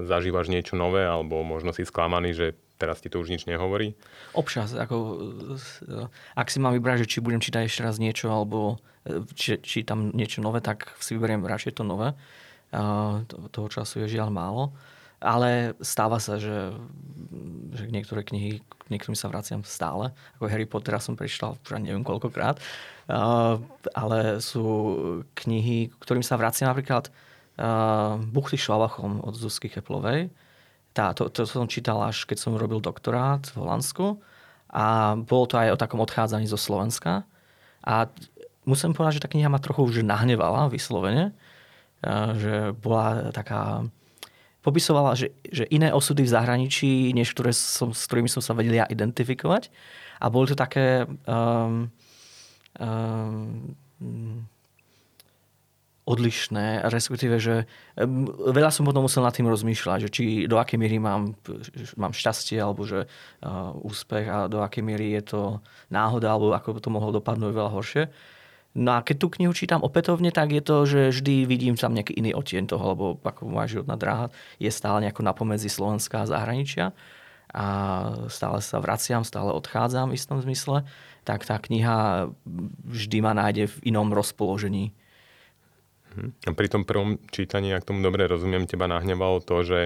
zažívaš 0.02 0.50
niečo 0.50 0.74
nové, 0.74 1.06
alebo 1.06 1.46
možno 1.46 1.72
si 1.72 1.86
sklamaný, 1.86 2.34
že 2.34 2.48
teraz 2.82 3.06
ti 3.06 3.08
to 3.08 3.22
už 3.22 3.30
nič 3.30 3.46
nehovorí? 3.46 3.94
Občas, 4.34 4.74
ako, 4.74 4.98
ak 6.34 6.48
si 6.50 6.58
mám 6.58 6.74
vybrať, 6.74 7.06
že 7.06 7.10
či 7.16 7.18
budem 7.22 7.38
čítať 7.38 7.70
ešte 7.70 7.86
raz 7.86 8.02
niečo, 8.02 8.34
alebo 8.34 8.82
či, 9.38 9.62
či 9.62 9.86
tam 9.86 10.10
niečo 10.12 10.42
nové, 10.42 10.60
tak 10.60 10.90
si 10.98 11.14
vyberiem 11.14 11.46
radšej 11.46 11.78
to 11.78 11.84
nové. 11.86 12.18
Uh, 12.70 13.26
toho 13.50 13.68
času 13.70 14.06
je 14.06 14.18
žiaľ 14.20 14.30
málo. 14.30 14.74
Ale 15.20 15.76
stáva 15.84 16.18
sa, 16.24 16.40
že, 16.40 16.72
že 17.76 17.92
niektoré 17.92 18.24
knihy, 18.24 18.64
k 18.64 18.88
niektorým 18.88 19.20
sa 19.20 19.28
vraciam 19.28 19.62
stále. 19.68 20.16
Ako 20.40 20.48
Harry 20.48 20.66
Pottera 20.66 21.04
som 21.04 21.20
prečítal 21.20 21.60
už 21.60 21.76
neviem 21.80 22.08
koľkokrát. 22.08 22.58
Uh, 23.10 23.60
ale 23.92 24.40
sú 24.40 24.64
knihy, 25.36 25.92
ktorým 26.00 26.24
sa 26.24 26.40
vraciam 26.40 26.72
napríklad 26.72 27.10
uh, 27.60 28.16
Buchty 28.32 28.56
šlavachom 28.56 29.26
od 29.26 29.34
Zuzky 29.36 29.68
Keplovej 29.68 30.32
tá, 30.94 31.14
to, 31.14 31.30
to 31.30 31.46
som 31.46 31.70
čítal 31.70 32.02
až 32.02 32.26
keď 32.26 32.38
som 32.44 32.60
robil 32.60 32.82
doktorát 32.82 33.46
v 33.54 33.62
Holandsku 33.62 34.20
a 34.70 35.16
bolo 35.18 35.46
to 35.48 35.56
aj 35.56 35.74
o 35.74 35.82
takom 35.82 36.02
odchádzaní 36.02 36.46
zo 36.50 36.58
Slovenska. 36.58 37.26
A 37.86 38.10
musím 38.68 38.94
povedať, 38.94 39.22
že 39.22 39.24
tá 39.26 39.30
kniha 39.32 39.50
ma 39.50 39.62
trochu 39.62 39.86
už 39.86 40.06
nahnevala 40.06 40.70
vyslovene, 40.70 41.34
že 42.38 42.76
bola 42.78 43.34
taká 43.34 43.88
popisovala, 44.70 45.18
že, 45.18 45.34
že 45.50 45.66
iné 45.74 45.90
osudy 45.90 46.22
v 46.22 46.34
zahraničí, 46.38 47.10
než 47.18 47.34
ktoré 47.34 47.50
som, 47.50 47.90
s 47.90 48.06
ktorými 48.06 48.30
som 48.30 48.46
sa 48.46 48.54
vedel 48.54 48.78
ja 48.78 48.86
identifikovať. 48.86 49.74
A 50.22 50.30
boli 50.30 50.46
to 50.46 50.56
také 50.56 51.10
um, 51.26 51.90
um, 52.78 53.76
odlišné, 56.10 56.90
respektíve, 56.90 57.38
že 57.38 57.70
veľa 58.50 58.74
som 58.74 58.82
potom 58.82 59.06
musel 59.06 59.22
nad 59.22 59.30
tým 59.30 59.46
rozmýšľať, 59.46 59.98
že 60.06 60.10
či 60.10 60.24
do 60.50 60.58
akej 60.58 60.82
miery 60.82 60.98
mám, 60.98 61.38
mám 62.02 62.14
šťastie 62.18 62.58
alebo 62.58 62.82
že 62.82 63.06
uh, 63.06 63.74
úspech 63.86 64.26
a 64.26 64.50
do 64.50 64.66
akej 64.66 64.82
miery 64.82 65.14
je 65.22 65.38
to 65.38 65.42
náhoda 65.94 66.34
alebo 66.34 66.50
ako 66.58 66.82
to 66.82 66.90
mohlo 66.90 67.14
dopadnúť 67.14 67.54
veľa 67.54 67.72
horšie. 67.78 68.04
No 68.80 68.96
a 68.96 69.04
keď 69.04 69.16
tú 69.20 69.28
knihu 69.36 69.52
čítam 69.52 69.84
opätovne, 69.84 70.32
tak 70.32 70.56
je 70.56 70.64
to, 70.64 70.88
že 70.88 71.02
vždy 71.12 71.44
vidím 71.44 71.76
tam 71.76 71.92
nejaký 71.92 72.16
iný 72.16 72.32
odtieň 72.32 72.64
toho, 72.72 72.96
lebo 72.96 73.06
ako 73.20 73.52
moja 73.52 73.68
životná 73.68 74.00
dráha 74.00 74.26
je 74.56 74.72
stále 74.72 75.04
nejako 75.04 75.20
napomedzi 75.28 75.68
Slovenska 75.68 76.24
a 76.24 76.30
zahraničia. 76.32 76.96
A 77.52 77.66
stále 78.32 78.64
sa 78.64 78.80
vraciam, 78.80 79.28
stále 79.28 79.52
odchádzam 79.52 80.14
v 80.14 80.16
istom 80.16 80.40
zmysle, 80.40 80.88
tak 81.28 81.44
tá 81.44 81.60
kniha 81.60 82.30
vždy 82.88 83.18
ma 83.20 83.36
nájde 83.36 83.68
v 83.68 83.92
inom 83.92 84.16
rozpoložení. 84.16 84.96
Mhm. 86.16 86.30
A 86.48 86.52
pri 86.56 86.68
tom 86.72 86.88
prvom 86.88 87.20
čítaní, 87.36 87.76
ak 87.76 87.84
tomu 87.84 88.00
dobre 88.00 88.32
rozumiem, 88.32 88.64
teba 88.64 88.88
nahnevalo 88.88 89.44
to, 89.44 89.66
že 89.66 89.80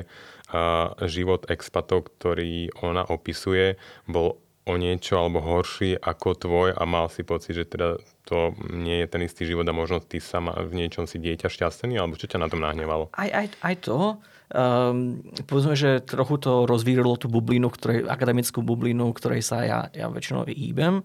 život 1.10 1.50
expatov, 1.50 2.14
ktorý 2.14 2.70
ona 2.86 3.02
opisuje, 3.10 3.82
bol 4.06 4.43
o 4.64 4.74
niečo 4.80 5.20
alebo 5.20 5.44
horší 5.44 6.00
ako 6.00 6.30
tvoj 6.40 6.70
a 6.76 6.84
mal 6.88 7.12
si 7.12 7.28
pocit, 7.28 7.60
že 7.60 7.68
teda 7.68 8.00
to 8.24 8.56
nie 8.72 9.04
je 9.04 9.08
ten 9.12 9.22
istý 9.24 9.44
život 9.44 9.68
a 9.68 9.76
možno 9.76 10.00
ty 10.00 10.24
sama 10.24 10.56
v 10.64 10.80
niečom 10.80 11.04
si 11.04 11.20
dieťa 11.20 11.52
šťastný, 11.52 12.00
alebo 12.00 12.16
čo 12.16 12.32
ťa 12.32 12.40
na 12.40 12.48
tom 12.48 12.64
nahnevalo? 12.64 13.12
Aj, 13.12 13.28
aj, 13.28 13.48
aj 13.60 13.76
to. 13.84 14.24
Um, 14.54 15.20
povedzme, 15.50 15.76
že 15.76 16.00
trochu 16.06 16.40
to 16.40 16.64
rozvírilo 16.64 17.20
tú 17.20 17.28
bublinu, 17.28 17.68
ktorej, 17.68 18.08
akademickú 18.08 18.64
bublinu, 18.64 19.12
ktorej 19.12 19.44
sa 19.44 19.68
ja, 19.68 19.80
ja 19.92 20.08
väčšinou 20.08 20.48
hýbem 20.48 21.04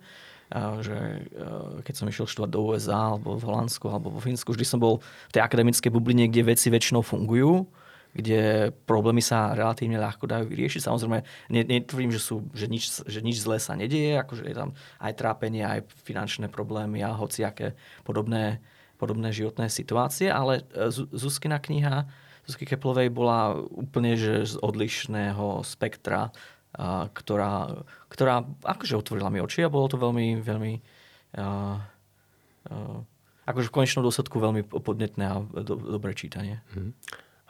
že 0.80 0.96
e, 0.96 1.84
keď 1.84 1.94
som 1.94 2.08
išiel 2.08 2.24
študovať 2.24 2.50
do 2.52 2.60
USA, 2.72 3.12
alebo 3.12 3.36
v 3.36 3.44
Holandsku, 3.44 3.84
alebo 3.92 4.08
vo 4.08 4.20
Fínsku, 4.20 4.56
vždy 4.56 4.64
som 4.64 4.80
bol 4.80 5.04
v 5.28 5.32
tej 5.36 5.44
akademickej 5.44 5.90
bubline, 5.92 6.24
kde 6.28 6.56
veci 6.56 6.72
väčšinou 6.72 7.04
fungujú, 7.04 7.68
kde 8.18 8.74
problémy 8.82 9.22
sa 9.22 9.54
relatívne 9.54 9.94
ľahko 9.94 10.26
dajú 10.26 10.50
vyriešiť. 10.50 10.90
Samozrejme, 10.90 11.22
netvrdím, 11.54 12.10
že, 12.10 12.18
sú, 12.18 12.50
že, 12.50 12.66
nič, 12.66 13.06
že 13.06 13.22
nič 13.22 13.38
zlé 13.38 13.62
sa 13.62 13.78
nedieje, 13.78 14.18
akože 14.18 14.42
je 14.42 14.56
tam 14.58 14.74
aj 14.98 15.12
trápenie, 15.14 15.62
aj 15.62 15.86
finančné 16.02 16.50
problémy 16.50 16.98
a 17.06 17.14
hociaké 17.14 17.78
podobné, 18.02 18.58
podobné 18.98 19.30
životné 19.30 19.70
situácie, 19.70 20.26
ale 20.34 20.66
e, 20.74 20.90
Zuzkina 20.90 21.62
kniha 21.62 22.10
Zuzky 22.50 22.66
Keplovej 22.66 23.12
bola 23.14 23.54
úplne 23.54 24.18
že 24.18 24.42
z 24.48 24.58
odlišného 24.58 25.62
spektra 25.62 26.34
a, 26.74 27.06
ktorá, 27.14 27.84
ktorá 28.10 28.42
akože 28.66 28.98
otvorila 28.98 29.30
mi 29.30 29.38
oči 29.38 29.62
a 29.62 29.70
bolo 29.70 29.86
to 29.86 30.00
veľmi, 30.00 30.42
veľmi 30.42 30.72
a, 31.38 31.44
a, 31.44 31.46
akože 33.46 33.70
v 33.70 33.76
konečnom 33.78 34.02
dôsledku 34.02 34.42
veľmi 34.42 34.66
podnetné 34.66 35.24
a 35.28 35.38
do, 35.62 35.78
dobré 35.78 36.18
čítanie. 36.18 36.64
Hmm. 36.74 36.98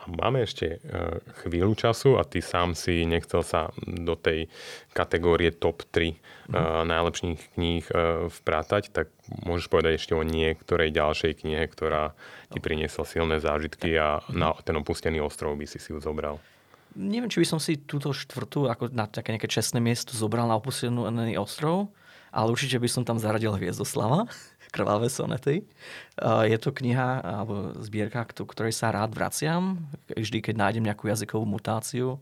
Máme 0.09 0.49
ešte 0.49 0.81
uh, 0.81 1.21
chvíľu 1.45 1.77
času 1.77 2.17
a 2.17 2.25
ty 2.25 2.41
sám 2.41 2.73
si 2.73 3.05
nechcel 3.05 3.45
sa 3.45 3.69
do 3.85 4.17
tej 4.17 4.49
kategórie 4.97 5.53
top 5.53 5.85
3 5.93 6.17
mm. 6.17 6.17
uh, 6.57 6.83
najlepších 6.89 7.61
kníh 7.61 7.85
uh, 7.93 8.33
vprátať, 8.33 8.89
tak 8.89 9.13
môžeš 9.45 9.69
povedať 9.69 10.01
ešte 10.01 10.17
o 10.17 10.25
niektorej 10.25 10.97
ďalšej 10.97 11.45
knihe, 11.45 11.61
ktorá 11.69 12.17
ti 12.49 12.59
priniesla 12.59 13.05
silné 13.05 13.37
zážitky 13.37 13.93
a 14.01 14.25
na 14.33 14.57
ten 14.65 14.81
opustený 14.81 15.21
ostrov 15.21 15.53
by 15.61 15.69
si 15.69 15.77
si 15.77 15.93
ju 15.93 16.01
zobral? 16.01 16.41
Neviem, 16.97 17.29
či 17.29 17.45
by 17.45 17.47
som 17.47 17.61
si 17.61 17.77
túto 17.77 18.17
štvrtú 18.17 18.65
ako 18.65 18.89
na 18.97 19.05
také 19.05 19.37
nejaké 19.37 19.47
čestné 19.47 19.77
miesto 19.77 20.17
zobral 20.17 20.49
na 20.49 20.57
opustený 20.57 21.37
ostrov, 21.37 21.93
ale 22.33 22.49
určite 22.49 22.81
by 22.81 22.89
som 22.89 23.05
tam 23.05 23.21
zaradil 23.21 23.53
Hviezdoslava, 23.53 24.25
Krvavé 24.69 25.09
sonety. 25.09 25.65
Je 26.23 26.59
to 26.61 26.71
kniha 26.71 27.25
alebo 27.25 27.73
zbierka, 27.81 28.25
ktorej 28.29 28.77
sa 28.77 28.93
rád 28.93 29.17
vraciam, 29.17 29.81
vždy, 30.13 30.45
keď 30.45 30.55
nájdem 30.61 30.85
nejakú 30.85 31.09
jazykovú 31.09 31.49
mutáciu 31.49 32.21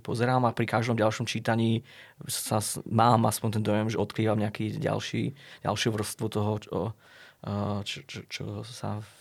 pozerám 0.00 0.48
a 0.48 0.56
pri 0.56 0.64
každom 0.64 0.96
ďalšom 0.96 1.28
čítaní 1.28 1.84
sa 2.24 2.64
mám 2.88 3.28
aspoň 3.28 3.60
ten 3.60 3.64
dojem, 3.64 3.88
že 3.92 4.00
odkrývam 4.00 4.40
nejaký 4.40 4.80
ďalší, 4.80 5.36
ďalšiu 5.60 5.90
vrstvu 5.92 6.26
toho, 6.32 6.52
čo, 6.62 6.80
čo, 7.84 7.98
čo, 8.08 8.20
čo 8.24 8.44
sa 8.64 9.04
v, 9.04 9.12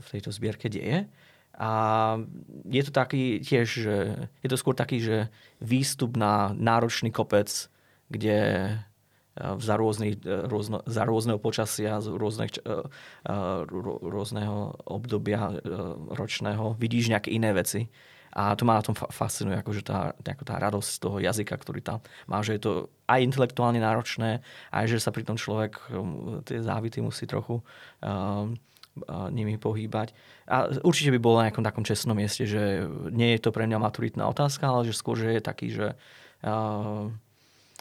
v 0.00 0.06
tejto 0.10 0.34
zbierke 0.34 0.66
deje. 0.66 1.06
A 1.54 1.70
je 2.66 2.82
to 2.82 2.90
taký 2.90 3.38
tiež, 3.38 3.68
je 4.18 4.48
to 4.50 4.58
skôr 4.58 4.74
taký, 4.74 4.98
že 4.98 5.30
výstup 5.62 6.18
na 6.18 6.50
náročný 6.50 7.14
kopec, 7.14 7.70
kde 8.10 8.38
za, 9.38 9.74
rôzny, 9.74 10.18
rôzno, 10.24 10.82
za 10.86 11.02
rôzneho 11.02 11.42
počasia, 11.42 11.98
z 11.98 12.14
rôznych, 12.14 12.54
rôzneho 14.00 14.78
obdobia 14.86 15.58
ročného 16.14 16.78
vidíš 16.78 17.10
nejaké 17.10 17.34
iné 17.34 17.50
veci. 17.50 17.90
A 18.34 18.58
to 18.58 18.66
ma 18.66 18.74
na 18.74 18.82
tom 18.82 18.98
fascinuje, 18.98 19.54
akože 19.62 19.86
tá, 19.86 20.10
tá 20.18 20.54
radosť 20.58 20.90
z 20.90 20.98
toho 20.98 21.22
jazyka, 21.22 21.54
ktorý 21.54 21.78
tam 21.78 22.02
má, 22.26 22.42
že 22.42 22.58
je 22.58 22.66
to 22.66 22.72
aj 23.06 23.22
intelektuálne 23.22 23.78
náročné, 23.78 24.42
aj 24.74 24.90
že 24.90 24.98
sa 24.98 25.14
pri 25.14 25.22
tom 25.22 25.38
človek 25.38 25.78
tie 26.42 26.58
závity 26.58 26.98
musí 26.98 27.30
trochu 27.30 27.62
um, 28.02 28.58
nimi 29.30 29.54
pohýbať. 29.54 30.18
A 30.50 30.66
určite 30.82 31.14
by 31.14 31.18
bolo 31.22 31.38
na 31.38 31.46
nejakom 31.46 31.62
takom 31.62 31.86
čestnom 31.86 32.18
mieste, 32.18 32.42
že 32.42 32.90
nie 33.14 33.38
je 33.38 33.42
to 33.42 33.54
pre 33.54 33.70
mňa 33.70 33.78
maturitná 33.78 34.26
otázka, 34.26 34.66
ale 34.66 34.90
že 34.90 34.98
skôr, 34.98 35.14
že 35.14 35.38
je 35.38 35.42
taký, 35.42 35.70
že 35.70 35.94
uh, 36.42 37.14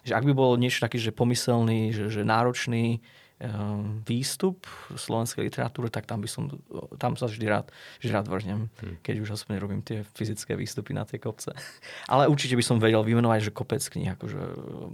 že 0.04 0.14
ak 0.14 0.28
by 0.28 0.34
bol 0.36 0.60
niečo 0.60 0.84
taký, 0.84 1.00
že 1.00 1.16
pomyselný, 1.16 1.96
že, 1.96 2.12
že 2.12 2.28
náročný 2.28 3.00
um, 3.44 4.04
výstup 4.04 4.68
slovenskej 4.94 5.48
literatúry, 5.48 5.92
tak 5.92 6.08
tam 6.08 6.24
by 6.24 6.30
som, 6.30 6.52
tam 7.00 7.16
sa 7.20 7.28
vždy 7.28 7.46
rád, 7.48 7.68
vždy 8.00 8.12
rád 8.12 8.28
vrhnem, 8.28 8.68
hmm. 8.68 9.04
keď 9.04 9.16
už 9.24 9.30
aspoň 9.36 9.54
robím 9.60 9.82
tie 9.84 10.08
fyzické 10.16 10.56
výstupy 10.56 10.96
na 10.96 11.04
tie 11.04 11.20
kopce. 11.20 11.52
Ale 12.12 12.28
určite 12.32 12.56
by 12.56 12.64
som 12.64 12.78
vedel 12.80 13.04
vymenovať, 13.04 13.52
že 13.52 13.56
kopec 13.56 13.84
knih, 13.84 14.16
akože 14.16 14.42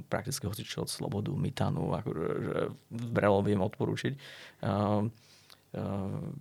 prakticky 0.09 0.45
hocičo 0.49 0.85
od 0.85 0.89
Slobodu, 0.89 1.33
Mitanu, 1.33 1.93
akože, 1.93 2.25
že 2.41 2.55
Brelo 2.89 3.41
viem 3.45 3.61
odporúčiť. 3.61 4.13
Um, 4.61 5.13
um, 5.73 6.33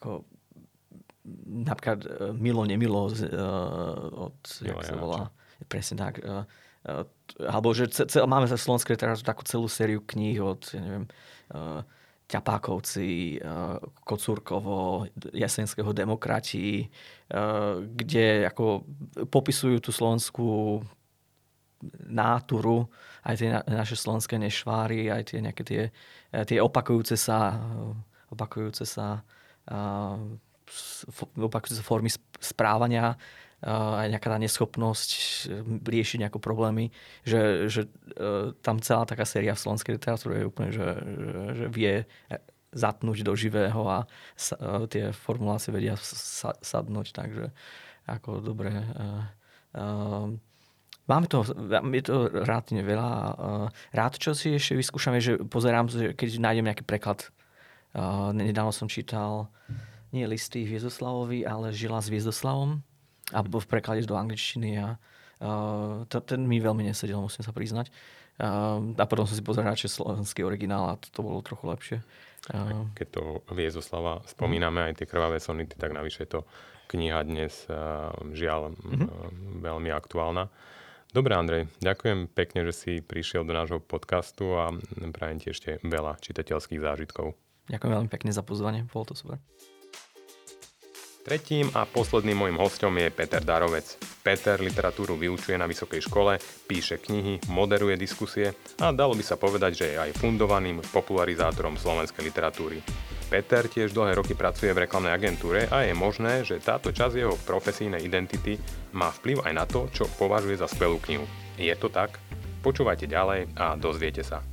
ako 0.00 0.20
napríklad 1.48 2.04
Milo, 2.36 2.68
nemilo 2.68 3.08
uh, 3.08 4.28
od, 4.28 4.36
jak 4.60 4.84
sa 4.84 4.96
volá, 5.00 5.32
Presne 5.68 5.96
tak. 5.98 6.14
Uh, 6.22 6.44
uh, 6.88 7.04
alebo 7.42 7.72
že 7.72 7.88
cel, 7.90 8.24
máme 8.28 8.46
sa 8.46 8.56
v 8.56 8.64
Slovenskej 8.64 8.94
literatúre 8.94 9.26
takú 9.26 9.42
celú 9.46 9.66
sériu 9.66 10.04
kníh 10.04 10.38
od, 10.40 10.60
ja 10.72 10.80
neviem, 10.80 11.06
uh, 11.54 11.82
Ťapákovci, 12.24 13.36
Kocúrkovo, 14.00 15.04
Jasenského 15.36 15.92
demokrati, 15.92 16.88
kde 17.84 18.48
ako 18.48 18.80
popisujú 19.28 19.76
tú 19.84 19.92
slovenskú 19.92 20.80
náturu, 22.08 22.88
aj 23.28 23.34
tie 23.36 23.48
naše 23.68 24.00
slovenské 24.00 24.40
nešváry, 24.40 25.12
aj 25.12 25.22
tie 25.36 25.38
nejaké 25.44 25.62
tie, 25.68 25.82
tie 26.48 26.58
opakujúce 26.64 27.20
sa, 27.20 27.60
opakujúce 28.32 28.88
sa, 28.88 29.20
opakujúce 31.36 31.76
sa 31.76 31.84
formy 31.84 32.08
správania 32.40 33.20
aj 33.64 34.08
nejaká 34.12 34.28
tá 34.28 34.38
neschopnosť 34.38 35.10
eh, 35.16 35.20
riešiť 35.64 36.18
nejaké 36.28 36.38
problémy, 36.38 36.92
že, 37.24 37.72
že 37.72 37.88
eh, 37.88 38.52
tam 38.60 38.78
celá 38.84 39.08
taká 39.08 39.24
séria 39.24 39.56
v 39.56 39.62
slovenskej 39.64 39.96
literatúre 39.96 40.44
je 40.44 40.48
úplne, 40.48 40.70
že, 40.70 40.88
že, 41.00 41.32
že 41.56 41.66
vie 41.72 41.94
zatnúť 42.74 43.24
do 43.24 43.32
živého 43.38 43.80
a 43.86 44.04
sa, 44.34 44.58
tie 44.90 45.14
formulácie 45.14 45.70
vedia 45.70 45.94
sa, 46.02 46.58
sadnúť, 46.58 47.14
takže 47.14 47.54
ako 48.10 48.42
dobre. 48.42 48.74
Máme 51.06 51.26
to, 51.30 51.46
je 51.70 52.02
to 52.02 52.34
relatívne 52.34 52.82
veľa. 52.82 53.10
Rád, 53.94 54.18
čo 54.18 54.34
si 54.34 54.58
ešte 54.58 54.74
vyskúšame, 54.74 55.22
že 55.22 55.38
pozerám, 55.46 55.86
že 55.86 56.18
keď 56.18 56.42
nájdem 56.42 56.66
nejaký 56.66 56.82
preklad. 56.82 57.30
Nedávno 58.34 58.74
som 58.74 58.90
čítal 58.90 59.46
nie 60.10 60.26
listy 60.26 60.66
Viezoslavovi, 60.66 61.46
ale 61.46 61.70
Žila 61.70 62.02
s 62.02 62.10
Viezoslavom 62.10 62.82
alebo 63.32 63.62
v 63.62 63.70
preklade 63.70 64.04
do 64.04 64.18
angličtiny 64.18 64.76
a 64.76 65.00
uh, 65.40 66.04
ten 66.04 66.44
mi 66.44 66.60
veľmi 66.60 66.84
nesedel, 66.84 67.22
musím 67.22 67.46
sa 67.46 67.54
priznať. 67.54 67.88
Uh, 68.34 68.92
a 68.98 69.04
potom 69.06 69.24
som 69.24 69.38
si 69.38 69.46
pozeral 69.46 69.72
radšej 69.72 69.94
slovenský 69.94 70.42
originál 70.42 70.90
a 70.90 70.98
to, 70.98 71.08
to 71.08 71.20
bolo 71.22 71.38
trochu 71.40 71.64
lepšie. 71.70 71.98
Uh, 72.50 72.90
Keď 72.98 73.08
to 73.14 73.22
Viezoslava 73.54 74.20
spomíname, 74.28 74.90
aj 74.90 75.00
tie 75.00 75.06
krvavé 75.08 75.38
sonity, 75.40 75.78
tak 75.78 75.94
navyše 75.94 76.26
je 76.26 76.36
to 76.36 76.40
kniha 76.92 77.24
dnes 77.24 77.64
uh, 77.70 78.12
žiaľ 78.34 78.74
uh-huh. 78.74 79.08
uh, 79.08 79.30
veľmi 79.62 79.88
aktuálna. 79.94 80.50
Dobre, 81.14 81.32
Andrej, 81.38 81.70
ďakujem 81.78 82.26
pekne, 82.26 82.66
že 82.66 82.74
si 82.74 82.92
prišiel 82.98 83.46
do 83.46 83.54
nášho 83.54 83.78
podcastu 83.78 84.58
a 84.58 84.74
prajem 85.14 85.38
ti 85.38 85.54
ešte 85.54 85.78
veľa 85.86 86.18
čitateľských 86.18 86.82
zážitkov. 86.82 87.38
Ďakujem 87.70 87.92
veľmi 87.94 88.10
pekne 88.10 88.34
za 88.34 88.42
pozvanie, 88.42 88.82
bolo 88.90 89.06
to 89.06 89.14
super. 89.14 89.38
Tretím 91.24 91.72
a 91.72 91.88
posledným 91.88 92.36
môjim 92.36 92.60
hostom 92.60 92.92
je 93.00 93.08
Peter 93.08 93.40
Darovec. 93.40 93.96
Peter 94.20 94.60
literatúru 94.60 95.16
vyučuje 95.16 95.56
na 95.56 95.64
vysokej 95.64 96.04
škole, 96.04 96.36
píše 96.68 97.00
knihy, 97.00 97.48
moderuje 97.48 97.96
diskusie 97.96 98.52
a 98.76 98.92
dalo 98.92 99.16
by 99.16 99.24
sa 99.24 99.40
povedať, 99.40 99.72
že 99.72 99.86
je 99.88 99.96
aj 100.04 100.20
fundovaným 100.20 100.84
popularizátorom 100.92 101.80
slovenskej 101.80 102.28
literatúry. 102.28 102.84
Peter 103.32 103.64
tiež 103.64 103.96
dlhé 103.96 104.20
roky 104.20 104.36
pracuje 104.36 104.68
v 104.76 104.84
reklamnej 104.84 105.16
agentúre 105.16 105.64
a 105.72 105.88
je 105.88 105.96
možné, 105.96 106.44
že 106.44 106.60
táto 106.60 106.92
časť 106.92 107.16
jeho 107.16 107.40
profesijnej 107.48 108.04
identity 108.04 108.60
má 108.92 109.08
vplyv 109.08 109.48
aj 109.48 109.52
na 109.56 109.64
to, 109.64 109.88
čo 109.96 110.04
považuje 110.20 110.60
za 110.60 110.68
skvelú 110.68 111.00
knihu. 111.08 111.24
Je 111.56 111.72
to 111.72 111.88
tak? 111.88 112.20
Počúvajte 112.60 113.08
ďalej 113.08 113.48
a 113.56 113.80
dozviete 113.80 114.20
sa. 114.20 114.44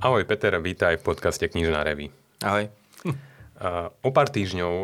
Ahoj 0.00 0.24
Peter, 0.24 0.56
vítaj 0.56 1.04
v 1.04 1.04
podcaste 1.04 1.44
Knižná 1.52 1.84
revy. 1.84 2.08
Ahoj. 2.40 2.72
O 4.02 4.10
pár 4.10 4.34
týždňov 4.34 4.74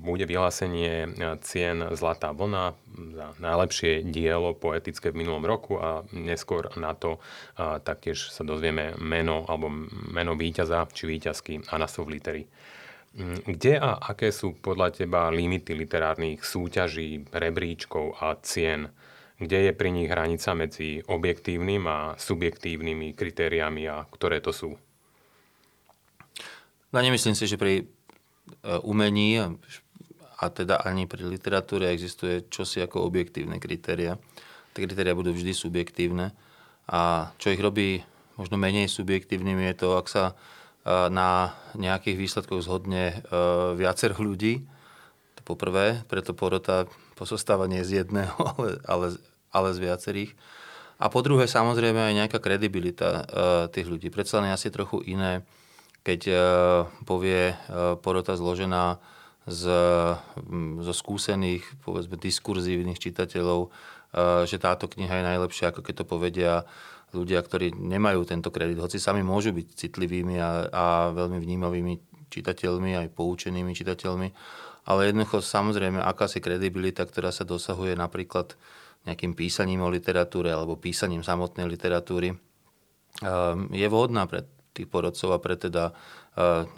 bude 0.00 0.24
vyhlásenie 0.24 1.12
cien 1.44 1.84
Zlatá 1.92 2.32
vlna 2.32 2.72
za 3.12 3.36
najlepšie 3.36 4.08
dielo 4.08 4.56
poetické 4.56 5.12
v 5.12 5.20
minulom 5.20 5.44
roku 5.44 5.76
a 5.76 6.00
neskôr 6.16 6.72
na 6.80 6.96
to 6.96 7.20
taktiež 7.84 8.32
sa 8.32 8.48
dozvieme 8.48 8.96
meno 8.96 9.44
alebo 9.44 9.68
meno 10.08 10.32
víťaza 10.40 10.88
či 10.88 11.04
víťazky 11.04 11.68
a 11.68 11.76
názov 11.76 12.08
litery. 12.08 12.48
Kde 13.44 13.76
a 13.76 14.00
aké 14.00 14.32
sú 14.32 14.56
podľa 14.56 15.04
teba 15.04 15.28
limity 15.28 15.76
literárnych 15.76 16.40
súťaží, 16.40 17.28
rebríčkov 17.28 18.16
a 18.24 18.40
cien? 18.40 18.88
Kde 19.36 19.68
je 19.68 19.72
pri 19.76 19.92
nich 19.92 20.08
hranica 20.08 20.56
medzi 20.56 21.04
objektívnym 21.04 21.84
a 21.84 22.16
subjektívnymi 22.16 23.12
kritériami 23.12 23.84
a 23.84 24.08
ktoré 24.08 24.40
to 24.40 24.56
sú? 24.56 24.80
No 26.92 27.00
nemyslím 27.00 27.32
si, 27.32 27.48
že 27.48 27.56
pri 27.56 27.74
e, 27.80 27.84
umení 28.84 29.40
a 30.36 30.44
teda 30.52 30.84
ani 30.84 31.08
pri 31.08 31.24
literatúre 31.24 31.88
existuje 31.88 32.44
čosi 32.52 32.84
ako 32.84 33.08
objektívne 33.08 33.56
kritéria. 33.56 34.20
Tie 34.76 34.84
kritéria 34.84 35.16
budú 35.16 35.32
vždy 35.32 35.56
subjektívne 35.56 36.36
a 36.92 37.32
čo 37.40 37.48
ich 37.48 37.60
robí 37.64 38.04
možno 38.36 38.60
menej 38.60 38.92
subjektívnym 38.92 39.56
je 39.72 39.74
to, 39.80 39.88
ak 39.96 40.06
sa 40.12 40.24
e, 40.28 40.34
na 41.08 41.56
nejakých 41.80 42.20
výsledkoch 42.20 42.60
zhodne 42.60 43.04
e, 43.08 43.16
viacer 43.80 44.12
ľudí. 44.12 44.60
To 45.40 45.42
poprvé, 45.48 46.04
preto 46.12 46.36
porota 46.36 46.84
pozostáva 47.16 47.64
nie 47.64 47.80
z 47.88 48.04
jedného, 48.04 48.36
ale, 48.52 48.84
ale, 48.84 49.06
ale 49.48 49.68
z 49.72 49.78
viacerých. 49.80 50.32
A 51.00 51.08
po 51.08 51.24
druhé, 51.24 51.48
samozrejme 51.48 51.98
aj 51.98 52.14
nejaká 52.14 52.38
kredibilita 52.38 53.26
tých 53.74 53.90
ľudí. 53.90 54.06
Predsa 54.06 54.38
len 54.38 54.54
asi 54.54 54.70
trochu 54.70 55.02
iné 55.02 55.42
keď 56.02 56.20
e, 56.28 56.34
povie 57.06 57.54
e, 57.54 57.56
porota 58.02 58.34
zložená 58.34 58.98
z, 59.42 59.62
zo 60.78 60.94
skúsených, 60.94 61.66
povedzme, 61.82 62.18
diskurzívnych 62.18 62.98
čitateľov, 62.98 63.60
e, 63.66 63.68
že 64.46 64.58
táto 64.58 64.90
kniha 64.90 65.22
je 65.22 65.28
najlepšia, 65.34 65.70
ako 65.70 65.80
keď 65.86 65.94
to 66.02 66.04
povedia 66.06 66.52
ľudia, 67.14 67.38
ktorí 67.42 67.74
nemajú 67.78 68.26
tento 68.26 68.50
kredit, 68.50 68.82
hoci 68.82 68.98
sami 68.98 69.22
môžu 69.22 69.54
byť 69.54 69.66
citlivými 69.78 70.36
a, 70.42 70.50
a 70.70 70.84
veľmi 71.14 71.38
vnímavými 71.38 71.94
čitateľmi, 72.32 72.98
aj 72.98 73.08
poučenými 73.14 73.70
čitateľmi, 73.70 74.28
ale 74.88 75.00
jednoducho 75.06 75.38
samozrejme 75.44 76.02
akási 76.02 76.42
kredibilita, 76.42 77.06
ktorá 77.06 77.30
sa 77.30 77.46
dosahuje 77.46 77.94
napríklad 77.94 78.58
nejakým 79.06 79.36
písaním 79.36 79.84
o 79.84 79.92
literatúre 79.92 80.50
alebo 80.50 80.80
písaním 80.80 81.22
samotnej 81.22 81.68
literatúry, 81.68 82.34
je 83.70 83.86
vhodná 83.92 84.24
pre 84.24 84.48
tých 84.72 84.88
porodcov 84.88 85.30
a 85.36 85.38
pre 85.38 85.54
teda 85.60 85.92
e, 85.92 85.94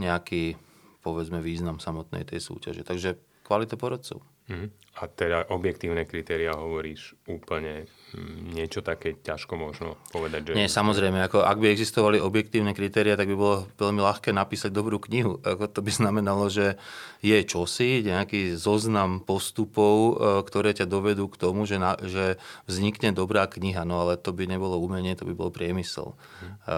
nejaký, 0.02 0.58
povedzme, 1.00 1.38
význam 1.38 1.78
samotnej 1.78 2.26
tej 2.26 2.42
súťaže. 2.42 2.82
Takže 2.82 3.16
kvalita 3.46 3.78
porodcov. 3.78 4.22
Uh-huh. 4.44 4.68
A 5.00 5.08
teda 5.08 5.48
objektívne 5.48 6.04
kritéria 6.04 6.52
hovoríš 6.52 7.16
úplne 7.24 7.88
mm, 8.12 8.52
niečo 8.52 8.84
také 8.84 9.16
ťažko 9.16 9.56
možno 9.56 9.96
povedať. 10.12 10.52
Že... 10.52 10.60
Nie, 10.60 10.68
samozrejme, 10.68 11.16
ako 11.24 11.42
ak 11.42 11.58
by 11.58 11.72
existovali 11.72 12.20
objektívne 12.20 12.76
kritéria, 12.76 13.16
tak 13.16 13.32
by 13.32 13.36
bolo 13.40 13.56
veľmi 13.80 14.04
ľahké 14.04 14.36
napísať 14.36 14.68
dobrú 14.68 15.00
knihu. 15.08 15.40
Ako 15.40 15.72
to 15.72 15.80
by 15.80 15.90
znamenalo, 15.90 16.52
že 16.52 16.76
je 17.24 17.40
čosi, 17.40 18.04
nejaký 18.04 18.54
zoznam 18.54 19.24
postupov, 19.24 19.96
e, 19.96 20.12
ktoré 20.44 20.76
ťa 20.76 20.92
dovedú 20.92 21.26
k 21.32 21.40
tomu, 21.40 21.64
že, 21.64 21.80
na, 21.80 21.96
že 22.04 22.36
vznikne 22.68 23.16
dobrá 23.16 23.48
kniha, 23.48 23.88
no 23.88 24.04
ale 24.04 24.20
to 24.20 24.30
by 24.36 24.44
nebolo 24.44 24.76
umenie, 24.76 25.16
to 25.16 25.24
by 25.24 25.32
bol 25.32 25.48
priemysel. 25.48 26.14
Hmm. 26.14 26.54
A, 26.68 26.76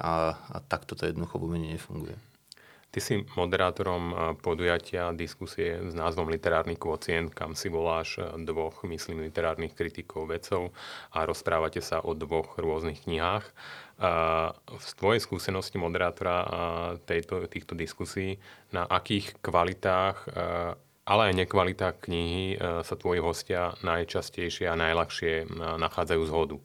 a, 0.00 0.12
a 0.40 0.56
takto 0.66 0.96
to 0.96 1.04
jednoducho 1.04 1.36
v 1.36 1.46
umení 1.52 1.76
nefunguje. 1.76 2.16
Ty 2.94 3.02
si 3.02 3.26
moderátorom 3.34 4.38
podujatia 4.38 5.10
diskusie 5.10 5.82
s 5.82 5.98
názvom 5.98 6.30
Literárny 6.30 6.78
kvocient, 6.78 7.34
kam 7.34 7.58
si 7.58 7.66
voláš 7.66 8.22
dvoch, 8.38 8.86
myslím, 8.86 9.26
literárnych 9.26 9.74
kritikov, 9.74 10.30
vedcov 10.30 10.70
a 11.10 11.26
rozprávate 11.26 11.82
sa 11.82 11.98
o 11.98 12.14
dvoch 12.14 12.54
rôznych 12.54 13.02
knihách. 13.02 13.50
V 14.70 14.88
tvojej 14.94 15.18
skúsenosti 15.18 15.74
moderátora 15.74 16.46
tejto, 17.02 17.42
týchto 17.50 17.74
diskusí, 17.74 18.38
na 18.70 18.86
akých 18.86 19.42
kvalitách 19.42 20.30
ale 21.04 21.22
aj 21.28 21.34
nekvalitách 21.36 22.08
knihy 22.08 22.56
sa 22.80 22.94
tvoji 22.96 23.20
hostia 23.20 23.76
najčastejšie 23.84 24.72
a 24.72 24.78
najľahšie 24.78 25.50
nachádzajú 25.82 26.22
zhodu? 26.24 26.56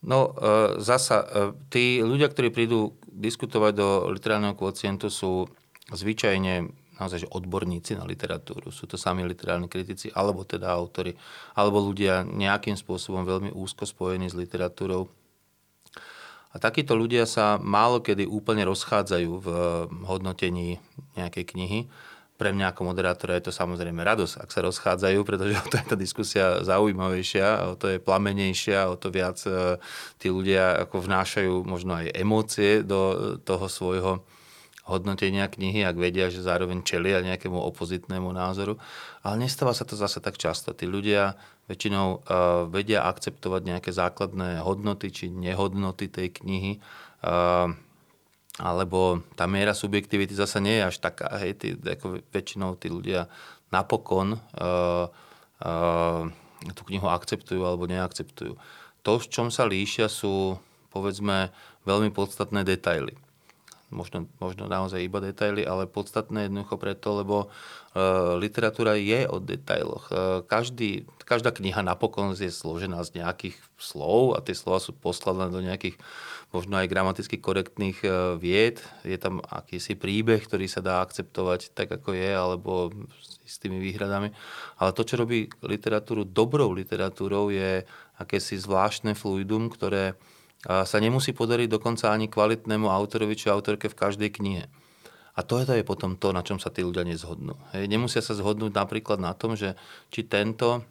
No, 0.00 0.32
e, 0.32 0.80
zasa, 0.80 1.20
e, 1.20 1.26
tí 1.68 1.84
ľudia, 2.00 2.32
ktorí 2.32 2.48
prídu 2.48 2.96
diskutovať 3.04 3.72
do 3.76 3.88
literárneho 4.08 4.56
kvocientu, 4.56 5.12
sú 5.12 5.44
zvyčajne 5.92 6.72
naozaj 7.00 7.24
že 7.24 7.32
odborníci 7.32 7.96
na 7.96 8.04
literatúru. 8.04 8.68
Sú 8.68 8.84
to 8.84 9.00
sami 9.00 9.24
literárni 9.24 9.72
kritici, 9.72 10.12
alebo 10.12 10.44
teda 10.44 10.68
autory, 10.68 11.16
alebo 11.56 11.80
ľudia 11.80 12.24
nejakým 12.28 12.76
spôsobom 12.76 13.24
veľmi 13.24 13.50
úzko 13.56 13.88
spojení 13.88 14.28
s 14.28 14.36
literatúrou. 14.36 15.08
A 16.50 16.56
takíto 16.58 16.98
ľudia 16.98 17.24
sa 17.24 17.56
málo 17.56 18.02
kedy 18.04 18.26
úplne 18.26 18.66
rozchádzajú 18.68 19.30
v 19.38 19.48
hodnotení 20.04 20.82
nejakej 21.14 21.44
knihy 21.56 21.80
pre 22.40 22.56
mňa 22.56 22.72
ako 22.72 22.88
moderátora 22.88 23.36
je 23.36 23.52
to 23.52 23.52
samozrejme 23.52 24.00
radosť, 24.00 24.40
ak 24.40 24.48
sa 24.48 24.64
rozchádzajú, 24.64 25.20
pretože 25.28 25.60
o 25.60 25.66
to 25.68 25.76
je 25.76 25.84
tá 25.92 25.96
diskusia 26.00 26.64
zaujímavejšia, 26.64 27.68
o 27.68 27.74
to 27.76 27.92
je 27.92 27.98
plamenejšia, 28.00 28.88
o 28.88 28.96
to 28.96 29.12
viac 29.12 29.36
e, 29.44 29.76
tí 30.16 30.32
ľudia 30.32 30.88
ako 30.88 31.04
vnášajú 31.04 31.68
možno 31.68 32.00
aj 32.00 32.16
emócie 32.16 32.80
do 32.80 33.36
toho 33.44 33.68
svojho 33.68 34.24
hodnotenia 34.88 35.46
knihy, 35.52 35.84
ak 35.84 36.00
vedia, 36.00 36.32
že 36.32 36.40
zároveň 36.40 36.80
čelia 36.80 37.20
nejakému 37.20 37.60
opozitnému 37.60 38.32
názoru. 38.32 38.80
Ale 39.20 39.44
nestáva 39.44 39.76
sa 39.76 39.84
to 39.84 39.94
zase 39.94 40.18
tak 40.24 40.40
často. 40.40 40.72
Tí 40.72 40.88
ľudia 40.88 41.38
väčšinou 41.70 42.06
uh, 42.10 42.20
vedia 42.66 43.06
akceptovať 43.06 43.62
nejaké 43.62 43.90
základné 43.94 44.64
hodnoty 44.66 45.14
či 45.14 45.30
nehodnoty 45.30 46.10
tej 46.10 46.34
knihy. 46.42 46.82
Alebo 48.60 49.24
tá 49.32 49.48
miera 49.48 49.72
subjektivity 49.72 50.36
zase 50.36 50.60
nie 50.60 50.76
je 50.76 50.84
až 50.92 50.96
taká. 51.00 51.32
Hej, 51.40 51.56
tí, 51.56 51.68
ako 51.80 52.20
väčšinou 52.28 52.76
tí 52.76 52.92
ľudia 52.92 53.24
napokon 53.72 54.36
uh, 54.36 55.08
uh, 55.64 56.22
tú 56.76 56.82
knihu 56.92 57.08
akceptujú 57.08 57.64
alebo 57.64 57.88
neakceptujú. 57.88 58.60
To, 59.00 59.12
v 59.16 59.26
čom 59.32 59.48
sa 59.48 59.64
líšia, 59.64 60.12
sú 60.12 60.60
povedzme 60.92 61.48
veľmi 61.88 62.12
podstatné 62.12 62.60
detaily. 62.68 63.16
Možno, 63.90 64.30
možno 64.38 64.70
naozaj 64.70 65.02
iba 65.02 65.18
detaily, 65.18 65.66
ale 65.66 65.90
podstatné 65.90 66.46
jednoducho 66.46 66.78
preto, 66.78 67.18
lebo 67.18 67.36
uh, 67.50 68.38
literatúra 68.38 68.94
je 68.94 69.26
o 69.26 69.42
detailoch. 69.42 70.06
Uh, 70.08 70.46
každý, 70.46 71.10
každá 71.26 71.50
kniha 71.50 71.82
napokon 71.82 72.38
je 72.38 72.54
složená 72.54 73.02
z 73.02 73.18
nejakých 73.18 73.58
slov 73.82 74.38
a 74.38 74.42
tie 74.46 74.54
slova 74.54 74.78
sú 74.78 74.94
poskladané 74.94 75.50
do 75.50 75.58
nejakých 75.58 75.98
možno 76.50 76.82
aj 76.82 76.90
gramaticky 76.90 77.38
korektných 77.38 77.98
e, 78.02 78.08
vied. 78.36 78.82
Je 79.06 79.14
tam 79.18 79.38
akýsi 79.42 79.94
príbeh, 79.94 80.42
ktorý 80.42 80.66
sa 80.66 80.82
dá 80.82 80.98
akceptovať 81.02 81.70
tak, 81.74 81.90
ako 81.94 82.14
je, 82.14 82.30
alebo 82.34 82.90
s 83.46 83.56
tými 83.62 83.78
výhradami. 83.78 84.34
Ale 84.82 84.90
to, 84.90 85.06
čo 85.06 85.18
robí 85.18 85.50
literatúru 85.62 86.26
dobrou 86.26 86.74
literatúrou, 86.74 87.54
je 87.54 87.86
akési 88.18 88.58
zvláštne 88.58 89.14
fluidum, 89.14 89.70
ktoré 89.70 90.18
sa 90.64 90.96
nemusí 91.00 91.32
podariť 91.32 91.72
dokonca 91.72 92.12
ani 92.12 92.28
kvalitnému 92.28 92.88
autorovi 92.88 93.32
či 93.32 93.48
autorke 93.48 93.88
v 93.88 93.96
každej 93.96 94.30
knihe. 94.36 94.64
A 95.36 95.40
to 95.40 95.56
je, 95.62 95.64
to 95.64 95.72
je 95.78 95.86
potom 95.86 96.20
to, 96.20 96.36
na 96.36 96.44
čom 96.44 96.60
sa 96.60 96.68
tí 96.68 96.84
ľudia 96.84 97.06
nezhodnú. 97.06 97.56
Hej, 97.72 97.88
nemusia 97.88 98.20
sa 98.20 98.36
zhodnúť 98.36 98.76
napríklad 98.76 99.16
na 99.16 99.32
tom, 99.32 99.56
že 99.56 99.78
či 100.12 100.26
tento 100.26 100.84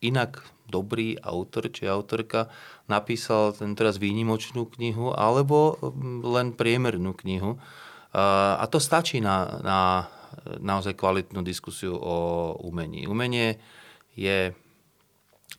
inak 0.00 0.40
dobrý 0.64 1.20
autor 1.20 1.68
či 1.68 1.84
autorka 1.84 2.48
napísal 2.88 3.52
teraz 3.76 4.00
výnimočnú 4.00 4.68
knihu 4.76 5.12
alebo 5.12 5.76
mm, 5.76 6.20
len 6.24 6.46
priemernú 6.56 7.12
knihu. 7.20 7.60
A 8.14 8.62
to 8.70 8.78
stačí 8.78 9.18
na, 9.18 9.58
na 9.60 9.78
naozaj 10.62 10.94
kvalitnú 10.94 11.42
diskusiu 11.42 11.98
o 11.98 12.16
umení. 12.62 13.10
Umenie 13.10 13.58
je 14.14 14.54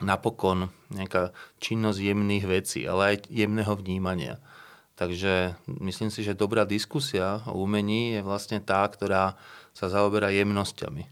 napokon 0.04 0.70
nejaká 0.92 1.32
činnosť 1.64 2.00
jemných 2.00 2.46
vecí, 2.46 2.84
ale 2.84 3.16
aj 3.16 3.32
jemného 3.32 3.74
vnímania. 3.80 4.42
Takže 4.96 5.60
myslím 5.68 6.08
si, 6.08 6.24
že 6.24 6.40
dobrá 6.40 6.64
diskusia 6.64 7.44
o 7.52 7.60
umení 7.64 8.16
je 8.16 8.22
vlastne 8.24 8.64
tá, 8.64 8.88
ktorá 8.88 9.36
sa 9.76 9.92
zaoberá 9.92 10.32
jemnosťami. 10.32 11.04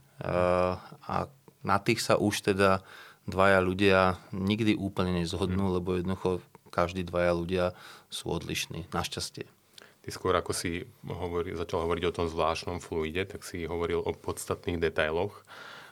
A 1.03 1.27
na 1.63 1.77
tých 1.83 1.99
sa 1.99 2.15
už 2.15 2.53
teda 2.53 2.79
dvaja 3.27 3.59
ľudia 3.59 4.19
nikdy 4.31 4.75
úplne 4.75 5.19
nezhodnú, 5.19 5.67
hmm. 5.67 5.75
lebo 5.79 5.89
jednoducho 5.95 6.43
každí 6.71 7.07
dvaja 7.07 7.31
ľudia 7.35 7.65
sú 8.11 8.31
odlišní, 8.35 8.91
našťastie. 8.91 9.47
Ty 10.03 10.09
skôr 10.11 10.35
ako 10.35 10.51
si 10.51 10.83
hovoril, 11.07 11.55
začal 11.55 11.87
hovoriť 11.87 12.03
o 12.11 12.15
tom 12.15 12.27
zvláštnom 12.27 12.83
fluide, 12.83 13.23
tak 13.23 13.47
si 13.47 13.63
hovoril 13.63 14.03
o 14.03 14.11
podstatných 14.11 14.79
detailoch. 14.79 15.43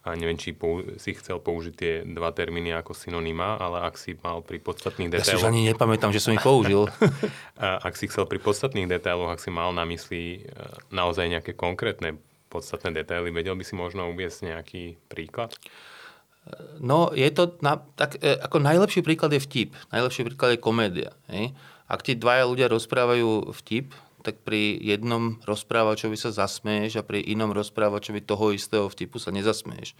A 0.01 0.17
neviem, 0.17 0.33
či 0.33 0.57
pou, 0.57 0.81
si 0.97 1.13
chcel 1.13 1.37
použiť 1.37 1.73
tie 1.77 1.93
dva 2.01 2.33
termíny 2.33 2.73
ako 2.73 2.97
synonyma, 2.97 3.61
ale 3.61 3.85
ak 3.85 4.01
si 4.01 4.17
mal 4.17 4.41
pri 4.41 4.57
podstatných 4.57 5.13
detailoch... 5.13 5.37
Ja 5.37 5.45
si 5.45 5.51
ani 5.53 5.69
nepamätám, 5.69 6.09
že 6.09 6.17
som 6.17 6.33
ich 6.33 6.41
použil. 6.41 6.89
ak 7.87 7.93
si 7.93 8.09
chcel 8.09 8.25
pri 8.25 8.41
podstatných 8.41 8.89
detailoch, 8.89 9.29
ak 9.29 9.37
si 9.37 9.53
mal 9.53 9.69
na 9.77 9.85
mysli 9.85 10.41
e, 10.41 10.57
naozaj 10.89 11.29
nejaké 11.29 11.53
konkrétne 11.53 12.17
podstatné 12.49 12.97
detaily, 12.97 13.29
vedel 13.29 13.53
by 13.53 13.61
si 13.61 13.77
možno 13.77 14.09
uviesť 14.09 14.49
nejaký 14.49 14.97
príklad? 15.05 15.53
No, 16.81 17.13
je 17.13 17.29
to, 17.29 17.61
na, 17.61 17.77
tak, 17.93 18.17
e, 18.17 18.41
ako 18.41 18.57
najlepší 18.57 19.05
príklad 19.05 19.29
je 19.37 19.45
vtip. 19.45 19.77
Najlepší 19.93 20.33
príklad 20.33 20.57
je 20.57 20.65
komédia. 20.65 21.13
Hej? 21.29 21.53
Ak 21.85 22.01
ti 22.01 22.17
dvaja 22.17 22.49
ľudia 22.49 22.65
rozprávajú 22.73 23.53
vtip, 23.53 23.93
tak 24.21 24.45
pri 24.45 24.77
jednom 24.77 25.41
rozprávačovi 25.43 26.17
sa 26.17 26.29
zasmeješ 26.29 27.01
a 27.01 27.05
pri 27.05 27.25
inom 27.25 27.53
rozprávačovi 27.53 28.21
toho 28.21 28.53
istého 28.53 28.85
vtipu 28.87 29.17
sa 29.17 29.33
nezasmeješ. 29.33 29.97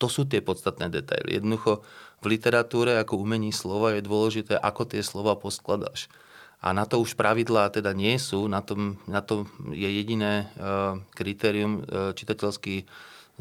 To 0.00 0.06
sú 0.08 0.28
tie 0.28 0.44
podstatné 0.44 0.92
detaily. 0.92 1.40
Jednoducho 1.40 1.84
v 2.22 2.38
literatúre 2.38 3.00
ako 3.00 3.20
umení 3.20 3.50
slova 3.50 3.96
je 3.96 4.04
dôležité, 4.04 4.60
ako 4.60 4.88
tie 4.88 5.00
slova 5.00 5.34
poskladáš. 5.36 6.06
A 6.62 6.70
na 6.70 6.86
to 6.86 7.02
už 7.02 7.18
pravidlá 7.18 7.74
teda 7.74 7.90
nie 7.90 8.14
sú, 8.22 8.46
na, 8.46 8.62
tom, 8.62 9.02
na 9.10 9.18
to 9.18 9.50
je 9.74 9.88
jediné 9.88 10.46
uh, 10.54 10.94
kritérium 11.10 11.82
uh, 11.82 12.14
čitateľský 12.14 12.86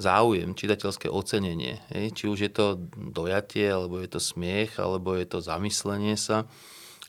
záujem, 0.01 0.57
čitateľské 0.57 1.05
ocenenie. 1.05 1.77
Hej? 1.93 2.17
Či 2.17 2.23
už 2.25 2.39
je 2.41 2.51
to 2.51 2.81
dojatie, 2.97 3.69
alebo 3.69 4.01
je 4.01 4.09
to 4.09 4.17
smiech, 4.17 4.81
alebo 4.81 5.13
je 5.13 5.29
to 5.29 5.37
zamyslenie 5.37 6.17
sa. 6.17 6.49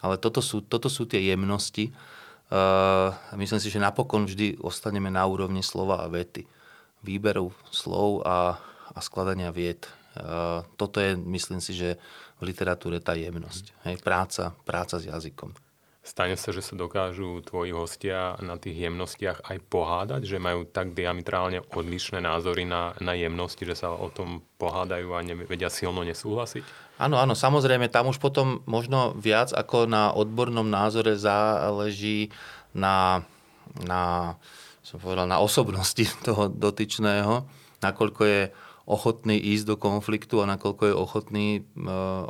Ale 0.04 0.20
toto 0.20 0.44
sú, 0.44 0.60
toto 0.60 0.92
sú 0.92 1.08
tie 1.08 1.32
jemnosti. 1.32 1.94
Uh, 2.52 3.16
myslím 3.40 3.64
si, 3.64 3.72
že 3.72 3.80
napokon 3.80 4.28
vždy 4.28 4.60
ostaneme 4.60 5.08
na 5.08 5.24
úrovni 5.24 5.64
slova 5.64 6.04
a 6.04 6.10
vety. 6.12 6.44
Výberu 7.00 7.48
slov 7.72 8.28
a, 8.28 8.60
a 8.92 8.98
skladania 9.00 9.48
vied. 9.48 9.88
Uh, 10.12 10.60
toto 10.76 11.00
je, 11.00 11.16
myslím 11.16 11.64
si, 11.64 11.72
že 11.72 11.96
v 12.44 12.52
literatúre 12.52 13.00
tá 13.00 13.16
jemnosť. 13.16 13.72
Hej? 13.88 14.04
Práca, 14.04 14.52
práca 14.68 15.00
s 15.00 15.08
jazykom. 15.08 15.56
Stane 16.02 16.34
sa, 16.34 16.50
že 16.50 16.66
sa 16.66 16.74
dokážu 16.74 17.40
tvoji 17.46 17.70
hostia 17.70 18.34
na 18.42 18.58
tých 18.58 18.90
jemnostiach 18.90 19.46
aj 19.46 19.58
pohádať, 19.70 20.26
že 20.26 20.42
majú 20.42 20.66
tak 20.66 20.98
diametrálne 20.98 21.62
odlišné 21.62 22.18
názory 22.18 22.66
na, 22.66 22.92
na 22.98 23.14
jemnosti, 23.14 23.62
že 23.62 23.78
sa 23.78 23.94
o 23.94 24.10
tom 24.10 24.42
pohádajú 24.58 25.08
a 25.14 25.22
nevedia 25.22 25.70
silno 25.70 26.02
nesúhlasiť? 26.02 26.66
Áno, 27.02 27.18
áno, 27.18 27.34
samozrejme, 27.34 27.90
tam 27.90 28.14
už 28.14 28.22
potom 28.22 28.62
možno 28.70 29.18
viac 29.18 29.50
ako 29.50 29.90
na 29.90 30.14
odbornom 30.14 30.70
názore 30.70 31.18
záleží 31.18 32.30
na, 32.70 33.26
na, 33.82 34.34
som 34.86 35.02
povedal, 35.02 35.26
na 35.26 35.42
osobnosti 35.42 36.06
toho 36.26 36.46
dotyčného, 36.46 37.42
nakoľko 37.82 38.22
je 38.22 38.42
ochotný 38.86 39.38
ísť 39.38 39.74
do 39.74 39.76
konfliktu 39.78 40.42
a 40.42 40.50
nakoľko 40.50 40.82
je 40.90 40.94
ochotný 40.94 41.46
e, 41.58 41.62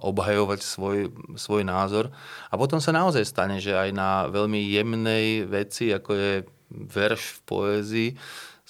obhajovať 0.04 0.60
svoj, 0.60 1.08
svoj 1.36 1.64
názor. 1.64 2.12
A 2.52 2.60
potom 2.60 2.76
sa 2.76 2.92
naozaj 2.92 3.24
stane, 3.24 3.56
že 3.56 3.72
aj 3.72 3.90
na 3.92 4.28
veľmi 4.28 4.60
jemnej 4.60 5.48
veci, 5.48 5.88
ako 5.92 6.12
je 6.12 6.32
verš 6.72 7.20
v 7.20 7.38
poézii, 7.48 8.10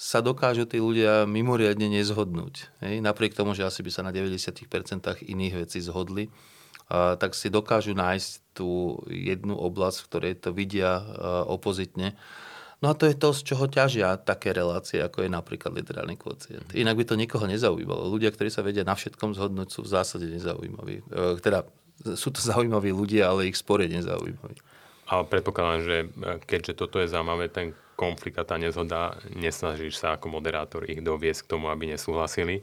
sa 0.03 0.19
dokážu 0.19 0.67
tí 0.67 0.83
ľudia 0.83 1.23
mimoriadne 1.23 1.87
nezhodnúť. 1.87 2.67
Hej? 2.83 2.99
Napriek 2.99 3.39
tomu, 3.39 3.55
že 3.55 3.63
asi 3.63 3.79
by 3.79 3.91
sa 3.95 4.03
na 4.03 4.11
90% 4.11 4.67
iných 5.23 5.63
vecí 5.63 5.79
zhodli, 5.79 6.27
a, 6.91 7.15
tak 7.15 7.31
si 7.31 7.47
dokážu 7.47 7.95
nájsť 7.95 8.51
tú 8.51 8.99
jednu 9.07 9.55
oblasť, 9.55 10.03
v 10.03 10.07
ktorej 10.11 10.33
to 10.43 10.51
vidia 10.51 10.99
a, 10.99 11.03
opozitne. 11.47 12.19
No 12.83 12.91
a 12.91 12.99
to 12.99 13.07
je 13.07 13.15
to, 13.15 13.31
z 13.31 13.55
čoho 13.55 13.71
ťažia 13.71 14.19
také 14.19 14.51
relácie, 14.51 14.99
ako 14.99 15.23
je 15.23 15.31
napríklad 15.31 15.71
literárny 15.71 16.19
kvocient. 16.19 16.67
Inak 16.75 16.99
by 16.99 17.03
to 17.07 17.15
nikoho 17.15 17.47
nezaujímalo. 17.47 18.11
Ľudia, 18.11 18.35
ktorí 18.35 18.51
sa 18.51 18.59
vedia 18.59 18.83
na 18.83 18.99
všetkom 18.99 19.39
zhodnúť, 19.39 19.71
sú 19.71 19.87
v 19.87 19.93
zásade 19.95 20.27
nezaujímaví. 20.27 20.99
E, 20.99 21.39
teda 21.39 21.63
sú 22.03 22.27
to 22.27 22.43
zaujímaví 22.43 22.91
ľudia, 22.91 23.31
ale 23.31 23.47
ich 23.47 23.55
spor 23.55 23.79
je 23.79 23.87
nezaujímavý. 23.87 24.59
Ale 25.07 25.23
predpokladám, 25.31 25.79
že 25.79 25.97
e, 26.03 26.07
keďže 26.43 26.75
toto 26.75 26.99
je 26.99 27.07
zaujímavé, 27.07 27.47
ten 27.47 27.71
konflikt 28.03 28.35
a 28.35 28.43
tá 28.43 28.59
nezhoda, 28.59 29.15
nesnažíš 29.31 29.95
sa 29.95 30.19
ako 30.19 30.27
moderátor 30.27 30.83
ich 30.83 30.99
doviesť 30.99 31.47
k 31.47 31.51
tomu, 31.55 31.71
aby 31.71 31.95
nesúhlasili. 31.95 32.59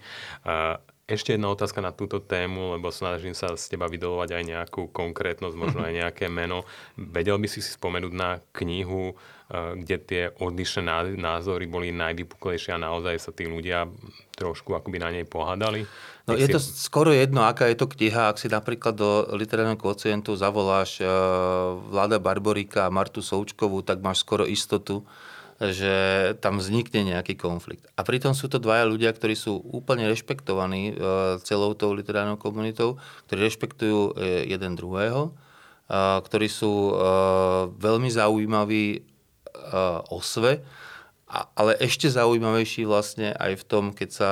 Ešte 1.10 1.34
jedna 1.34 1.50
otázka 1.50 1.82
na 1.82 1.90
túto 1.90 2.22
tému, 2.22 2.78
lebo 2.78 2.94
snažím 2.94 3.34
sa 3.34 3.58
z 3.58 3.74
teba 3.74 3.90
vydolovať 3.90 4.30
aj 4.30 4.44
nejakú 4.46 4.94
konkrétnosť, 4.94 5.58
možno 5.58 5.82
aj 5.82 5.92
nejaké 6.06 6.30
meno. 6.30 6.62
Vedel 6.94 7.34
by 7.34 7.50
si 7.50 7.58
si 7.58 7.74
spomenúť 7.74 8.14
na 8.14 8.38
knihu, 8.54 9.18
eh, 9.50 9.74
kde 9.82 9.96
tie 9.98 10.22
odlišné 10.38 10.86
názory 11.18 11.66
boli 11.66 11.90
najvypuklejšie 11.90 12.78
a 12.78 12.84
naozaj 12.86 13.18
sa 13.18 13.34
tí 13.34 13.50
ľudia 13.50 13.90
trošku 14.38 14.70
akoby 14.70 15.02
na 15.02 15.10
nej 15.10 15.26
pohádali? 15.26 15.82
No 16.30 16.38
je 16.38 16.46
to 16.46 16.62
skoro 16.62 17.10
jedno, 17.10 17.42
aká 17.42 17.66
je 17.66 17.74
to 17.74 17.90
kniha. 17.90 18.30
Ak 18.30 18.38
si 18.38 18.46
napríklad 18.46 18.94
do 18.94 19.26
literárneho 19.34 19.82
kvocientu 19.82 20.38
zavoláš 20.38 21.02
eh, 21.02 21.10
Vlada 21.90 22.22
Barborika 22.22 22.86
a 22.86 22.94
Martu 22.94 23.18
Součkovú, 23.18 23.82
tak 23.82 23.98
máš 23.98 24.22
skoro 24.22 24.46
istotu, 24.46 25.02
že 25.60 25.92
tam 26.40 26.56
vznikne 26.56 27.12
nejaký 27.12 27.36
konflikt. 27.36 27.84
A 27.92 28.00
pritom 28.00 28.32
sú 28.32 28.48
to 28.48 28.56
dvaja 28.56 28.88
ľudia, 28.88 29.12
ktorí 29.12 29.36
sú 29.36 29.60
úplne 29.60 30.08
rešpektovaní 30.08 30.96
e, 30.96 31.04
celou 31.44 31.76
tou 31.76 31.92
literárnou 31.92 32.40
komunitou, 32.40 32.96
ktorí 33.28 33.44
rešpektujú 33.44 34.00
e, 34.00 34.12
jeden 34.48 34.72
druhého, 34.72 35.28
e, 35.28 35.32
ktorí 36.24 36.48
sú 36.48 36.96
veľmi 37.76 38.08
zaujímaví 38.08 39.04
o 40.08 40.18
sve, 40.24 40.64
ale 41.28 41.76
ešte 41.78 42.08
zaujímavejší 42.08 42.88
vlastne 42.88 43.36
aj 43.36 43.60
v 43.60 43.64
tom, 43.68 43.84
keď 43.92 44.08
sa 44.08 44.30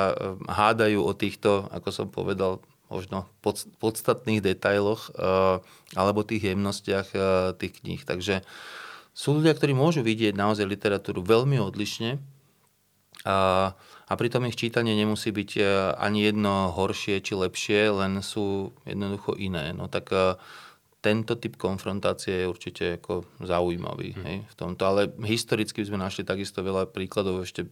hádajú 0.49 0.99
o 1.05 1.13
týchto, 1.13 1.69
ako 1.69 1.89
som 1.93 2.07
povedal, 2.09 2.59
možno 2.89 3.29
podstatných 3.77 4.41
detailoch 4.41 5.13
alebo 5.93 6.25
tých 6.25 6.51
jemnostiach 6.51 7.13
tých 7.61 7.73
kníh. 7.85 8.01
Takže 8.01 8.41
sú 9.19 9.35
ľudia, 9.35 9.51
ktorí 9.51 9.75
môžu 9.75 9.99
vidieť 9.99 10.31
naozaj 10.31 10.63
literatúru 10.63 11.19
veľmi 11.19 11.59
odlišne 11.59 12.23
a, 13.27 13.71
a 14.07 14.13
pritom 14.15 14.47
ich 14.47 14.55
čítanie 14.55 14.95
nemusí 14.95 15.35
byť 15.35 15.51
e, 15.59 15.63
ani 15.99 16.23
jedno 16.23 16.71
horšie 16.71 17.19
či 17.19 17.35
lepšie, 17.35 17.91
len 17.91 18.23
sú 18.23 18.71
jednoducho 18.87 19.35
iné. 19.35 19.75
No 19.75 19.91
tak 19.91 20.07
e, 20.15 20.39
tento 21.03 21.35
typ 21.35 21.59
konfrontácie 21.59 22.43
je 22.43 22.47
určite 22.47 22.85
ako 22.95 23.27
zaujímavý 23.43 24.15
mm. 24.15 24.23
hej, 24.23 24.37
v 24.47 24.55
tomto. 24.55 24.87
Ale 24.87 25.11
historicky 25.27 25.83
sme 25.83 25.99
našli 25.99 26.23
takisto 26.23 26.63
veľa 26.63 26.87
príkladov 26.87 27.43
ešte 27.43 27.67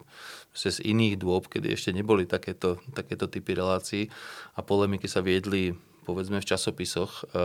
z 0.52 0.84
iných 0.84 1.16
dôb, 1.16 1.48
kedy 1.48 1.72
ešte 1.72 1.96
neboli 1.96 2.28
takéto, 2.28 2.84
takéto 2.92 3.32
typy 3.32 3.56
relácií 3.56 4.12
a 4.60 4.60
polemiky 4.60 5.08
sa 5.08 5.24
viedli 5.24 5.72
povedzme 6.04 6.44
v 6.44 6.50
časopisoch 6.52 7.24
e, 7.24 7.40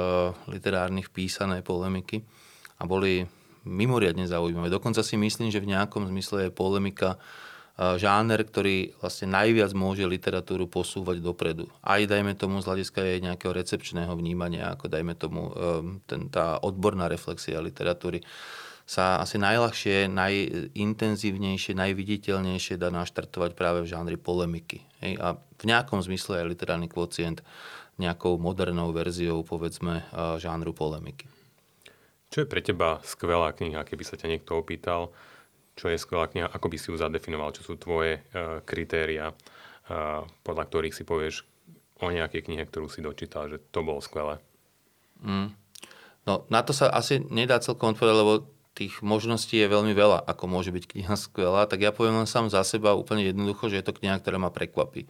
literárnych 0.50 1.06
písané 1.14 1.62
polemiky 1.62 2.26
a 2.82 2.86
boli 2.86 3.30
mimoriadne 3.62 4.26
zaujímavé. 4.26 4.68
Dokonca 4.68 5.02
si 5.02 5.14
myslím, 5.18 5.50
že 5.50 5.62
v 5.62 5.72
nejakom 5.74 6.06
zmysle 6.08 6.48
je 6.48 6.50
polemika 6.54 7.18
žáner, 7.80 8.44
ktorý 8.44 8.92
vlastne 9.00 9.32
najviac 9.32 9.72
môže 9.72 10.04
literatúru 10.04 10.68
posúvať 10.68 11.24
dopredu. 11.24 11.72
Aj 11.80 12.04
dajme 12.04 12.36
tomu 12.36 12.60
z 12.60 12.68
hľadiska 12.68 13.00
jej 13.00 13.18
nejakého 13.24 13.52
recepčného 13.56 14.12
vnímania, 14.12 14.76
ako 14.76 14.92
dajme 14.92 15.16
tomu 15.16 15.48
ehm, 15.48 16.04
ten, 16.04 16.28
tá 16.28 16.60
odborná 16.60 17.08
reflexia 17.08 17.64
literatúry 17.64 18.20
sa 18.84 19.22
asi 19.24 19.40
najľahšie, 19.40 20.10
najintenzívnejšie, 20.10 21.72
najviditeľnejšie 21.72 22.76
dá 22.76 22.92
naštartovať 22.92 23.56
práve 23.56 23.86
v 23.86 23.90
žánri 23.90 24.18
polemiky. 24.20 24.84
A 25.22 25.38
v 25.38 25.64
nejakom 25.64 26.02
zmysle 26.02 26.42
je 26.42 26.50
literárny 26.50 26.90
kvocient 26.90 27.40
nejakou 27.96 28.36
modernou 28.36 28.90
verziou, 28.90 29.46
povedzme, 29.46 30.02
žánru 30.42 30.74
polemiky. 30.74 31.30
Čo 32.32 32.42
je 32.42 32.48
pre 32.48 32.64
teba 32.64 32.96
skvelá 33.04 33.52
kniha, 33.52 33.84
keby 33.84 34.08
sa 34.08 34.16
ťa 34.16 34.32
niekto 34.32 34.56
opýtal, 34.56 35.12
čo 35.76 35.92
je 35.92 36.00
skvelá 36.00 36.32
kniha, 36.32 36.48
ako 36.48 36.66
by 36.72 36.76
si 36.80 36.88
ju 36.88 36.96
zadefinoval, 36.96 37.52
čo 37.52 37.60
sú 37.60 37.76
tvoje 37.76 38.24
uh, 38.32 38.64
kritéria, 38.64 39.36
uh, 39.36 40.24
podľa 40.40 40.64
ktorých 40.64 40.96
si 40.96 41.04
povieš 41.04 41.44
o 42.00 42.08
nejakej 42.08 42.48
knihe, 42.48 42.64
ktorú 42.64 42.88
si 42.88 43.04
dočítal, 43.04 43.52
že 43.52 43.60
to 43.68 43.84
bolo 43.84 44.00
skvelé? 44.00 44.40
Mm. 45.20 45.52
No, 46.24 46.48
na 46.48 46.64
to 46.64 46.72
sa 46.72 46.88
asi 46.88 47.20
nedá 47.20 47.60
celkom 47.60 47.92
odpovedať, 47.92 48.16
lebo 48.16 48.32
tých 48.72 49.04
možností 49.04 49.60
je 49.60 49.68
veľmi 49.68 49.92
veľa, 49.92 50.24
ako 50.24 50.48
môže 50.48 50.72
byť 50.72 50.84
kniha 50.88 51.14
skvelá, 51.14 51.68
tak 51.68 51.84
ja 51.84 51.92
poviem 51.92 52.24
len 52.24 52.28
sám 52.30 52.48
za 52.48 52.64
seba 52.64 52.96
úplne 52.96 53.28
jednoducho, 53.28 53.68
že 53.68 53.84
je 53.84 53.86
to 53.86 53.96
kniha, 54.00 54.16
ktorá 54.16 54.40
ma 54.40 54.48
prekvapí. 54.48 55.04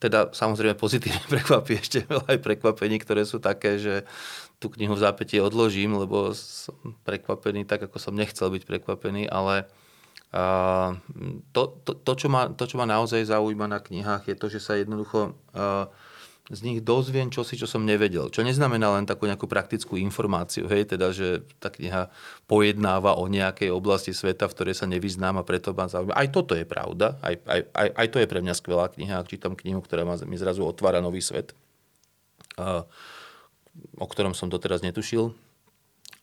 Teda 0.00 0.32
samozrejme 0.32 0.80
pozitívne 0.80 1.20
prekvapí 1.34 1.76
ešte 1.76 2.08
veľa 2.08 2.26
aj 2.34 2.38
prekvapení, 2.40 2.96
ktoré 2.98 3.28
sú 3.28 3.36
také, 3.38 3.76
že 3.76 4.08
tú 4.56 4.72
knihu 4.72 4.96
v 4.96 5.04
zápäti 5.04 5.36
odložím, 5.40 5.96
lebo 5.96 6.32
som 6.32 6.76
prekvapený 7.04 7.68
tak, 7.68 7.84
ako 7.84 7.96
som 8.00 8.16
nechcel 8.16 8.48
byť 8.48 8.64
prekvapený, 8.64 9.28
ale 9.28 9.68
uh, 10.32 10.96
to, 11.52 11.80
to, 11.84 11.92
to, 11.96 12.12
čo 12.16 12.28
ma, 12.28 12.48
to, 12.48 12.64
čo 12.68 12.76
ma 12.76 12.88
naozaj 12.88 13.28
zaujíma 13.28 13.68
na 13.68 13.80
knihách, 13.80 14.28
je 14.28 14.36
to, 14.36 14.46
že 14.52 14.60
sa 14.60 14.76
jednoducho 14.76 15.32
uh, 15.56 15.88
z 16.50 16.60
nich 16.66 16.78
dozviem 16.82 17.30
čosi, 17.30 17.54
čo 17.54 17.70
som 17.70 17.86
nevedel. 17.86 18.26
Čo 18.26 18.42
neznamená 18.42 18.90
len 18.98 19.06
takú 19.06 19.30
nejakú 19.30 19.46
praktickú 19.46 19.94
informáciu, 19.94 20.66
hej, 20.66 20.90
teda, 20.90 21.14
že 21.14 21.46
tá 21.62 21.70
kniha 21.70 22.10
pojednáva 22.50 23.14
o 23.14 23.30
nejakej 23.30 23.70
oblasti 23.70 24.10
sveta, 24.10 24.50
v 24.50 24.54
ktorej 24.58 24.74
sa 24.74 24.90
nevyznám 24.90 25.38
a 25.38 25.46
preto 25.46 25.70
ma 25.70 25.86
zaujíma. 25.86 26.18
Aj 26.18 26.26
toto 26.26 26.58
je 26.58 26.66
pravda, 26.66 27.14
aj, 27.22 27.38
aj, 27.46 27.60
aj, 27.70 27.88
aj 27.94 28.06
to 28.10 28.18
je 28.18 28.26
pre 28.26 28.42
mňa 28.42 28.54
skvelá 28.58 28.90
kniha, 28.90 29.22
ak 29.22 29.30
čítam 29.30 29.54
knihu, 29.54 29.78
ktorá 29.78 30.02
ma, 30.02 30.18
mi 30.26 30.34
zrazu 30.34 30.66
otvára 30.66 30.98
nový 30.98 31.22
svet. 31.22 31.54
O 33.94 34.06
ktorom 34.10 34.34
som 34.34 34.50
doteraz 34.50 34.82
netušil. 34.82 35.30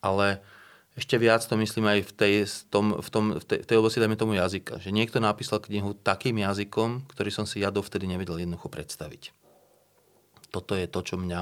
Ale 0.04 0.44
ešte 0.92 1.16
viac 1.16 1.40
to 1.40 1.56
myslím 1.56 1.88
aj 1.88 2.00
v 2.04 2.12
tej, 2.12 2.34
tom, 2.68 3.00
v 3.00 3.08
tom, 3.08 3.24
v 3.38 3.44
tej, 3.48 3.58
v 3.64 3.66
tej 3.66 3.76
oblasti, 3.80 4.02
dajme 4.02 4.20
tomu 4.20 4.36
jazyka. 4.36 4.76
Že 4.76 4.92
niekto 4.92 5.24
napísal 5.24 5.64
knihu 5.64 5.96
takým 5.96 6.36
jazykom, 6.42 7.08
ktorý 7.08 7.30
som 7.32 7.46
si 7.48 7.64
ja 7.64 7.72
dovtedy 7.72 8.04
nevedel 8.04 8.44
jednoducho 8.44 8.68
predstaviť. 8.68 9.37
Toto 10.48 10.72
je 10.76 10.88
to, 10.88 11.00
čo 11.04 11.20
mňa 11.20 11.40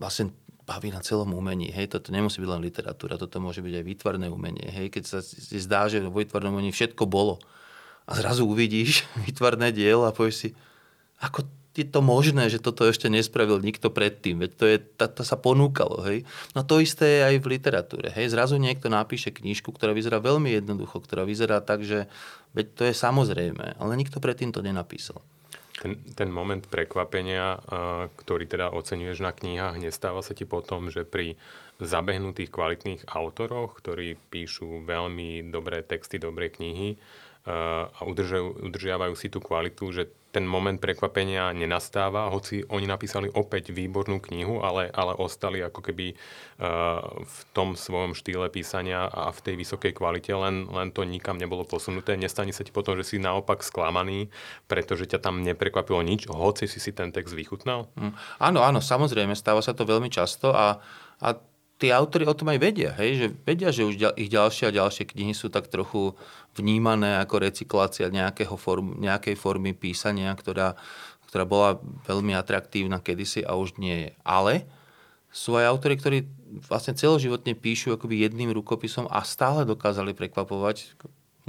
vlastne 0.00 0.32
baví 0.62 0.94
na 0.94 1.02
celom 1.02 1.34
umení. 1.34 1.68
Hej, 1.74 1.98
toto 1.98 2.14
nemusí 2.14 2.38
byť 2.38 2.50
len 2.50 2.62
literatúra, 2.62 3.18
toto 3.18 3.42
môže 3.42 3.60
byť 3.60 3.74
aj 3.82 3.84
výtvarné 3.84 4.26
umenie. 4.30 4.66
Hej, 4.70 4.94
keď 4.94 5.02
sa 5.04 5.18
zdá, 5.58 5.90
že 5.90 6.00
vo 6.00 6.22
výtvarnom 6.22 6.54
umení 6.54 6.70
všetko 6.70 7.04
bolo 7.04 7.42
a 8.06 8.12
zrazu 8.18 8.46
uvidíš 8.46 9.04
výtvarné 9.26 9.74
dielo 9.74 10.06
a 10.06 10.14
povieš 10.14 10.36
si, 10.36 10.48
ako 11.22 11.46
je 11.72 11.88
to 11.88 12.04
možné, 12.04 12.52
že 12.52 12.60
toto 12.60 12.84
ešte 12.84 13.08
nespravil 13.08 13.56
nikto 13.64 13.88
predtým, 13.88 14.44
veď 14.44 14.50
to, 14.60 14.64
je, 14.68 14.76
to, 14.76 15.08
to 15.08 15.22
sa 15.24 15.40
ponúkalo, 15.40 16.04
hej. 16.04 16.28
No 16.52 16.68
to 16.68 16.84
isté 16.84 17.08
je 17.08 17.20
aj 17.32 17.36
v 17.40 17.46
literatúre, 17.56 18.12
hej. 18.12 18.28
Zrazu 18.28 18.60
niekto 18.60 18.92
napíše 18.92 19.32
knižku, 19.32 19.72
ktorá 19.72 19.96
vyzerá 19.96 20.20
veľmi 20.20 20.52
jednoducho, 20.52 21.00
ktorá 21.00 21.24
vyzerá 21.24 21.64
tak, 21.64 21.80
že 21.80 22.12
veď 22.52 22.66
to 22.76 22.82
je 22.84 22.92
samozrejme, 22.92 23.80
ale 23.80 23.92
nikto 23.96 24.20
predtým 24.20 24.52
to 24.52 24.60
nenapísal. 24.60 25.24
Ten, 25.82 25.98
ten 26.14 26.30
moment 26.30 26.62
prekvapenia, 26.62 27.58
ktorý 28.14 28.46
teda 28.46 28.70
oceňuješ 28.70 29.18
na 29.18 29.34
knihách, 29.34 29.82
nestáva 29.82 30.22
sa 30.22 30.30
ti 30.30 30.46
potom, 30.46 30.94
že 30.94 31.02
pri 31.02 31.34
zabehnutých 31.82 32.54
kvalitných 32.54 33.02
autoroch, 33.10 33.82
ktorí 33.82 34.14
píšu 34.30 34.86
veľmi 34.86 35.50
dobré 35.50 35.82
texty, 35.82 36.22
dobré 36.22 36.54
knihy 36.54 36.94
a 37.42 38.00
udržiavajú 38.06 39.14
si 39.18 39.26
tú 39.26 39.42
kvalitu, 39.42 39.90
že 39.90 40.06
ten 40.32 40.48
moment 40.48 40.80
prekvapenia 40.80 41.52
nenastáva, 41.52 42.32
hoci 42.32 42.64
oni 42.72 42.88
napísali 42.88 43.28
opäť 43.28 43.74
výbornú 43.74 44.16
knihu, 44.32 44.64
ale, 44.64 44.88
ale 44.88 45.12
ostali 45.20 45.60
ako 45.60 45.84
keby 45.84 46.16
uh, 46.16 47.04
v 47.20 47.38
tom 47.52 47.76
svojom 47.76 48.16
štýle 48.16 48.48
písania 48.48 49.04
a 49.12 49.28
v 49.28 49.42
tej 49.44 49.54
vysokej 49.60 49.92
kvalite, 49.92 50.32
len, 50.32 50.70
len 50.72 50.88
to 50.88 51.04
nikam 51.04 51.36
nebolo 51.36 51.68
posunuté. 51.68 52.16
Nestane 52.16 52.56
sa 52.56 52.64
ti 52.64 52.72
potom, 52.72 52.96
že 52.96 53.04
si 53.04 53.16
naopak 53.20 53.60
sklamaný, 53.60 54.32
pretože 54.70 55.04
ťa 55.04 55.20
tam 55.20 55.44
neprekvapilo 55.44 56.00
nič, 56.00 56.32
hoci 56.32 56.64
si 56.64 56.80
si 56.80 56.96
ten 56.96 57.12
text 57.12 57.36
vychutnal? 57.36 57.92
Mm. 58.00 58.16
Áno, 58.40 58.64
áno, 58.64 58.80
samozrejme, 58.80 59.36
stáva 59.36 59.60
sa 59.60 59.76
to 59.76 59.84
veľmi 59.84 60.08
často 60.08 60.56
a, 60.56 60.80
a 61.20 61.28
tí 61.82 61.90
autory 61.90 62.22
o 62.30 62.38
tom 62.38 62.54
aj 62.54 62.62
vedia, 62.62 62.94
hej? 62.94 63.10
že 63.18 63.26
vedia, 63.42 63.74
že 63.74 63.82
už 63.82 64.14
ich 64.14 64.30
ďalšie 64.30 64.70
a 64.70 64.76
ďalšie 64.78 65.10
knihy 65.10 65.34
sú 65.34 65.50
tak 65.50 65.66
trochu 65.66 66.14
vnímané 66.54 67.18
ako 67.18 67.42
recyklácia 67.42 68.06
nejakého 68.06 68.54
form, 68.54 69.02
nejakej 69.02 69.34
formy 69.34 69.74
písania, 69.74 70.30
ktorá, 70.30 70.78
ktorá 71.26 71.42
bola 71.42 71.82
veľmi 72.06 72.38
atraktívna 72.38 73.02
kedysi 73.02 73.42
a 73.42 73.58
už 73.58 73.82
nie 73.82 74.06
je. 74.06 74.10
Ale 74.22 74.62
sú 75.34 75.58
aj 75.58 75.66
autory, 75.66 75.98
ktorí 75.98 76.18
vlastne 76.70 76.94
celoživotne 76.94 77.58
píšu 77.58 77.98
akoby 77.98 78.30
jedným 78.30 78.54
rukopisom 78.54 79.10
a 79.10 79.26
stále 79.26 79.66
dokázali 79.66 80.14
prekvapovať. 80.14 80.94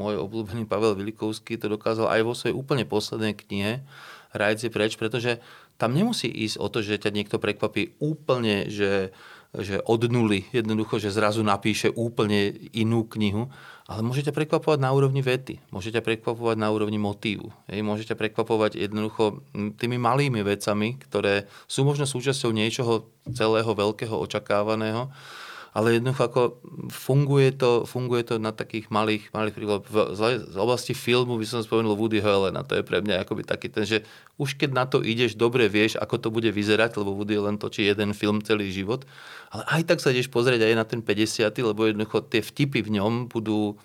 môj 0.01 0.17
obľúbený 0.17 0.65
Pavel 0.65 0.97
Vilikovský 0.97 1.61
to 1.61 1.69
dokázal 1.69 2.09
aj 2.09 2.25
vo 2.25 2.33
svojej 2.33 2.57
úplne 2.57 2.89
poslednej 2.89 3.37
knihe 3.37 3.85
Rajc 4.33 4.73
preč, 4.73 4.97
pretože 4.97 5.37
tam 5.77 5.93
nemusí 5.93 6.25
ísť 6.25 6.57
o 6.57 6.67
to, 6.73 6.81
že 6.81 6.97
ťa 6.97 7.13
niekto 7.13 7.37
prekvapí 7.37 7.93
úplne, 8.01 8.65
že, 8.73 9.13
že 9.53 9.77
od 9.85 10.09
nuly, 10.09 10.49
jednoducho, 10.49 10.97
že 10.97 11.13
zrazu 11.13 11.45
napíše 11.45 11.93
úplne 11.93 12.49
inú 12.73 13.05
knihu, 13.05 13.53
ale 13.85 14.01
môžete 14.01 14.33
prekvapovať 14.33 14.81
na 14.81 14.89
úrovni 14.89 15.21
vety, 15.21 15.61
môžete 15.69 16.01
prekvapovať 16.01 16.57
na 16.57 16.73
úrovni 16.73 16.97
motívu, 16.97 17.53
hej, 17.69 17.85
môžete 17.85 18.17
prekvapovať 18.17 18.81
jednoducho 18.81 19.45
tými 19.53 20.01
malými 20.01 20.41
vecami, 20.41 20.97
ktoré 20.97 21.45
sú 21.69 21.85
možno 21.85 22.09
súčasťou 22.09 22.49
niečoho 22.49 23.13
celého 23.29 23.69
veľkého 23.69 24.17
očakávaného 24.17 25.13
ale 25.73 25.97
jednoducho 25.97 26.21
ako 26.29 26.41
funguje 26.93 27.49
to, 27.57 27.89
funguje 27.89 28.21
to 28.21 28.37
na 28.37 28.53
takých 28.53 28.93
malých, 28.93 29.33
malých 29.33 29.53
príkladoch. 29.57 29.89
Z 30.13 30.53
oblasti 30.53 30.93
filmu 30.93 31.41
by 31.41 31.45
som 31.49 31.65
spomenul 31.65 31.97
Woody 31.97 32.21
Allen 32.21 32.61
to 32.63 32.77
je 32.77 32.85
pre 32.85 33.01
mňa 33.01 33.25
akoby 33.25 33.41
taký 33.41 33.73
ten, 33.73 33.81
že 33.81 34.05
už 34.37 34.53
keď 34.53 34.69
na 34.69 34.85
to 34.85 35.01
ideš, 35.01 35.33
dobre 35.33 35.65
vieš, 35.65 35.97
ako 35.97 36.21
to 36.21 36.29
bude 36.29 36.49
vyzerať, 36.53 36.93
lebo 37.01 37.17
Woody 37.17 37.41
Allen 37.41 37.57
točí 37.57 37.89
jeden 37.89 38.13
film 38.13 38.45
celý 38.45 38.69
život, 38.69 39.09
ale 39.49 39.65
aj 39.81 39.81
tak 39.89 39.97
sa 39.97 40.13
ideš 40.13 40.29
pozrieť 40.29 40.69
aj 40.69 40.73
na 40.77 40.85
ten 40.85 41.01
50, 41.01 41.49
lebo 41.49 41.89
jednoducho 41.89 42.21
tie 42.29 42.45
vtipy 42.45 42.85
v 42.85 43.01
ňom 43.01 43.33
budú 43.33 43.75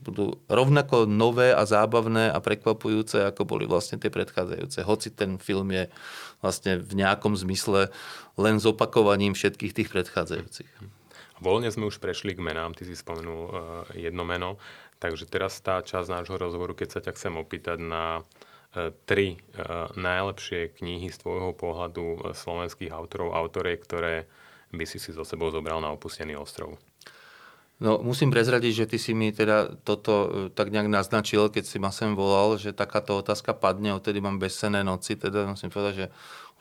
budú 0.00 0.40
rovnako 0.48 1.04
nové 1.04 1.52
a 1.52 1.66
zábavné 1.66 2.32
a 2.32 2.38
prekvapujúce, 2.40 3.28
ako 3.28 3.44
boli 3.44 3.68
vlastne 3.68 4.00
tie 4.00 4.08
predchádzajúce. 4.08 4.86
Hoci 4.86 5.12
ten 5.12 5.36
film 5.36 5.74
je 5.74 5.90
vlastne 6.40 6.80
v 6.80 6.92
nejakom 6.96 7.36
zmysle 7.36 7.92
len 8.40 8.56
zopakovaním 8.56 9.36
všetkých 9.36 9.76
tých 9.76 9.88
predchádzajúcich. 9.92 10.72
Voľne 11.42 11.74
sme 11.74 11.90
už 11.90 11.98
prešli 11.98 12.38
k 12.38 12.44
menám, 12.44 12.72
ty 12.78 12.86
si 12.86 12.94
spomenul 12.94 13.42
uh, 13.50 13.52
jedno 13.98 14.22
meno, 14.22 14.62
takže 15.02 15.26
teraz 15.26 15.58
tá 15.58 15.82
časť 15.82 16.06
nášho 16.06 16.38
rozhovoru, 16.38 16.78
keď 16.78 16.88
sa 16.88 17.00
ťa 17.02 17.18
chcem 17.18 17.34
opýtať 17.34 17.82
na 17.82 18.22
uh, 18.22 18.94
tri 19.10 19.42
uh, 19.58 19.90
najlepšie 19.98 20.78
knihy 20.78 21.10
z 21.10 21.18
tvojho 21.18 21.50
pohľadu 21.58 22.30
slovenských 22.30 22.94
autorov, 22.94 23.34
autoriek, 23.34 23.82
ktoré 23.82 24.30
by 24.70 24.86
si 24.86 25.02
si 25.02 25.10
so 25.10 25.26
sebou 25.26 25.50
zobral 25.50 25.82
na 25.82 25.90
opustený 25.90 26.38
ostrov. 26.38 26.78
No, 27.82 27.98
musím 27.98 28.30
prezradiť, 28.30 28.86
že 28.86 28.88
ty 28.94 28.98
si 29.02 29.10
mi 29.10 29.34
teda 29.34 29.74
toto 29.82 30.14
e, 30.14 30.28
tak 30.54 30.70
nejak 30.70 30.86
naznačil, 30.86 31.50
keď 31.50 31.66
si 31.66 31.82
ma 31.82 31.90
sem 31.90 32.14
volal, 32.14 32.54
že 32.54 32.70
takáto 32.70 33.18
otázka 33.18 33.58
padne, 33.58 33.90
odtedy 33.90 34.22
mám 34.22 34.38
bezsené 34.38 34.86
noci, 34.86 35.18
teda 35.18 35.50
musím 35.50 35.74
povedať, 35.74 35.94
že 35.98 36.06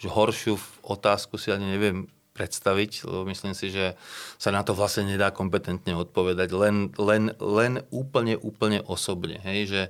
už 0.01 0.05
horšiu 0.09 0.53
otázku 0.81 1.37
si 1.37 1.53
ani 1.53 1.77
neviem 1.77 2.09
predstaviť, 2.33 3.05
lebo 3.05 3.29
myslím 3.29 3.53
si, 3.53 3.69
že 3.69 3.93
sa 4.41 4.49
na 4.49 4.65
to 4.65 4.73
vlastne 4.73 5.05
nedá 5.05 5.29
kompetentne 5.29 5.93
odpovedať, 5.93 6.49
len, 6.57 6.89
len, 6.97 7.37
len 7.37 7.85
úplne, 7.93 8.33
úplne 8.41 8.81
osobne. 8.81 9.37
Hej, 9.45 9.59
že 9.69 9.81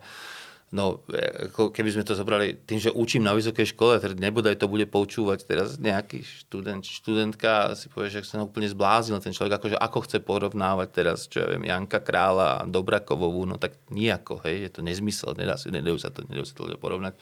No, 0.72 1.03
ako 1.51 1.76
keby 1.76 1.91
sme 1.91 2.07
to 2.07 2.15
zobrali 2.15 2.55
tým, 2.63 2.80
že 2.80 2.95
učím 2.95 3.28
na 3.28 3.36
vysokej 3.36 3.76
škole, 3.76 3.99
teda 3.99 4.15
nebodaj 4.15 4.55
to 4.55 4.72
bude 4.72 4.88
poučúvať 4.88 5.43
teraz 5.43 5.76
nejaký 5.76 6.24
študent, 6.24 6.88
študentka 6.88 7.76
si 7.76 7.91
povie, 7.91 8.07
že 8.07 8.24
sa 8.24 8.39
úplne 8.39 8.72
zbláznil 8.72 9.19
ten 9.19 9.36
človek, 9.36 9.59
akože 9.59 9.76
ako 9.76 9.99
chce 10.07 10.24
porovnávať 10.24 10.88
teraz, 10.95 11.28
čo 11.28 11.43
ja 11.43 11.51
viem, 11.51 11.67
Janka 11.67 11.99
Krála 11.99 12.63
a 12.63 12.67
Dobrakovovú, 12.72 13.43
no 13.43 13.59
tak 13.59 13.76
nejako, 13.91 14.39
hej, 14.47 14.63
je 14.63 14.72
to 14.72 14.80
nezmysel, 14.80 15.36
nedá 15.36 15.59
sa, 15.59 15.67
nedajú 15.67 15.99
sa 15.99 16.07
to, 16.07 16.24
nedajú 16.24 16.47
sa 16.47 16.55
to 16.55 16.72
porovnať. 16.80 17.19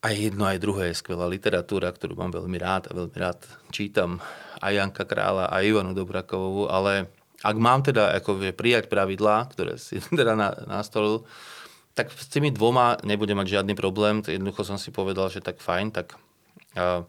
Aj 0.00 0.16
jedno, 0.16 0.48
aj 0.48 0.64
druhé 0.64 0.96
je 0.96 1.00
skvelá 1.04 1.28
literatúra, 1.28 1.92
ktorú 1.92 2.16
mám 2.16 2.32
veľmi 2.32 2.56
rád 2.56 2.88
a 2.88 2.96
veľmi 2.96 3.20
rád 3.20 3.44
čítam 3.68 4.16
aj 4.64 4.80
Janka 4.80 5.04
Krála, 5.04 5.52
aj 5.52 5.60
Ivanu 5.60 5.92
Dobrakovovú, 5.92 6.72
ale 6.72 7.12
ak 7.44 7.56
mám 7.60 7.84
teda 7.84 8.16
ako, 8.16 8.52
prijať 8.56 8.88
pravidlá, 8.88 9.48
ktoré 9.52 9.76
si 9.76 10.00
teda 10.24 10.32
nastolil, 10.64 11.28
tak 11.94 12.14
s 12.14 12.26
tými 12.30 12.54
dvoma 12.54 12.96
nebudem 13.02 13.36
mať 13.38 13.60
žiadny 13.60 13.74
problém. 13.74 14.22
Jednoducho 14.22 14.62
som 14.62 14.78
si 14.78 14.94
povedal, 14.94 15.26
že 15.28 15.42
tak 15.42 15.58
fajn, 15.58 15.86
tak 15.90 16.14
uh, 16.78 17.02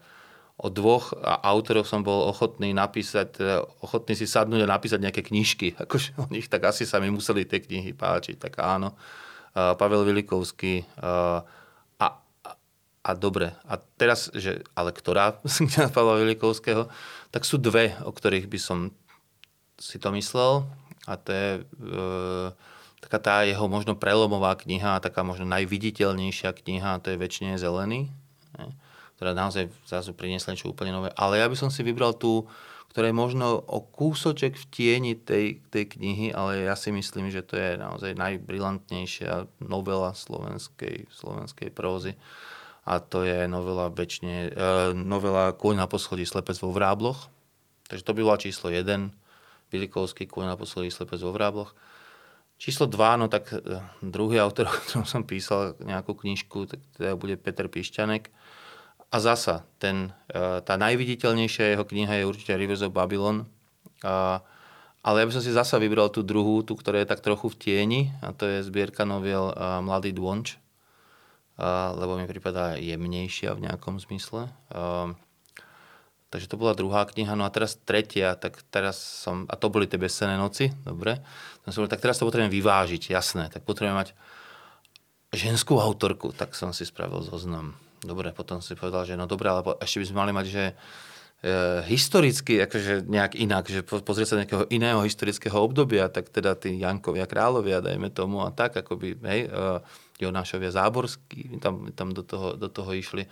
o 0.58 0.68
dvoch 0.68 1.14
autoroch 1.22 1.86
som 1.86 2.02
bol 2.02 2.28
ochotný 2.28 2.74
napísať, 2.74 3.26
teda 3.34 3.56
ochotný 3.82 4.14
si 4.18 4.26
sadnúť 4.26 4.66
a 4.66 4.72
napísať 4.74 5.00
nejaké 5.02 5.22
knižky. 5.22 5.74
Akože 5.86 6.18
o 6.18 6.26
nich 6.30 6.50
tak 6.50 6.66
asi 6.66 6.84
sa 6.84 6.98
mi 6.98 7.08
museli 7.08 7.46
tie 7.46 7.62
knihy 7.62 7.94
páčiť, 7.94 8.36
tak 8.38 8.58
áno. 8.58 8.94
Uh, 9.52 9.76
Pavel 9.76 10.08
Vilikovský 10.08 10.88
uh, 10.98 11.44
a, 12.00 12.06
a, 12.42 12.50
a 13.04 13.10
dobre. 13.12 13.52
A 13.68 13.76
teraz, 14.00 14.32
že, 14.32 14.64
ale 14.72 14.90
ktorá 14.96 15.38
z 15.46 15.68
Pavla 15.92 16.18
Vilikovského, 16.18 16.88
tak 17.30 17.44
sú 17.44 17.60
dve, 17.60 17.94
o 18.02 18.10
ktorých 18.10 18.48
by 18.48 18.58
som 18.58 18.78
si 19.76 20.00
to 20.00 20.08
myslel. 20.14 20.64
A 21.04 21.18
to 21.18 21.30
je 21.30 21.48
uh, 21.60 22.48
taká 23.12 23.44
tá 23.44 23.44
jeho 23.44 23.68
možno 23.68 23.92
prelomová 23.92 24.56
kniha, 24.56 25.04
taká 25.04 25.20
možno 25.20 25.44
najviditeľnejšia 25.52 26.48
kniha, 26.64 27.04
to 27.04 27.12
je 27.12 27.20
Väčšine 27.20 27.60
zelený, 27.60 28.08
ne? 28.56 28.72
ktorá 29.20 29.36
naozaj 29.36 29.68
zrazu 29.84 30.16
priniesla 30.16 30.56
niečo 30.56 30.72
úplne 30.72 30.96
nové. 30.96 31.12
Ale 31.20 31.36
ja 31.36 31.44
by 31.44 31.52
som 31.52 31.68
si 31.68 31.84
vybral 31.84 32.16
tú, 32.16 32.48
ktorá 32.88 33.12
je 33.12 33.20
možno 33.20 33.60
o 33.68 33.84
kúsoček 33.84 34.56
v 34.56 34.64
tieni 34.72 35.12
tej, 35.12 35.60
tej 35.68 35.92
knihy, 35.92 36.32
ale 36.32 36.64
ja 36.64 36.72
si 36.72 36.88
myslím, 36.88 37.28
že 37.28 37.44
to 37.44 37.60
je 37.60 37.76
naozaj 37.76 38.16
najbrilantnejšia 38.16 39.60
novela 39.60 40.16
slovenskej, 40.16 41.12
slovenskej 41.12 41.68
prózy. 41.68 42.16
A 42.88 42.96
to 42.96 43.28
je 43.28 43.44
novela, 43.44 43.92
väčšine, 43.92 44.36
e, 44.48 44.50
novela 44.96 45.52
Kôň 45.52 45.84
na 45.84 45.86
poschodí 45.86 46.24
slepec 46.24 46.56
vo 46.64 46.72
vrábloch. 46.72 47.28
Takže 47.92 48.08
to 48.08 48.16
by 48.16 48.24
bola 48.24 48.40
číslo 48.40 48.72
1. 48.72 49.12
Bilikovský 49.68 50.24
Kôň 50.24 50.48
na 50.48 50.56
poschodí 50.56 50.88
slepec 50.88 51.20
vo 51.20 51.36
vrábloch. 51.36 51.76
Číslo 52.62 52.86
2, 52.86 53.18
no 53.18 53.26
tak 53.26 53.50
e, 53.50 53.58
druhý 54.06 54.38
autor, 54.38 54.66
o 54.70 54.78
ktorom 54.86 55.02
som 55.02 55.26
písal 55.26 55.74
nejakú 55.82 56.14
knižku, 56.14 56.70
tak 56.70 56.78
teda 56.94 57.18
bude 57.18 57.34
Peter 57.34 57.66
Pišťanek. 57.66 58.30
A 59.10 59.16
zasa, 59.18 59.66
ten, 59.82 60.14
e, 60.30 60.62
tá 60.62 60.78
najviditeľnejšia 60.78 61.74
jeho 61.74 61.82
kniha 61.82 62.22
je 62.22 62.28
určite 62.30 62.54
Rivers 62.54 62.86
of 62.86 62.94
Babylon. 62.94 63.50
Ale 65.02 65.16
ja 65.18 65.26
by 65.26 65.34
som 65.34 65.42
si 65.42 65.54
zasa 65.54 65.78
vybral 65.78 66.10
tú 66.14 66.22
druhú, 66.22 66.62
tú, 66.62 66.78
ktorá 66.78 67.02
je 67.02 67.10
tak 67.10 67.22
trochu 67.22 67.50
v 67.50 67.58
tieni, 67.58 68.00
a 68.22 68.30
to 68.34 68.46
je 68.46 68.66
zbierka 68.66 69.06
noviel 69.06 69.54
Mladý 69.82 70.10
dvonč, 70.10 70.58
lebo 71.94 72.18
mi 72.18 72.26
prípada 72.26 72.74
jemnejšia 72.82 73.54
v 73.54 73.70
nejakom 73.70 74.02
zmysle. 74.02 74.50
Takže 76.32 76.48
to 76.48 76.56
bola 76.56 76.72
druhá 76.72 77.04
kniha. 77.04 77.36
No 77.36 77.44
a 77.44 77.52
teraz 77.52 77.76
tretia, 77.76 78.32
tak 78.40 78.64
teraz 78.72 78.96
som, 78.96 79.44
a 79.52 79.54
to 79.60 79.68
boli 79.68 79.84
tie 79.84 80.00
bezcené 80.00 80.40
noci, 80.40 80.72
dobre. 80.80 81.20
Som, 81.68 81.84
tak 81.84 82.00
teraz 82.00 82.16
to 82.16 82.24
potrebujem 82.24 82.48
vyvážiť, 82.48 83.12
jasné. 83.12 83.52
Tak 83.52 83.68
potrebujem 83.68 84.00
mať 84.00 84.16
ženskú 85.36 85.76
autorku, 85.76 86.32
tak 86.32 86.56
som 86.56 86.72
si 86.72 86.88
spravil 86.88 87.20
zoznam. 87.20 87.76
Dobre, 88.00 88.32
potom 88.32 88.64
si 88.64 88.72
povedal, 88.72 89.04
že 89.04 89.14
no 89.14 89.28
dobre, 89.28 89.52
ale 89.52 89.60
ešte 89.84 90.00
by 90.00 90.06
sme 90.08 90.20
mali 90.24 90.32
mať, 90.32 90.46
že 90.48 90.64
e, 90.68 90.74
historicky, 91.86 92.64
akože 92.64 93.06
nejak 93.06 93.36
inak, 93.36 93.64
že 93.68 93.84
pozrieť 93.84 94.28
sa 94.32 94.40
nejakého 94.40 94.64
iného 94.72 95.04
historického 95.04 95.54
obdobia, 95.54 96.08
tak 96.08 96.32
teda 96.32 96.56
tí 96.56 96.80
Jankovia, 96.80 97.28
Královia, 97.28 97.84
dajme 97.84 98.08
tomu 98.08 98.42
a 98.42 98.50
tak, 98.50 98.74
akoby, 98.74 99.20
hej, 99.22 99.40
e, 99.46 99.80
Jonášovia 100.18 100.74
Záborský, 100.74 101.60
tam, 101.60 101.92
tam 101.92 102.10
do, 102.10 102.24
toho, 102.24 102.56
do 102.56 102.72
toho 102.72 102.90
išli 102.96 103.28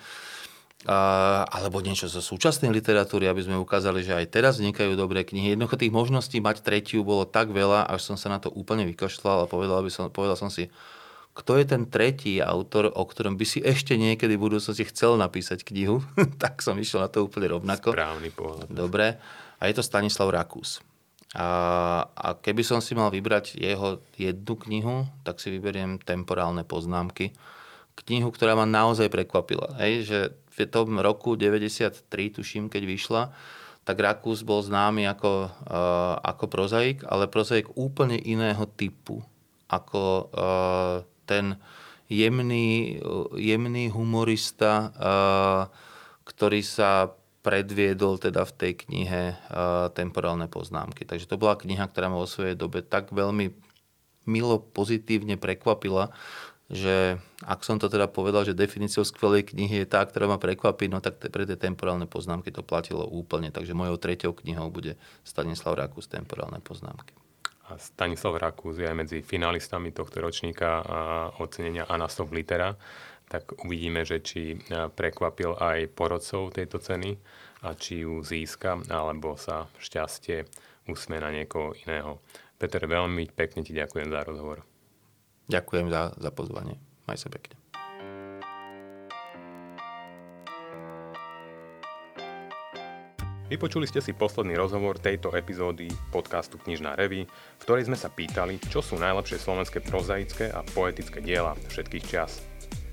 alebo 0.88 1.84
niečo 1.84 2.08
zo 2.08 2.24
súčasnej 2.24 2.72
literatúry, 2.72 3.28
aby 3.28 3.44
sme 3.44 3.60
ukázali, 3.60 4.00
že 4.00 4.16
aj 4.16 4.32
teraz 4.32 4.56
vznikajú 4.56 4.96
dobré 4.96 5.28
knihy. 5.28 5.52
Jednoducho 5.52 5.76
tých 5.76 5.92
možností 5.92 6.40
mať 6.40 6.64
tretiu 6.64 7.04
bolo 7.04 7.28
tak 7.28 7.52
veľa, 7.52 7.84
až 7.84 8.00
som 8.00 8.16
sa 8.16 8.32
na 8.32 8.40
to 8.40 8.48
úplne 8.48 8.88
vykašľal 8.88 9.44
a 9.44 9.50
povedal, 9.50 9.84
by 9.84 9.92
som, 9.92 10.08
povedal 10.08 10.40
som 10.40 10.48
si, 10.48 10.72
kto 11.36 11.60
je 11.60 11.64
ten 11.68 11.84
tretí 11.84 12.40
autor, 12.40 12.90
o 12.90 13.04
ktorom 13.04 13.36
by 13.36 13.44
si 13.44 13.60
ešte 13.60 13.94
niekedy 13.94 14.34
v 14.40 14.44
budúcnosti 14.50 14.88
chcel 14.88 15.20
napísať 15.20 15.62
knihu, 15.68 16.00
tak 16.42 16.64
som 16.64 16.80
išiel 16.80 17.04
na 17.04 17.12
to 17.12 17.28
úplne 17.28 17.52
rovnako. 17.52 17.92
Správny 17.92 18.32
pohľad. 18.32 18.68
Dobre. 18.72 19.20
A 19.60 19.62
je 19.68 19.76
to 19.76 19.84
Stanislav 19.84 20.32
Rakús. 20.32 20.80
A, 21.36 21.46
a 22.10 22.34
keby 22.34 22.66
som 22.66 22.82
si 22.82 22.98
mal 22.98 23.12
vybrať 23.14 23.54
jeho 23.54 24.02
jednu 24.18 24.58
knihu, 24.66 25.06
tak 25.22 25.38
si 25.38 25.52
vyberiem 25.52 26.02
temporálne 26.02 26.66
poznámky. 26.66 27.30
Knihu, 28.08 28.32
ktorá 28.34 28.56
ma 28.58 28.66
naozaj 28.66 29.12
prekvapila. 29.12 29.76
Hej, 29.78 30.08
že 30.08 30.18
v 30.66 30.72
tom 30.72 30.98
roku 30.98 31.38
93, 31.38 32.02
tuším, 32.36 32.72
keď 32.72 32.82
vyšla, 32.84 33.22
tak 33.84 33.96
Rakús 33.96 34.44
bol 34.44 34.60
známy 34.60 35.08
ako, 35.08 35.48
uh, 35.48 36.14
ako 36.20 36.44
prozaik, 36.46 37.02
ale 37.08 37.26
prozaik 37.26 37.72
úplne 37.74 38.20
iného 38.20 38.62
typu, 38.76 39.24
ako 39.66 40.30
uh, 40.30 41.02
ten 41.24 41.56
jemný, 42.10 43.00
jemný 43.38 43.88
humorista, 43.88 44.92
uh, 44.94 45.62
ktorý 46.26 46.60
sa 46.60 47.14
predviedol 47.40 48.20
teda 48.20 48.44
v 48.44 48.52
tej 48.52 48.72
knihe 48.84 49.22
uh, 49.32 49.88
Temporálne 49.96 50.44
poznámky. 50.44 51.08
Takže 51.08 51.24
to 51.24 51.40
bola 51.40 51.56
kniha, 51.56 51.88
ktorá 51.88 52.12
ma 52.12 52.20
vo 52.20 52.28
svojej 52.28 52.52
dobe 52.52 52.84
tak 52.84 53.08
veľmi 53.10 53.48
milo, 54.28 54.60
pozitívne 54.60 55.40
prekvapila, 55.40 56.12
že 56.70 57.18
ak 57.42 57.66
som 57.66 57.82
to 57.82 57.90
teda 57.90 58.06
povedal, 58.06 58.46
že 58.46 58.54
definíciou 58.54 59.02
skvelej 59.02 59.50
knihy 59.50 59.82
je 59.82 59.90
tá, 59.90 60.06
ktorá 60.06 60.30
ma 60.30 60.38
prekvapí, 60.38 60.86
no 60.86 61.02
tak 61.02 61.18
pre 61.18 61.42
tie 61.42 61.58
temporálne 61.58 62.06
poznámky 62.06 62.54
to 62.54 62.62
platilo 62.62 63.02
úplne. 63.02 63.50
Takže 63.50 63.74
mojou 63.74 63.98
treťou 63.98 64.38
knihou 64.38 64.70
bude 64.70 64.94
Stanislav 65.26 65.74
Rakus 65.74 66.06
Temporálne 66.06 66.62
poznámky. 66.62 67.18
A 67.70 67.78
Stanislav 67.78 68.38
Rakúz 68.38 68.78
je 68.78 68.86
aj 68.86 68.94
medzi 68.94 69.18
finalistami 69.18 69.90
tohto 69.90 70.22
ročníka 70.22 70.82
ocenenia 71.42 71.90
Anastov 71.90 72.30
Litera, 72.30 72.78
tak 73.30 73.54
uvidíme, 73.62 74.02
že 74.02 74.22
či 74.22 74.58
prekvapil 74.70 75.54
aj 75.54 75.90
porodcov 75.94 76.50
tejto 76.50 76.82
ceny 76.82 77.14
a 77.66 77.74
či 77.78 78.02
ju 78.02 78.22
získa, 78.26 78.90
alebo 78.90 79.38
sa 79.38 79.70
šťastie 79.78 80.46
usmie 80.90 81.22
na 81.22 81.30
niekoho 81.30 81.74
iného. 81.86 82.18
Peter, 82.58 82.82
veľmi 82.82 83.30
pekne 83.30 83.62
ti 83.62 83.70
ďakujem 83.70 84.10
za 84.10 84.20
rozhovor. 84.26 84.69
Ďakujem 85.50 85.90
za, 85.90 86.14
za 86.14 86.30
pozvanie. 86.30 86.78
Maj 87.10 87.26
sa 87.26 87.28
pekne. 87.28 87.58
Vypočuli 93.50 93.82
ste 93.90 93.98
si 93.98 94.14
posledný 94.14 94.54
rozhovor 94.54 95.02
tejto 95.02 95.34
epizódy 95.34 95.90
podcastu 96.14 96.54
Knižná 96.54 96.94
revy, 96.94 97.26
v 97.26 97.62
ktorej 97.66 97.90
sme 97.90 97.98
sa 97.98 98.06
pýtali, 98.06 98.62
čo 98.70 98.78
sú 98.78 98.94
najlepšie 99.02 99.42
slovenské 99.42 99.82
prozaické 99.82 100.54
a 100.54 100.62
poetické 100.62 101.18
diela 101.18 101.58
všetkých 101.66 102.04
čas. 102.06 102.46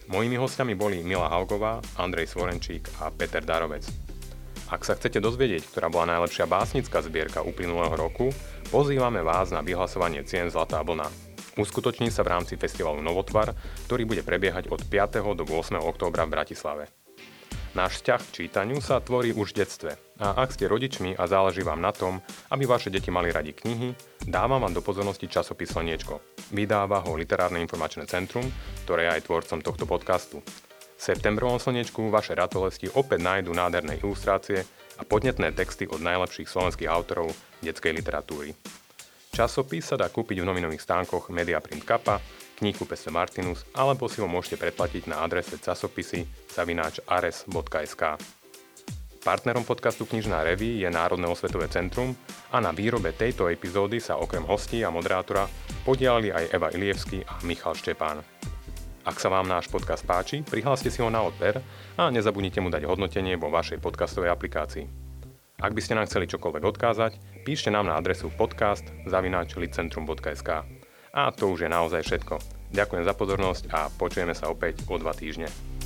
Mojimi 0.10 0.34
hostiami 0.34 0.74
boli 0.74 1.06
Mila 1.06 1.30
Haugová, 1.30 1.78
Andrej 2.02 2.34
Svorenčík 2.34 2.90
a 3.06 3.14
Peter 3.14 3.46
Darovec. 3.46 3.86
Ak 4.74 4.82
sa 4.82 4.98
chcete 4.98 5.22
dozvedieť, 5.22 5.70
ktorá 5.70 5.94
bola 5.94 6.18
najlepšia 6.18 6.50
básnická 6.50 7.06
zbierka 7.06 7.46
uplynulého 7.46 7.94
roku, 7.94 8.34
pozývame 8.74 9.22
vás 9.22 9.54
na 9.54 9.62
vyhlasovanie 9.62 10.26
cien 10.26 10.50
Zlatá 10.50 10.82
vlna. 10.82 11.27
Uskutoční 11.58 12.14
sa 12.14 12.22
v 12.22 12.38
rámci 12.38 12.54
festivalu 12.54 13.02
Novotvar, 13.02 13.58
ktorý 13.90 14.06
bude 14.06 14.22
prebiehať 14.22 14.70
od 14.70 14.86
5. 14.86 15.26
do 15.34 15.42
8. 15.42 15.82
októbra 15.82 16.30
v 16.30 16.38
Bratislave. 16.38 16.86
Náš 17.74 17.98
vzťah 17.98 18.22
k 18.22 18.34
čítaniu 18.46 18.78
sa 18.78 19.02
tvorí 19.02 19.34
už 19.34 19.58
v 19.58 19.66
detstve 19.66 19.92
a 20.22 20.38
ak 20.38 20.54
ste 20.54 20.70
rodičmi 20.70 21.18
a 21.18 21.26
záleží 21.26 21.66
vám 21.66 21.82
na 21.82 21.90
tom, 21.90 22.22
aby 22.54 22.70
vaše 22.70 22.94
deti 22.94 23.10
mali 23.10 23.34
radi 23.34 23.58
knihy, 23.58 23.98
dávam 24.30 24.62
vám 24.62 24.78
do 24.78 24.86
pozornosti 24.86 25.26
časopis 25.26 25.74
Slniečko. 25.74 26.22
Vydáva 26.54 27.02
ho 27.02 27.18
Literárne 27.18 27.58
informačné 27.58 28.06
centrum, 28.06 28.46
ktoré 28.86 29.10
je 29.10 29.14
aj 29.18 29.26
tvorcom 29.26 29.60
tohto 29.66 29.90
podcastu. 29.90 30.46
V 30.98 31.02
septembrovom 31.02 31.58
Slniečku 31.58 32.14
vaše 32.14 32.38
ratolesti 32.38 32.86
opäť 32.94 33.26
nájdú 33.26 33.50
nádherné 33.54 33.98
ilustrácie 34.02 34.62
a 34.98 35.06
podnetné 35.06 35.58
texty 35.58 35.90
od 35.90 36.06
najlepších 36.06 36.50
slovenských 36.50 36.90
autorov 36.90 37.34
detskej 37.66 37.98
literatúry. 37.98 38.54
Časopis 39.38 39.86
sa 39.86 40.02
dá 40.02 40.10
kúpiť 40.10 40.42
v 40.42 40.50
novinových 40.50 40.82
stánkoch 40.82 41.30
Mediaprint 41.30 41.86
Kappa, 41.86 42.18
knihu 42.58 42.90
Peste 42.90 43.14
Martinus 43.14 43.70
alebo 43.78 44.10
si 44.10 44.18
ho 44.18 44.26
môžete 44.26 44.58
predplatiť 44.58 45.06
na 45.06 45.22
adrese 45.22 45.62
časopisy 45.62 46.26
zavináč 46.50 47.06
ares.sk. 47.06 48.18
Partnerom 49.22 49.62
podcastu 49.62 50.10
Knižná 50.10 50.42
revy 50.42 50.82
je 50.82 50.90
Národné 50.90 51.30
osvetové 51.30 51.70
centrum 51.70 52.18
a 52.50 52.58
na 52.58 52.74
výrobe 52.74 53.14
tejto 53.14 53.46
epizódy 53.46 54.02
sa 54.02 54.18
okrem 54.18 54.42
hostí 54.42 54.82
a 54.82 54.90
moderátora 54.90 55.46
podielali 55.86 56.34
aj 56.34 56.58
Eva 56.58 56.74
Ilievsky 56.74 57.22
a 57.22 57.38
Michal 57.46 57.78
Štepán. 57.78 58.26
Ak 59.06 59.22
sa 59.22 59.30
vám 59.30 59.46
náš 59.46 59.70
podcast 59.70 60.02
páči, 60.02 60.42
prihláste 60.42 60.90
si 60.90 60.98
ho 61.06 61.14
na 61.14 61.22
odber 61.22 61.62
a 61.94 62.10
nezabudnite 62.10 62.58
mu 62.58 62.74
dať 62.74 62.90
hodnotenie 62.90 63.38
vo 63.38 63.54
vašej 63.54 63.86
podcastovej 63.86 64.34
aplikácii. 64.34 65.06
Ak 65.58 65.74
by 65.74 65.82
ste 65.82 65.98
nám 65.98 66.06
chceli 66.06 66.30
čokoľvek 66.30 66.64
odkázať, 66.70 67.37
píšte 67.48 67.72
nám 67.72 67.88
na 67.88 67.96
adresu 67.96 68.28
podcast 68.28 68.84
zavináč 69.08 69.56
a 71.16 71.32
to 71.32 71.48
už 71.48 71.64
je 71.64 71.70
naozaj 71.72 72.04
všetko. 72.04 72.44
Ďakujem 72.76 73.08
za 73.08 73.16
pozornosť 73.16 73.64
a 73.72 73.88
počujeme 73.88 74.36
sa 74.36 74.52
opäť 74.52 74.84
o 74.92 75.00
dva 75.00 75.16
týždne. 75.16 75.77